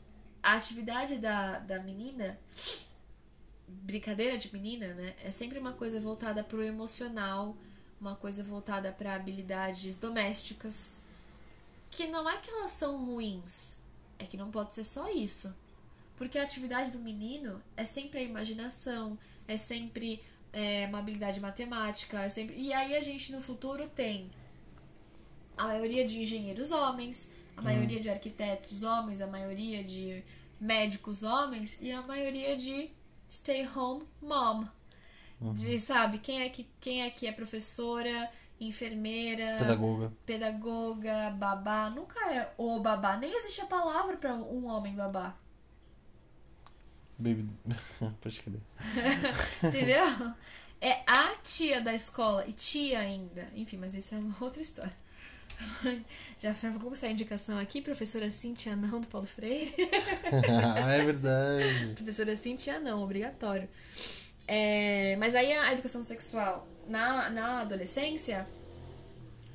[0.43, 2.39] a atividade da, da menina
[3.67, 5.15] brincadeira de menina, né?
[5.23, 7.57] É sempre uma coisa voltada pro emocional,
[8.01, 11.01] uma coisa voltada para habilidades domésticas,
[11.91, 13.81] que não é que elas são ruins,
[14.19, 15.55] é que não pode ser só isso.
[16.17, 19.19] Porque a atividade do menino é sempre a imaginação,
[19.49, 20.23] é sempre
[20.53, 22.57] é, uma habilidade matemática, é sempre...
[22.57, 24.31] e aí a gente no futuro tem
[25.57, 30.25] a maioria de engenheiros homens, a maioria de arquitetos homens, a maioria de
[30.61, 32.91] médicos homens e a maioria de
[33.31, 34.65] stay home mom.
[35.55, 38.31] De, sabe, quem é, que, quem é que é professora
[38.61, 40.13] enfermeira, Pedagoga.
[40.25, 41.91] pedagoga, babá.
[41.91, 43.17] Nunca é o babá.
[43.17, 45.35] Nem existe a palavra pra um homem babá.
[47.19, 47.49] Baby.
[48.21, 48.61] Pode crer.
[49.65, 50.35] Entendeu?
[50.81, 52.47] É a tia da escola.
[52.47, 53.49] E tia ainda.
[53.55, 54.97] Enfim, mas isso é uma outra história.
[56.39, 59.75] Já vou começar a indicação aqui, professora Cintia Não, do Paulo Freire.
[60.49, 61.95] ah, é verdade.
[61.95, 63.69] professora Cintia Não, obrigatório.
[64.47, 68.47] É, mas aí a educação sexual na, na adolescência,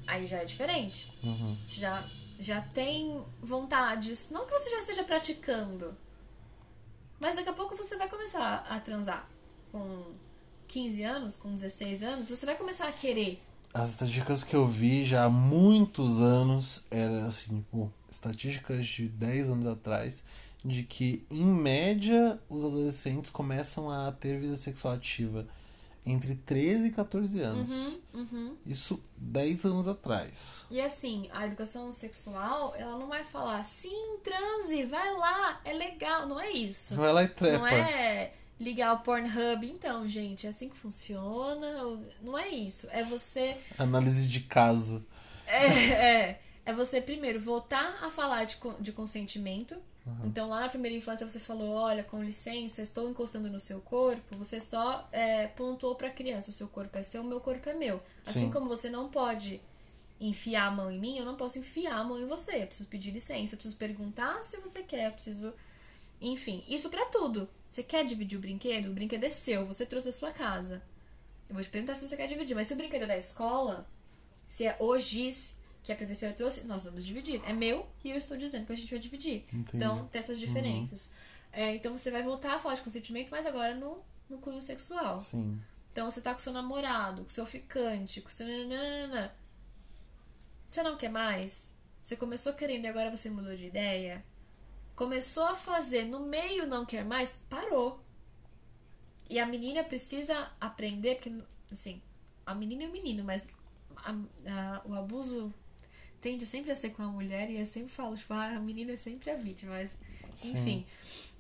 [0.06, 1.12] aí já é diferente.
[1.24, 1.58] Uhum.
[1.68, 2.08] Já,
[2.40, 4.30] já tem vontades.
[4.30, 5.96] Não que você já esteja praticando,
[7.20, 9.28] mas daqui a pouco você vai começar a transar.
[9.72, 10.14] Com
[10.68, 13.42] 15 anos, com 16 anos, você vai começar a querer.
[13.74, 19.50] As estatísticas que eu vi já há muitos anos eram assim, tipo, estatísticas de 10
[19.50, 20.24] anos atrás,
[20.64, 25.48] de que em média os adolescentes começam a ter vida sexual ativa
[26.06, 27.70] entre 13 e 14 anos.
[27.70, 28.56] Uhum, uhum.
[28.66, 30.66] Isso 10 anos atrás.
[30.72, 36.26] E assim, a educação sexual, ela não vai falar, sim, transe, vai lá, é legal.
[36.26, 36.96] Não é isso.
[36.96, 37.58] Vai lá e trepa.
[37.60, 41.68] Não é ligar o Pornhub, então, gente, é assim que funciona.
[42.22, 42.88] Não é isso.
[42.92, 43.58] É você.
[43.78, 45.06] Análise de caso.
[45.46, 46.42] É, é.
[46.66, 49.78] É você primeiro voltar a falar de, de consentimento.
[50.06, 50.26] Uhum.
[50.26, 54.38] Então, lá na primeira infância, você falou: Olha, com licença, estou encostando no seu corpo.
[54.38, 57.70] Você só é, pontuou para a criança: O seu corpo é seu, o meu corpo
[57.70, 58.02] é meu.
[58.26, 58.52] Assim Sim.
[58.52, 59.62] como você não pode
[60.20, 62.64] enfiar a mão em mim, eu não posso enfiar a mão em você.
[62.64, 65.54] Eu preciso pedir licença, eu preciso perguntar se você quer, eu preciso.
[66.20, 67.50] Enfim, isso para tudo.
[67.70, 68.90] Você quer dividir o brinquedo?
[68.90, 70.82] O brinquedo é seu, você trouxe da sua casa.
[71.50, 73.88] Eu vou te perguntar se você quer dividir, mas se o brinquedo é da escola,
[74.48, 77.42] se é o giz que a professora trouxe, nós vamos dividir.
[77.46, 79.46] É meu e eu estou dizendo que a gente vai dividir.
[79.54, 79.70] Entendi.
[79.74, 81.06] Então, tem essas diferenças.
[81.06, 81.62] Uhum.
[81.62, 85.20] É, então, você vai voltar a falar de consentimento, mas agora no, no cunho sexual.
[85.20, 85.62] Sim.
[85.92, 88.46] Então, você tá com seu namorado, com seu ficante, com seu...
[88.46, 89.34] Nananana.
[90.68, 91.72] Você não quer mais?
[92.04, 94.24] Você começou querendo e agora você mudou de ideia?
[94.98, 98.02] Começou a fazer, no meio não quer mais, parou.
[99.30, 101.32] E a menina precisa aprender, porque,
[101.72, 102.02] assim,
[102.44, 103.46] a menina e o menino, mas
[103.96, 105.54] a, a, o abuso
[106.20, 108.94] tende sempre a ser com a mulher e eu sempre falo, tipo, ah, a menina
[108.94, 109.96] é sempre a vítima, mas
[110.44, 110.64] enfim.
[110.64, 110.86] Sim.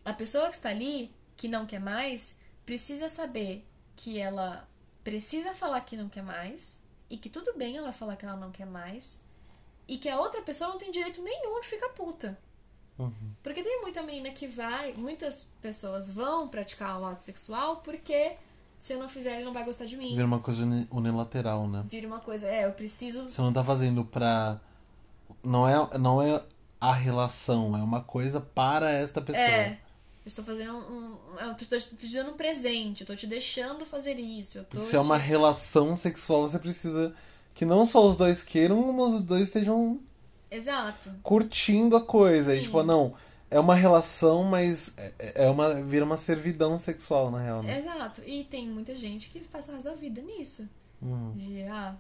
[0.06, 4.70] A pessoa que está ali, que não quer mais, precisa saber que ela
[5.04, 6.80] precisa falar que não quer mais
[7.10, 9.20] e que tudo bem ela falar que ela não quer mais
[9.88, 12.38] e que a outra pessoa não tem direito nenhum de ficar puta.
[12.98, 13.12] Uhum.
[13.44, 18.36] Porque tem muita menina que vai, muitas pessoas vão praticar o ato sexual porque
[18.80, 20.14] se eu não fizer, ele não vai gostar de mim.
[20.14, 21.84] Vira uma coisa unilateral, né?
[21.88, 23.28] Vira uma coisa, é, eu preciso.
[23.28, 24.60] Você não tá fazendo pra.
[25.44, 26.42] Não é, não é
[26.80, 29.46] a relação, é uma coisa para esta pessoa.
[29.46, 29.80] É.
[30.26, 31.18] Eu estou fazendo um.
[31.40, 34.58] Eu tô te dando um presente, eu tô te deixando fazer isso.
[34.58, 37.16] Eu tô se é uma relação sexual, você precisa
[37.54, 40.00] que não só os dois queiram, mas os dois estejam.
[40.50, 41.14] Exato.
[41.24, 42.56] Curtindo a coisa.
[42.56, 43.16] E, tipo, não.
[43.50, 47.78] É uma relação, mas é, é uma, vira uma servidão sexual, na real, né?
[47.78, 48.22] Exato.
[48.26, 50.68] E tem muita gente que passa o resto da vida nisso.
[51.02, 51.34] Uhum.
[51.34, 51.96] De, ah,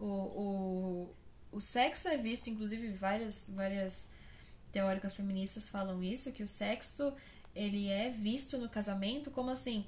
[0.00, 1.08] o, o,
[1.52, 4.08] o sexo é visto, inclusive várias, várias
[4.72, 7.12] teóricas feministas falam isso, que o sexo
[7.54, 9.84] ele é visto no casamento como assim,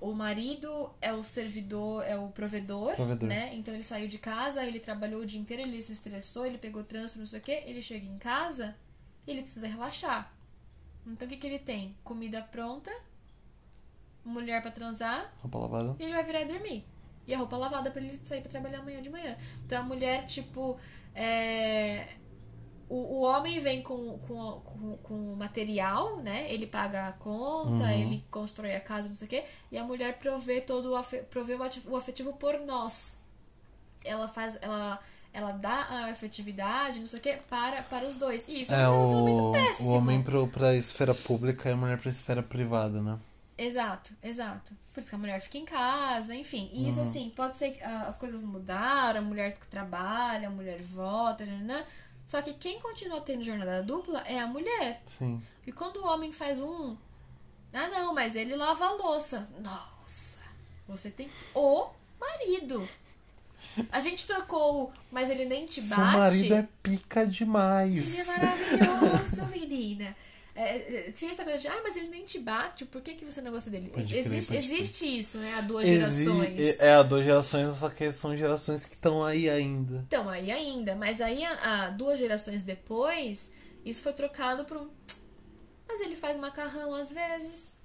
[0.00, 3.28] o marido é o servidor, é o provedor, Provedor.
[3.28, 3.54] né?
[3.54, 6.84] Então ele saiu de casa, ele trabalhou o dia inteiro, ele se estressou, ele pegou
[6.84, 8.76] trânsito, não sei o quê, ele chega em casa
[9.26, 10.32] e ele precisa relaxar.
[11.06, 11.96] Então o que, que ele tem?
[12.04, 12.90] Comida pronta,
[14.24, 15.96] mulher para transar, Roupa lavada.
[15.98, 16.84] e ele vai virar e dormir.
[17.26, 19.36] E a roupa lavada para ele sair para trabalhar amanhã de manhã.
[19.64, 20.78] Então a mulher, tipo,
[21.14, 22.06] é...
[22.88, 26.46] o, o homem vem com, com, com, com material, né?
[26.52, 27.90] Ele paga a conta, Uhum.
[27.90, 29.44] ele constrói a casa, não sei o quê.
[29.72, 31.18] E a mulher provê todo o, afe...
[31.22, 31.60] provê o
[31.90, 33.20] o afetivo por nós.
[34.04, 34.58] Ela faz.
[34.60, 35.00] Ela,
[35.32, 38.48] ela dá a afetividade, não sei o quê, para, para os dois.
[38.48, 39.88] E isso é, É, um o, relacionamento péssimo.
[39.90, 43.18] o homem pro, pra esfera pública e a mulher pra esfera privada, né?
[43.58, 44.72] Exato, exato.
[44.94, 46.68] Por isso que a mulher fica em casa, enfim.
[46.72, 47.08] E isso, Uhum.
[47.08, 51.84] assim, pode ser que as coisas mudaram, a mulher trabalha, a mulher vota, né?
[52.26, 55.02] Só que quem continua tendo jornada dupla é a mulher.
[55.18, 55.40] Sim.
[55.66, 56.96] E quando o homem faz um.
[57.72, 59.48] Ah, não, mas ele lava a louça.
[59.60, 60.42] Nossa,
[60.88, 61.88] você tem o
[62.18, 62.86] marido.
[63.92, 66.16] A gente trocou, mas ele nem te Seu bate.
[66.16, 68.18] marido é pica demais.
[68.18, 70.16] Ele é maravilhoso, menina.
[70.56, 73.24] É, é, tinha essa coisa de, ah, mas ele nem te bate, por que, que
[73.24, 73.90] você não gosta dele?
[73.90, 74.64] Pode crer, existe, crer.
[74.64, 75.54] existe isso, né?
[75.58, 76.80] Há duas Exi- gerações.
[76.80, 80.04] É, há duas gerações, só que são gerações que estão aí ainda.
[80.06, 80.94] Então, aí ainda.
[80.96, 83.52] Mas aí, há, há duas gerações depois,
[83.84, 84.88] isso foi trocado por um.
[85.86, 87.76] Mas ele faz macarrão às vezes.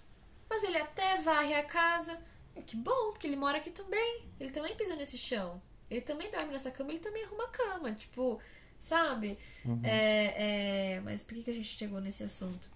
[0.49, 2.17] Mas ele até varre a casa.
[2.55, 4.23] É que bom, porque ele mora aqui também.
[4.39, 5.61] Ele também pisa nesse chão.
[5.89, 7.91] Ele também dorme nessa cama, ele também arruma a cama.
[7.91, 8.39] Tipo,
[8.81, 9.37] sabe?
[9.83, 12.67] É, é, mas por que, que a gente chegou nesse assunto?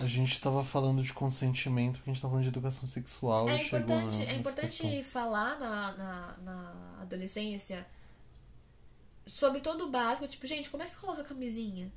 [0.00, 3.56] A gente tava falando de consentimento, porque a gente tava falando de educação sexual É
[3.56, 5.02] e chegou importante, na, é importante questão.
[5.02, 7.84] falar na, na, na adolescência
[9.26, 10.26] sobre todo o básico.
[10.28, 11.92] Tipo, gente, como é que coloca a camisinha?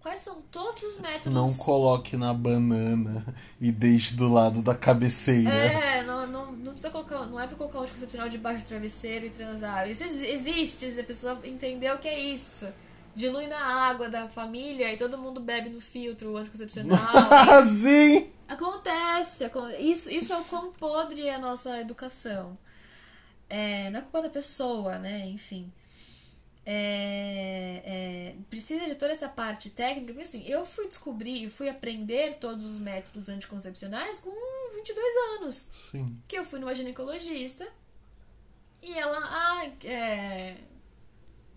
[0.00, 1.30] Quais são todos os métodos?
[1.32, 3.22] Não coloque na banana
[3.60, 5.50] e deixe do lado da cabeceira.
[5.50, 7.26] É, não, não, não precisa colocar.
[7.26, 9.90] Não é pra colocar o anticoncepcional debaixo do travesseiro e transar.
[9.90, 12.66] Isso ex- existe, a pessoa entendeu o que é isso.
[13.14, 16.98] Dilui na água da família e todo mundo bebe no filtro anticoncepcional.
[17.66, 18.32] Sim!
[18.48, 22.56] Acontece, acon- isso, isso é o quão podre é a nossa educação.
[23.48, 25.26] É, não é culpa da pessoa, né?
[25.26, 25.72] Enfim.
[26.64, 31.68] É, é, precisa de toda essa parte técnica, porque assim, eu fui descobrir e fui
[31.68, 34.30] aprender todos os métodos anticoncepcionais com
[34.76, 35.70] 22 anos.
[35.90, 36.16] Sim.
[36.28, 37.66] Que eu fui numa ginecologista
[38.82, 40.56] e ela, ah, é,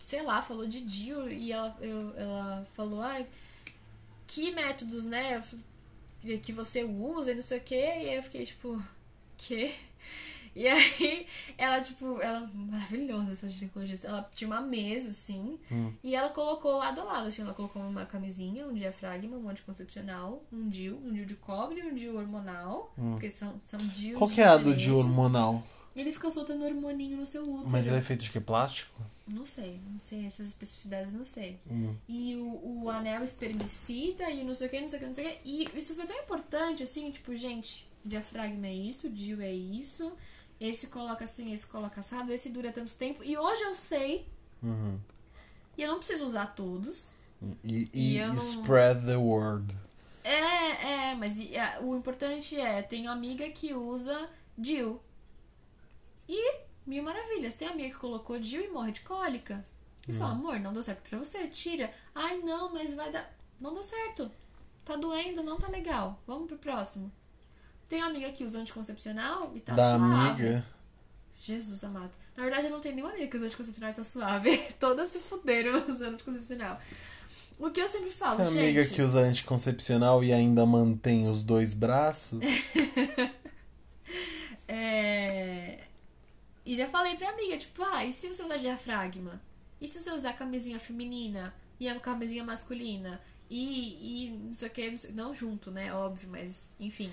[0.03, 3.23] sei lá, falou de DIU e ela, eu- ela falou, ah,
[4.27, 5.41] que métodos, né,
[6.41, 8.81] que você usa e não sei o que, e aí eu fiquei tipo,
[9.37, 9.73] que?
[10.55, 11.25] E aí,
[11.57, 15.57] ela, tipo, ela, maravilhosa essa ginecologista, ela tinha uma mesa, assim,
[16.03, 20.43] e ela colocou lado a lado, assim, ela colocou uma camisinha, um diafragma, um anticoncepcional,
[20.53, 24.29] um DIU, um DIU de cobre e um DIU hormonal, porque são, são DIUs Qual
[24.29, 24.89] que é a do diferentes.
[24.93, 25.63] hormonal?
[25.95, 27.69] Ele fica soltando hormoninho no seu útero.
[27.69, 28.39] Mas ele é feito de que?
[28.39, 28.99] Plástico?
[29.27, 31.59] Não sei, não sei, essas especificidades não sei.
[31.69, 31.95] Hum.
[32.09, 35.13] E o, o anel espermicida e não sei o que, não sei o que, não
[35.15, 35.39] sei o que.
[35.45, 40.11] E isso foi tão importante, assim, tipo, gente, diafragma é isso, DIU é isso,
[40.59, 43.23] esse coloca assim, esse coloca assado, esse dura tanto tempo.
[43.23, 44.27] E hoje eu sei,
[44.61, 44.97] Uhum.
[45.77, 47.15] e eu não preciso usar todos.
[47.63, 49.73] E, E e, e não- spread the word.
[50.23, 51.37] É, é, mas
[51.81, 54.99] o importante é, tenho amiga que usa DIU.
[56.27, 56.55] E
[56.85, 57.53] mil maravilhas.
[57.53, 59.65] Tem amiga que colocou DIU e morre de cólica.
[60.07, 61.89] E fala, amor, não deu certo pra você, tira.
[62.13, 63.31] Ai, não, mas vai dar.
[63.59, 64.29] Não deu certo.
[64.83, 66.21] Tá doendo, não tá legal.
[66.27, 67.09] Vamos pro próximo.
[67.87, 70.45] Tem uma amiga que usa anticoncepcional e tá da suave.
[70.47, 70.65] amiga.
[71.33, 72.11] Jesus amado.
[72.35, 74.57] Na verdade, eu não tenho nenhuma amiga que usa anticoncepcional e tá suave.
[74.79, 76.77] Todas se fuderam usando anticoncepcional.
[77.59, 78.59] O que eu sempre falo, Tem gente.
[78.59, 82.39] amiga que usa anticoncepcional e ainda mantém os dois braços.
[84.67, 85.82] É...
[86.65, 89.41] E já falei pra amiga, tipo, ah, e se você usar diafragma?
[89.81, 93.19] E se você usar camisinha feminina e a camisinha masculina?
[93.49, 95.93] E, e não sei o que, não, sei- não junto, né?
[95.93, 97.11] Óbvio, mas enfim.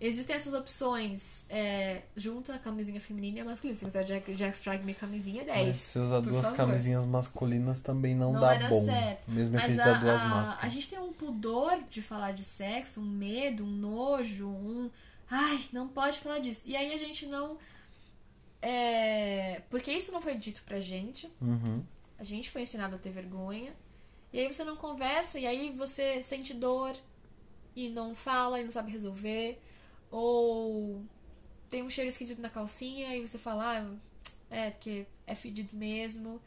[0.00, 3.78] Existem essas opções é, junto a camisinha feminina e a masculina.
[3.78, 5.66] Se você quiser dia- diafragma e camisinha, 10.
[5.68, 6.56] Mas se usar duas favor.
[6.56, 8.84] camisinhas masculinas também não, Não dá bom.
[8.84, 9.30] certo.
[9.30, 10.72] Mesmo Mas a, duas a, a máscaras.
[10.72, 14.90] gente tem um pudor de falar de sexo, um medo, um nojo, um.
[15.30, 16.64] Ai, não pode falar disso.
[16.66, 17.56] E aí a gente não.
[18.64, 19.60] É...
[19.68, 21.30] Porque isso não foi dito pra gente.
[21.40, 21.84] Uhum.
[22.18, 23.74] A gente foi ensinado a ter vergonha.
[24.32, 26.96] E aí você não conversa, e aí você sente dor
[27.76, 29.60] e não fala e não sabe resolver.
[30.10, 31.00] Ou
[31.68, 33.96] tem um cheiro esquisito na calcinha e você fala, ah,
[34.50, 36.40] é, porque é fedido mesmo.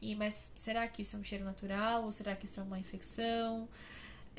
[0.00, 2.04] E, mas será que isso é um cheiro natural?
[2.04, 3.68] Ou será que isso é uma infecção?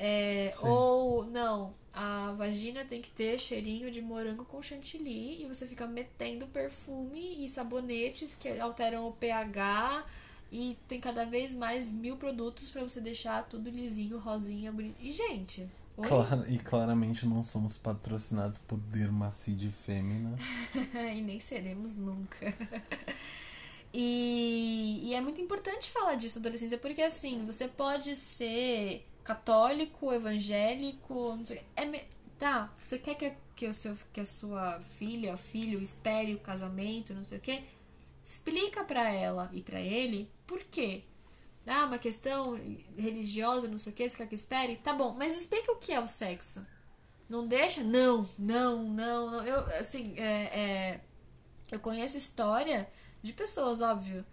[0.02, 5.66] É, ou não, a vagina tem que ter cheirinho de morango com chantilly e você
[5.66, 10.02] fica metendo perfume e sabonetes que alteram o pH
[10.50, 14.96] e tem cada vez mais mil produtos pra você deixar tudo lisinho, rosinha, bonito.
[15.00, 15.68] E gente,
[15.98, 16.08] oi?
[16.08, 20.34] Clara- e claramente não somos patrocinados por Dermacide Fêmea.
[21.14, 22.54] e nem seremos nunca.
[23.92, 30.12] E, e é muito importante falar disso na adolescência, porque assim, você pode ser católico,
[30.12, 31.64] evangélico, não sei.
[31.76, 32.04] É, me-
[32.38, 37.14] tá, você quer que, que, o seu, que a sua filha, filho, espere o casamento,
[37.14, 37.64] não sei o quê?
[38.22, 41.04] Explica pra ela e pra ele por quê.
[41.66, 42.54] Ah, uma questão
[42.96, 44.76] religiosa, não sei o que, você quer que espere?
[44.76, 46.66] Tá bom, mas explica o que é o sexo.
[47.28, 47.82] Não deixa?
[47.84, 49.46] Não, não, não, não.
[49.46, 51.00] Eu, assim, é, é,
[51.70, 52.90] eu conheço história
[53.22, 54.24] de pessoas, óbvio,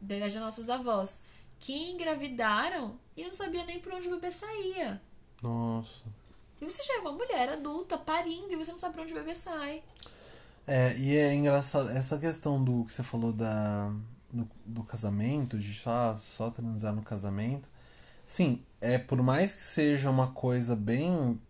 [0.00, 1.22] desde as nossas avós,
[1.58, 5.00] que engravidaram e não sabia nem por onde o bebê saía.
[5.42, 6.04] Nossa.
[6.60, 9.16] E você já é uma mulher adulta, parindo, e você não sabe por onde o
[9.16, 9.82] bebê sai.
[10.66, 13.92] É, e é engraçado, essa questão do que você falou da,
[14.32, 17.68] do, do casamento, de só, só transar no casamento.
[18.26, 21.40] Sim, é, por mais que seja uma coisa bem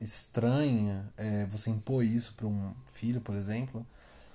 [0.00, 3.84] estranha, é, você impor isso para um filho, por exemplo,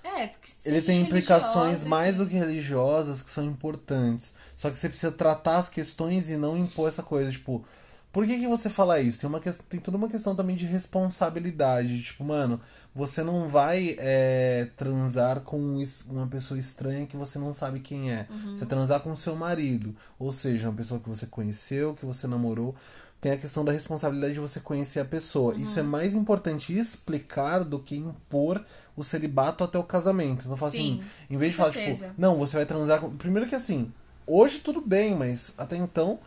[0.04, 4.34] É, porque ele tem implicações religiosa, mais do que religiosas que são importantes.
[4.58, 7.66] Só que você precisa tratar as questões e não impor essa coisa, tipo,
[8.14, 9.20] Por que, que você fala isso?
[9.20, 9.52] Tem, uma que...
[9.52, 12.00] tem toda uma questão também de responsabilidade.
[12.04, 12.62] Tipo, mano,
[12.94, 18.28] você não vai é, transar com uma pessoa estranha que você não sabe quem é.
[18.30, 18.56] Uhum.
[18.56, 19.96] Você transar com seu marido.
[20.20, 22.76] Ou seja, uma pessoa que você conheceu, que você namorou.
[23.24, 25.54] Tem a questão da responsabilidade de você conhecer a pessoa.
[25.54, 25.62] Uhum.
[25.62, 28.62] Isso é mais importante explicar do que impor
[28.98, 30.44] o celibato até o casamento.
[30.44, 32.08] Então, fala assim, Sim, em vez de falar, certeza.
[32.08, 33.16] tipo, não, você vai transar com.
[33.16, 33.90] Primeiro que assim,
[34.28, 36.20] hoje tudo bem, mas até então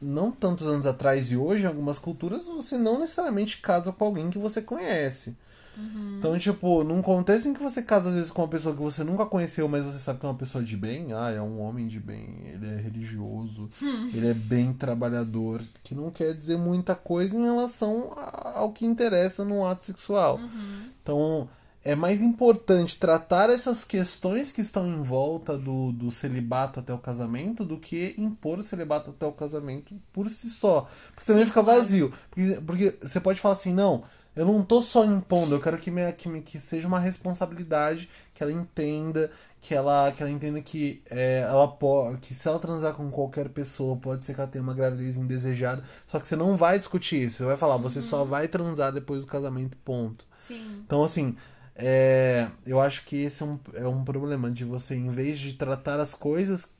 [0.00, 4.30] não tantos anos atrás e hoje, em algumas culturas, você não necessariamente casa com alguém
[4.30, 5.36] que você conhece.
[5.76, 6.16] Uhum.
[6.18, 9.02] Então, tipo, num contexto em que você casa às vezes com uma pessoa que você
[9.02, 11.86] nunca conheceu, mas você sabe que é uma pessoa de bem, ah, é um homem
[11.86, 13.68] de bem, ele é religioso,
[14.14, 18.84] ele é bem trabalhador, que não quer dizer muita coisa em relação a- ao que
[18.84, 20.36] interessa no ato sexual.
[20.36, 20.82] Uhum.
[21.02, 21.48] Então,
[21.82, 26.98] é mais importante tratar essas questões que estão em volta do, do celibato até o
[26.98, 30.86] casamento do que impor o celibato até o casamento por si só.
[31.14, 31.80] Porque também Sim, fica claro.
[31.80, 32.12] vazio.
[32.30, 34.02] Porque, porque você pode falar assim, não,
[34.34, 38.42] eu não tô só impondo, eu quero que, me, que, que seja uma responsabilidade, que
[38.42, 39.30] ela entenda,
[39.60, 43.48] que ela, que ela entenda que é, ela pode, que se ela transar com qualquer
[43.48, 45.82] pessoa, pode ser que ela tenha uma gravidez indesejada.
[46.06, 47.38] Só que você não vai discutir isso.
[47.38, 50.24] Você vai falar, você só vai transar depois do casamento, ponto.
[50.36, 50.82] Sim.
[50.86, 51.36] Então, assim,
[51.74, 55.54] é, eu acho que esse é um, é um problema de você, em vez de
[55.54, 56.70] tratar as coisas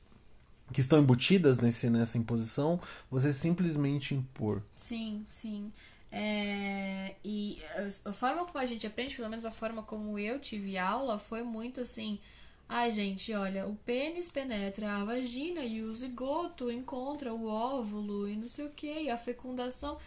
[0.71, 2.79] que estão embutidas nesse, nessa imposição,
[3.09, 4.61] você simplesmente impor.
[4.75, 5.71] Sim, sim.
[6.11, 7.61] É, e
[8.05, 11.43] a- forma como a gente aprende, pelo menos a forma como eu tive aula, foi
[11.43, 12.19] muito assim.
[12.67, 18.35] Ai, gente, olha, o pênis penetra a vagina e o zigoto encontra o óvulo e
[18.35, 19.97] não sei o que, e a fecundação.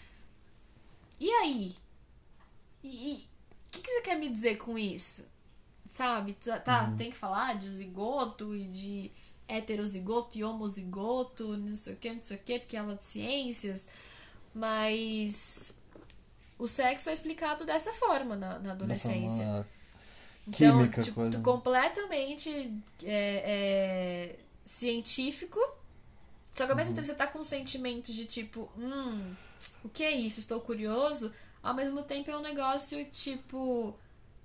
[1.21, 1.75] E aí?
[2.83, 3.27] E
[3.69, 5.27] o que, que você quer me dizer com isso?
[5.91, 6.35] Sabe?
[6.35, 9.13] Tá, tá, tem que falar de zigoto e de
[9.49, 13.05] heterozigoto e homozigoto, não sei o que, não sei o que, porque ela é de
[13.05, 13.89] ciências.
[14.55, 15.75] Mas
[16.59, 19.45] o sexo é explicado dessa forma na, na adolescência.
[19.45, 19.69] forma
[20.47, 21.41] Então, química, tipo, coisa.
[21.41, 22.51] completamente
[23.03, 25.59] é, é, científico.
[26.55, 26.97] Só que ao mesmo Uhum.
[26.97, 29.35] tempo você tá com um sentimento de tipo, hum,
[29.83, 30.39] o que é isso?
[30.41, 31.33] Estou curioso.
[31.63, 33.95] Ao mesmo tempo é um negócio tipo.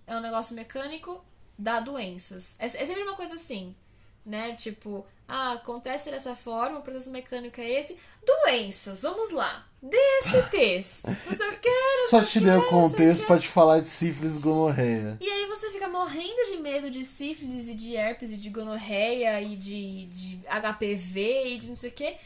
[0.07, 1.23] É um negócio mecânico,
[1.57, 2.55] dá doenças.
[2.57, 3.75] É, é sempre uma coisa assim,
[4.25, 4.55] né?
[4.55, 7.95] Tipo, ah, acontece dessa forma, o processo mecânico é esse.
[8.25, 9.68] Doenças, vamos lá.
[9.81, 11.03] DSTs.
[11.25, 14.39] Não sei o que, não Só te o contexto pra te falar de sífilis e
[14.39, 15.17] gonorreia.
[15.21, 19.41] E aí você fica morrendo de medo de sífilis e de herpes e de gonorreia
[19.41, 22.17] e de, de HPV e de não sei o quê.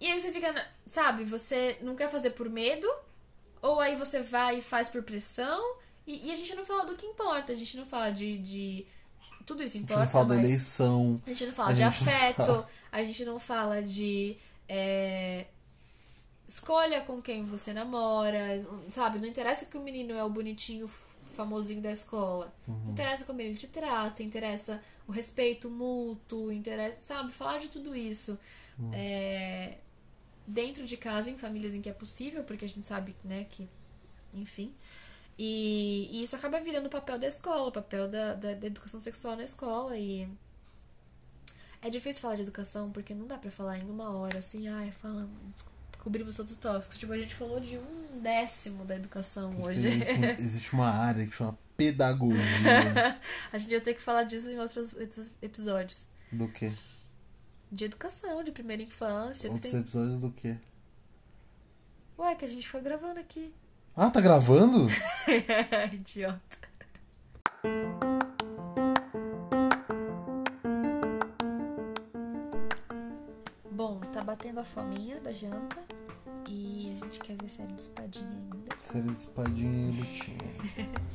[0.00, 0.54] E aí você fica,
[0.86, 2.88] sabe, você não quer fazer por medo,
[3.60, 5.76] ou aí você vai e faz por pressão.
[6.06, 8.38] E, e a gente não fala do que importa, a gente não fala de.
[8.38, 8.86] de...
[9.44, 11.20] Tudo isso A gente importa, não fala da eleição.
[11.26, 12.68] a gente não fala a de afeto, fala.
[12.92, 14.36] a gente não fala de.
[14.68, 15.46] é,
[16.50, 19.18] escolha com quem você namora, sabe?
[19.18, 20.88] Não interessa que o menino é o bonitinho,
[21.34, 22.52] famosinho da escola.
[22.66, 22.90] Uhum.
[22.90, 27.32] Interessa como ele te trata, interessa o respeito mútuo, interessa, sabe?
[27.32, 28.38] Falar de tudo isso.
[28.78, 28.90] Uhum.
[28.94, 29.78] é,
[30.46, 33.68] dentro de casa, em famílias em que é possível, porque a gente sabe, né, que.
[34.34, 34.74] Enfim.
[35.38, 39.00] E, e isso acaba virando o papel da escola, o papel da, da, da educação
[39.00, 39.96] sexual na escola.
[39.96, 40.28] E
[41.80, 44.90] é difícil falar de educação porque não dá pra falar em uma hora assim, ai,
[45.00, 45.30] falamos,
[46.00, 46.98] cobrimos todos os tópicos.
[46.98, 49.86] Tipo, a gente falou de um décimo da educação Por hoje.
[49.86, 53.18] Existe, existe uma área que chama pedagogia.
[53.52, 56.10] a gente vai ter que falar disso em outros outros episódios.
[56.32, 56.72] do quê?
[57.70, 59.50] De educação, de primeira infância.
[59.50, 59.80] Outros Tem...
[59.80, 60.56] episódios do quê?
[62.18, 63.54] Ué, que a gente foi gravando aqui.
[63.96, 64.88] Ah, tá gravando?
[65.92, 66.58] Idiota.
[74.30, 75.76] Batendo a fominha da janta
[76.48, 78.76] e a gente quer ver série de espadinha ainda.
[78.78, 80.90] Série de espadinha e lutinha.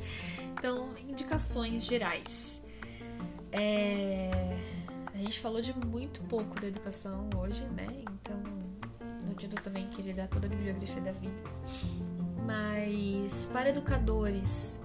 [0.58, 2.62] Então, indicações gerais.
[3.52, 4.56] É,
[5.14, 7.86] A gente falou de muito pouco da educação hoje, né?
[7.90, 8.42] Então,
[9.22, 11.42] não adianta também querer dar toda a bibliografia da vida.
[12.46, 14.80] Mas, para educadores,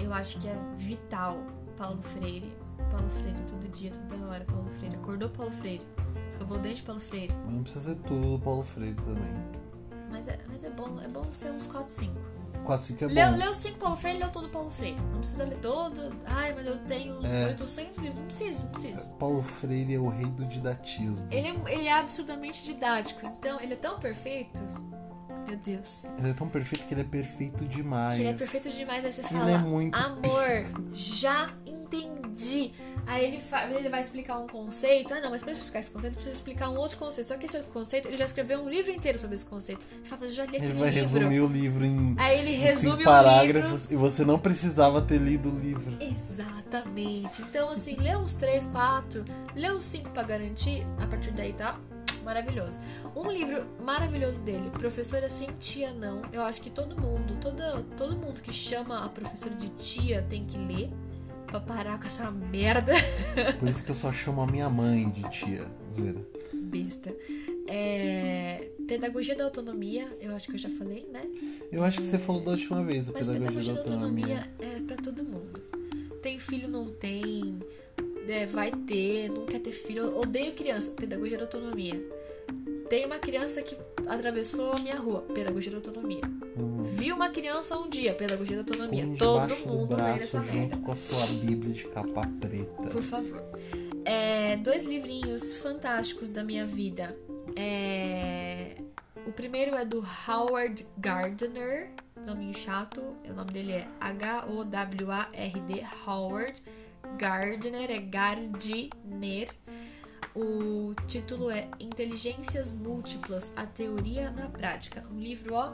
[0.00, 1.36] eu acho que é vital
[1.76, 2.52] Paulo Freire.
[2.90, 4.44] Paulo Freire todo dia, toda hora.
[4.44, 4.96] Paulo Freire.
[4.96, 5.84] Acordou Paulo Freire.
[6.32, 7.34] Escovou o dente Paulo Freire.
[7.44, 9.32] Mas não precisa ser tudo do Paulo Freire também.
[10.10, 12.12] Mas é, mas é bom, é bom ser uns 4, 5.
[12.64, 13.14] 4, 5 é bom.
[13.14, 15.00] Leu, leu cinco Paulo Freire, leu todo Paulo Freire.
[15.00, 16.14] Não precisa ler todo.
[16.26, 17.46] Ai, mas eu tenho os É.
[17.48, 18.18] 800 livros.
[18.18, 19.08] Não precisa, não precisa.
[19.18, 21.26] Paulo Freire é o rei do didatismo.
[21.30, 23.26] Ele é, ele é absurdamente didático.
[23.26, 24.62] Então, ele é tão perfeito.
[25.46, 26.04] Meu Deus.
[26.18, 28.14] Ele é tão perfeito que ele é perfeito demais.
[28.14, 29.04] Que ele é perfeito demais.
[29.04, 32.21] Aí você Ele fala: é muito Amor, já entendi.
[33.06, 33.40] Aí ele,
[33.76, 35.12] ele vai explicar um conceito.
[35.14, 37.26] Ah, não, mas pra explicar esse conceito, eu preciso explicar um outro conceito.
[37.26, 39.84] Só que esse outro conceito, ele já esceveu um livro inteiro sobre esse conceito.
[40.02, 41.18] Você fala, mas eu já li Ele aquele vai livro.
[41.18, 45.18] resumir o livro em, Aí ele resume cinco o parágrafos e você não precisava ter
[45.18, 45.96] lido o livro.
[46.00, 47.42] Exatamente.
[47.42, 51.78] Então, assim, lê uns 3, 4, lê uns 5 pra garantir, a partir daí tá
[52.24, 52.80] maravilhoso.
[53.16, 56.22] Um livro maravilhoso dele, Professora Sem Tia Não.
[56.32, 60.46] Eu acho que todo mundo, toda, todo mundo que chama a professora de tia tem
[60.46, 60.90] que ler
[61.52, 62.92] pra parar com essa merda
[63.60, 65.66] Por isso que eu só chamo a minha mãe de tia.
[65.94, 66.20] Zoeira.
[66.54, 67.14] besta.
[67.68, 71.22] É, Pedagogia da Autonomia, eu acho que eu já falei, né?
[71.70, 74.50] Eu acho que você falou da última vez, o Mas Pedagogia da Autonomia.
[74.58, 75.62] é pra todo mundo.
[76.22, 77.58] Tem filho, não tem.
[78.26, 80.16] né, vai ter, não quer ter filho.
[80.18, 80.90] Odeio criança.
[80.92, 82.00] Pedagogia da autonomia.
[82.88, 85.22] Tem uma criança que atravessou a minha rua.
[85.34, 86.20] Pedagogia da autonomia.
[86.84, 88.12] Vi uma criança um dia.
[88.12, 89.06] Pedagogia da autonomia.
[89.06, 90.76] Põe Todo mundo lê braço essa junto merda.
[90.76, 92.90] com a sua Bíblia de capa preta.
[92.90, 93.42] Por favor.
[94.04, 97.16] É, dois livrinhos fantásticos da minha vida.
[97.56, 98.76] É,
[99.26, 101.90] o primeiro é do Howard Gardner,
[102.26, 103.00] nominho chato.
[103.28, 106.62] O nome dele é H-O-W-A-R-D, Howard
[107.18, 109.48] Gardner, é Gardner.
[110.34, 115.04] O título é Inteligências Múltiplas, a Teoria na Prática.
[115.10, 115.72] Um livro, ó,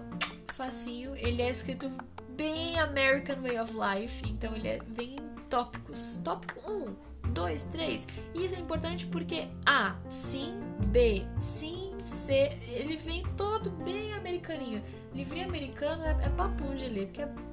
[0.53, 1.15] facinho.
[1.17, 1.91] Ele é escrito
[2.31, 6.19] bem American Way of Life, então ele é, vem em tópicos.
[6.25, 6.95] Tópico 1,
[7.33, 8.07] 2, 3.
[8.35, 12.51] E isso é importante porque A, sim, B, sim, C.
[12.69, 14.83] Ele vem todo bem americaninho.
[15.15, 17.48] Livrinho americano é, é papum de ler, porque o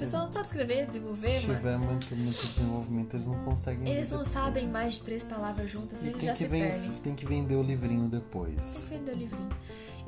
[0.00, 1.58] pessoal não sabe escrever, desenvolver, Se mano.
[1.58, 6.02] tiver muito, muito desenvolvimento, eles não conseguem Eles não sabem mais de três palavras juntas,
[6.02, 6.92] E eles tem já que, se perdem.
[7.02, 8.88] tem que vender o livrinho depois.
[8.90, 9.48] Vender o livrinho.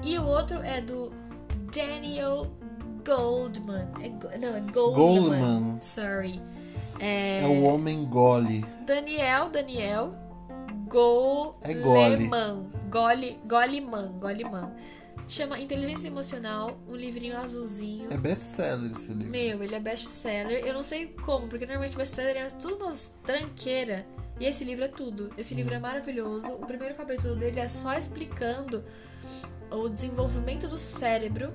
[0.02, 1.12] E o outro é do
[1.74, 2.47] Daniel
[3.05, 3.89] Goldman.
[4.01, 5.40] É não, é Goldman.
[5.40, 5.78] Goldman.
[5.81, 6.40] Sorry.
[6.98, 8.64] É, É o homem gole.
[8.86, 10.14] Daniel, Daniel
[10.89, 12.66] Goleman.
[12.69, 12.89] É.
[12.90, 14.70] Gole, Goleman, Goleman.
[15.32, 18.06] Chama Inteligência Emocional, um livrinho azulzinho.
[18.12, 19.30] É best-seller esse livro.
[19.30, 20.62] Meu, ele é best-seller.
[20.62, 24.06] Eu não sei como, porque normalmente best-seller é tudo umas tranqueira.
[24.38, 25.30] E esse livro é tudo.
[25.38, 26.52] Esse livro é maravilhoso.
[26.52, 28.84] O primeiro capítulo dele é só explicando
[29.70, 31.54] o desenvolvimento do cérebro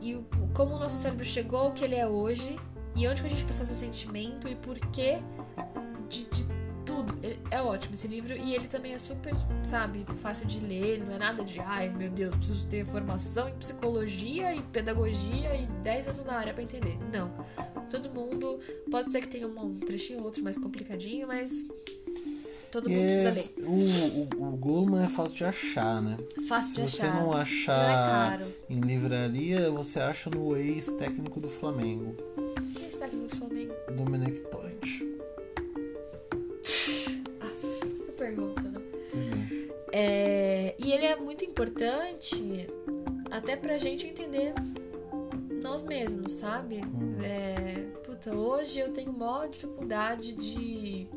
[0.00, 0.24] e o,
[0.54, 2.56] como o nosso cérebro chegou ao que ele é hoje
[2.94, 5.18] e onde que a gente processa sentimento e por que
[6.08, 6.55] de, de
[6.96, 7.14] tudo.
[7.50, 11.18] É ótimo esse livro e ele também é super, sabe, fácil de ler, não é
[11.18, 16.24] nada de ai meu Deus, preciso ter formação em psicologia e pedagogia e 10 anos
[16.24, 16.96] na área pra entender.
[17.12, 17.30] Não.
[17.90, 18.58] Todo mundo,
[18.90, 21.64] pode ser que tenha um, trechinho ou outro mais complicadinho, mas
[22.70, 23.54] todo mundo precisa é, ler.
[23.58, 26.16] o, o, o é fácil de achar, né?
[26.48, 27.14] Fácil de Se você achar.
[27.14, 28.46] não Não é achar caro.
[28.68, 32.14] em livraria, você acha no ex-técnico do Flamengo,
[32.74, 33.74] Quem é esse técnico do Flamengo?
[33.96, 34.75] Domenech Toit.
[39.98, 40.74] É.
[40.78, 42.68] E ele é muito importante
[43.30, 44.52] até pra gente entender
[45.62, 46.80] nós mesmos, sabe?
[47.24, 51.08] É, puta, hoje eu tenho maior dificuldade de,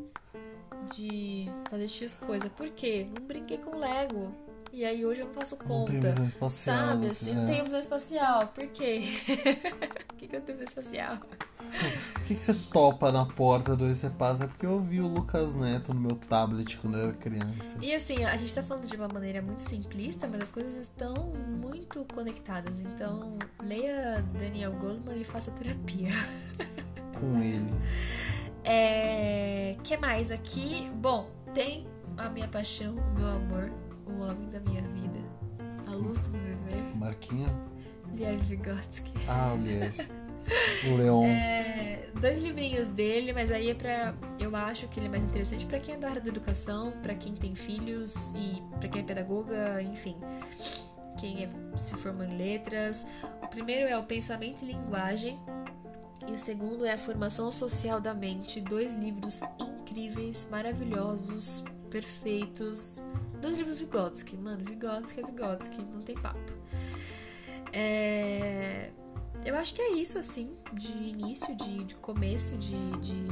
[0.94, 2.48] de fazer X coisa.
[2.48, 3.06] Por quê?
[3.14, 4.34] Não brinquei com Lego.
[4.72, 5.92] E aí hoje eu não faço Não conta.
[5.92, 6.86] tem visão espacial.
[6.88, 7.10] Sabe, né?
[7.10, 7.34] assim, É.
[7.34, 8.46] não tenho visão espacial.
[8.48, 9.02] Por quê?
[10.08, 11.16] Por que, que eu tenho visão espacial?
[11.16, 14.44] Por que, que você topa na porta do você passa?
[14.44, 17.78] É porque eu vi o Lucas Neto no meu tablet quando eu era criança.
[17.80, 21.14] E assim, a gente tá falando de uma maneira muito simplista, mas as coisas estão
[21.60, 22.80] muito conectadas.
[22.80, 26.08] Então, leia Daniel Goleman e faça terapia.
[27.18, 27.72] Com ele.
[28.64, 29.76] É.
[29.82, 30.90] que mais aqui?
[30.94, 31.86] Bom, tem
[32.16, 33.72] a minha paixão, o meu amor,
[34.10, 35.18] o homem da minha vida,
[35.86, 37.46] a luz do meu viver, Marquinho?
[38.16, 39.12] Liev Vygotsky.
[39.28, 39.94] Ah, o Liev.
[40.90, 41.26] O Leon.
[41.26, 44.14] É, dois livrinhos dele, mas aí é pra.
[44.38, 47.14] Eu acho que ele é mais interessante pra quem é da área da educação, pra
[47.14, 50.16] quem tem filhos e pra quem é pedagoga, enfim.
[51.18, 53.06] Quem é- se formou em letras.
[53.42, 55.38] O primeiro é o Pensamento e Linguagem.
[56.26, 58.60] E o segundo é a Formação Social da Mente.
[58.60, 63.02] Dois livros incríveis, maravilhosos, perfeitos.
[63.40, 64.36] Dois livros Vygotsky.
[64.36, 66.52] Mano, Vygotsky é Vygotsky, não tem papo.
[67.72, 68.90] É...
[69.44, 73.26] Eu acho que é isso, assim, de início, de, de começo, de, de,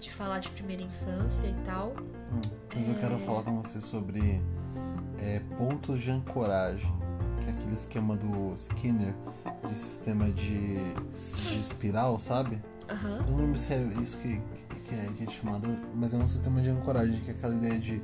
[0.00, 1.90] de falar de primeira infância e tal.
[1.90, 2.40] Hum,
[2.74, 4.40] mas eu quero falar com você sobre
[5.18, 6.92] é, pontos de ancoragem.
[7.40, 9.14] Que é aquele esquema do Skinner
[9.68, 12.58] de sistema de, de espiral, sabe?
[12.88, 13.16] Aham.
[13.16, 14.40] Eu não lembro se é isso que,
[14.80, 17.78] que, é, que é chamado, mas é um sistema de ancoragem, que é aquela ideia
[17.78, 18.02] de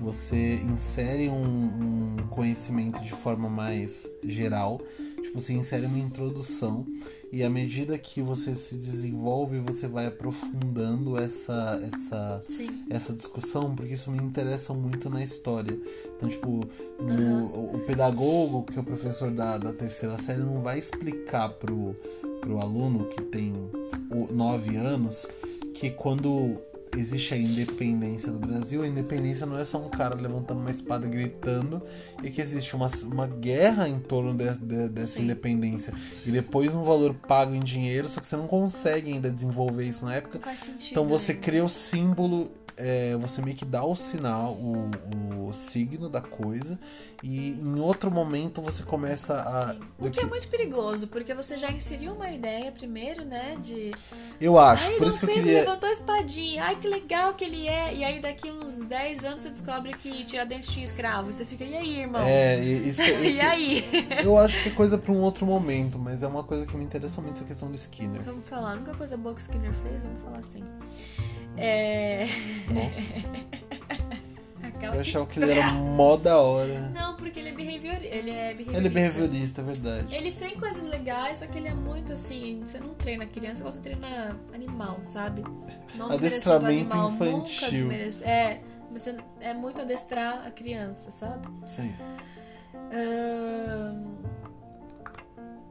[0.00, 4.80] você insere um, um conhecimento de forma mais geral,
[5.22, 6.84] tipo, você insere uma introdução
[7.32, 12.84] e à medida que você se desenvolve, você vai aprofundando essa essa Sim.
[12.90, 15.78] essa discussão, porque isso me interessa muito na história.
[16.16, 16.60] Então, tipo,
[17.00, 17.76] no- Uhum.
[17.76, 21.94] o pedagogo, que é o professor da, da terceira série, não vai explicar pro,
[22.40, 23.52] pro aluno que tem
[24.30, 25.26] nove anos
[25.74, 26.58] que quando
[26.96, 31.06] existe a independência do Brasil, a independência não é só um cara levantando uma espada
[31.06, 31.82] e gritando,
[32.22, 35.22] e que existe uma, uma guerra em torno de- de- dessa Sim.
[35.24, 35.92] independência.
[36.26, 40.04] E depois um valor pago em dinheiro, só que você não consegue ainda desenvolver isso
[40.04, 40.40] na época.
[40.56, 40.92] Sentido.
[40.92, 41.38] Então você né?
[41.40, 42.50] cria o símbolo,
[42.84, 44.90] é, você meio que dá o sinal, o,
[45.48, 46.78] o signo da coisa,
[47.22, 49.72] e em outro momento você começa a.
[49.72, 49.80] Sim.
[49.98, 53.56] O que é muito perigoso, porque você já inseriu uma ideia primeiro, né?
[53.62, 53.92] De.
[54.40, 55.60] Eu acho, Ai, por Dom isso que eu Pedro queria.
[55.60, 56.64] levantou a espadinha.
[56.64, 57.94] Ai, que legal que ele é.
[57.94, 61.30] E aí daqui uns 10 anos você descobre que Tiradentes tinha escravo.
[61.30, 62.22] E você fica, e aí, irmão?
[62.26, 63.84] É, e- isso, e isso- aí?
[64.24, 66.82] eu acho que é coisa pra um outro momento, mas é uma coisa que me
[66.84, 68.20] interessa muito essa questão do Skinner.
[68.22, 68.72] Vamos falar.
[68.72, 70.64] A única coisa boa que o Skinner fez, vamos falar assim.
[71.56, 72.26] É.
[72.68, 73.22] Nossa,
[74.94, 76.90] eu achava que ele era mó da hora.
[76.94, 77.96] Não, porque ele é behavior...
[78.02, 78.78] Ele é behaviorista.
[78.78, 80.14] Ele é behaviorista, é verdade.
[80.14, 82.62] Ele tem coisas legais, só que ele é muito assim.
[82.64, 85.42] Você não treina criança, você treina animal, sabe?
[85.94, 87.90] Não Adestramento animal, nunca infantil.
[88.22, 88.60] É,
[88.90, 91.46] você- é muito adestrar a criança, sabe?
[91.66, 91.94] Sim.
[92.92, 94.04] Ahn,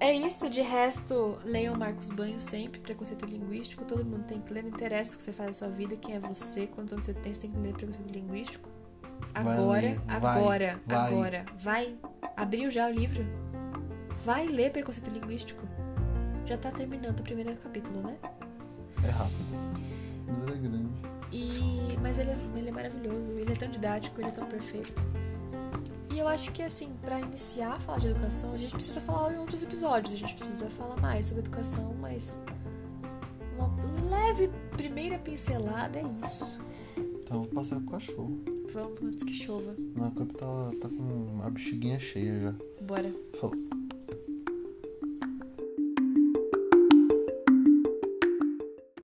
[0.02, 4.64] É isso, de resto, leiam Marcos Banho sempre, preconceito linguístico, todo mundo tem que ler,
[4.64, 7.14] não interessa o que você faz na sua vida, quem é você, quantos anos você
[7.14, 8.68] tem, você tem que ler preconceito linguístico.
[9.32, 11.14] Agora, ler, vai, agora, vai.
[11.14, 11.46] agora.
[11.56, 11.96] Vai.
[12.36, 13.24] Abriu já o livro?
[14.26, 15.68] Vai ler preconceito linguístico.
[16.48, 18.18] Já tá terminando o primeiro capítulo, né?
[19.04, 19.46] É rápido.
[20.26, 20.90] Mas ele é grande.
[21.32, 21.98] E...
[22.02, 25.00] Mas ele é, ele é maravilhoso, ele é tão didático, ele é tão perfeito.
[26.14, 29.34] E eu acho que, assim, pra iniciar a falar de educação, a gente precisa falar
[29.34, 32.40] em outros episódios, a gente precisa falar mais sobre educação, mas
[33.58, 36.60] uma leve primeira pincelada é isso.
[36.98, 38.40] Então eu vou passear com o cachorro.
[38.74, 39.74] Vamos antes que chova.
[39.96, 42.56] Na tá, tá com a bexiguinha cheia já.
[42.82, 43.14] Bora.
[43.40, 43.81] Falou.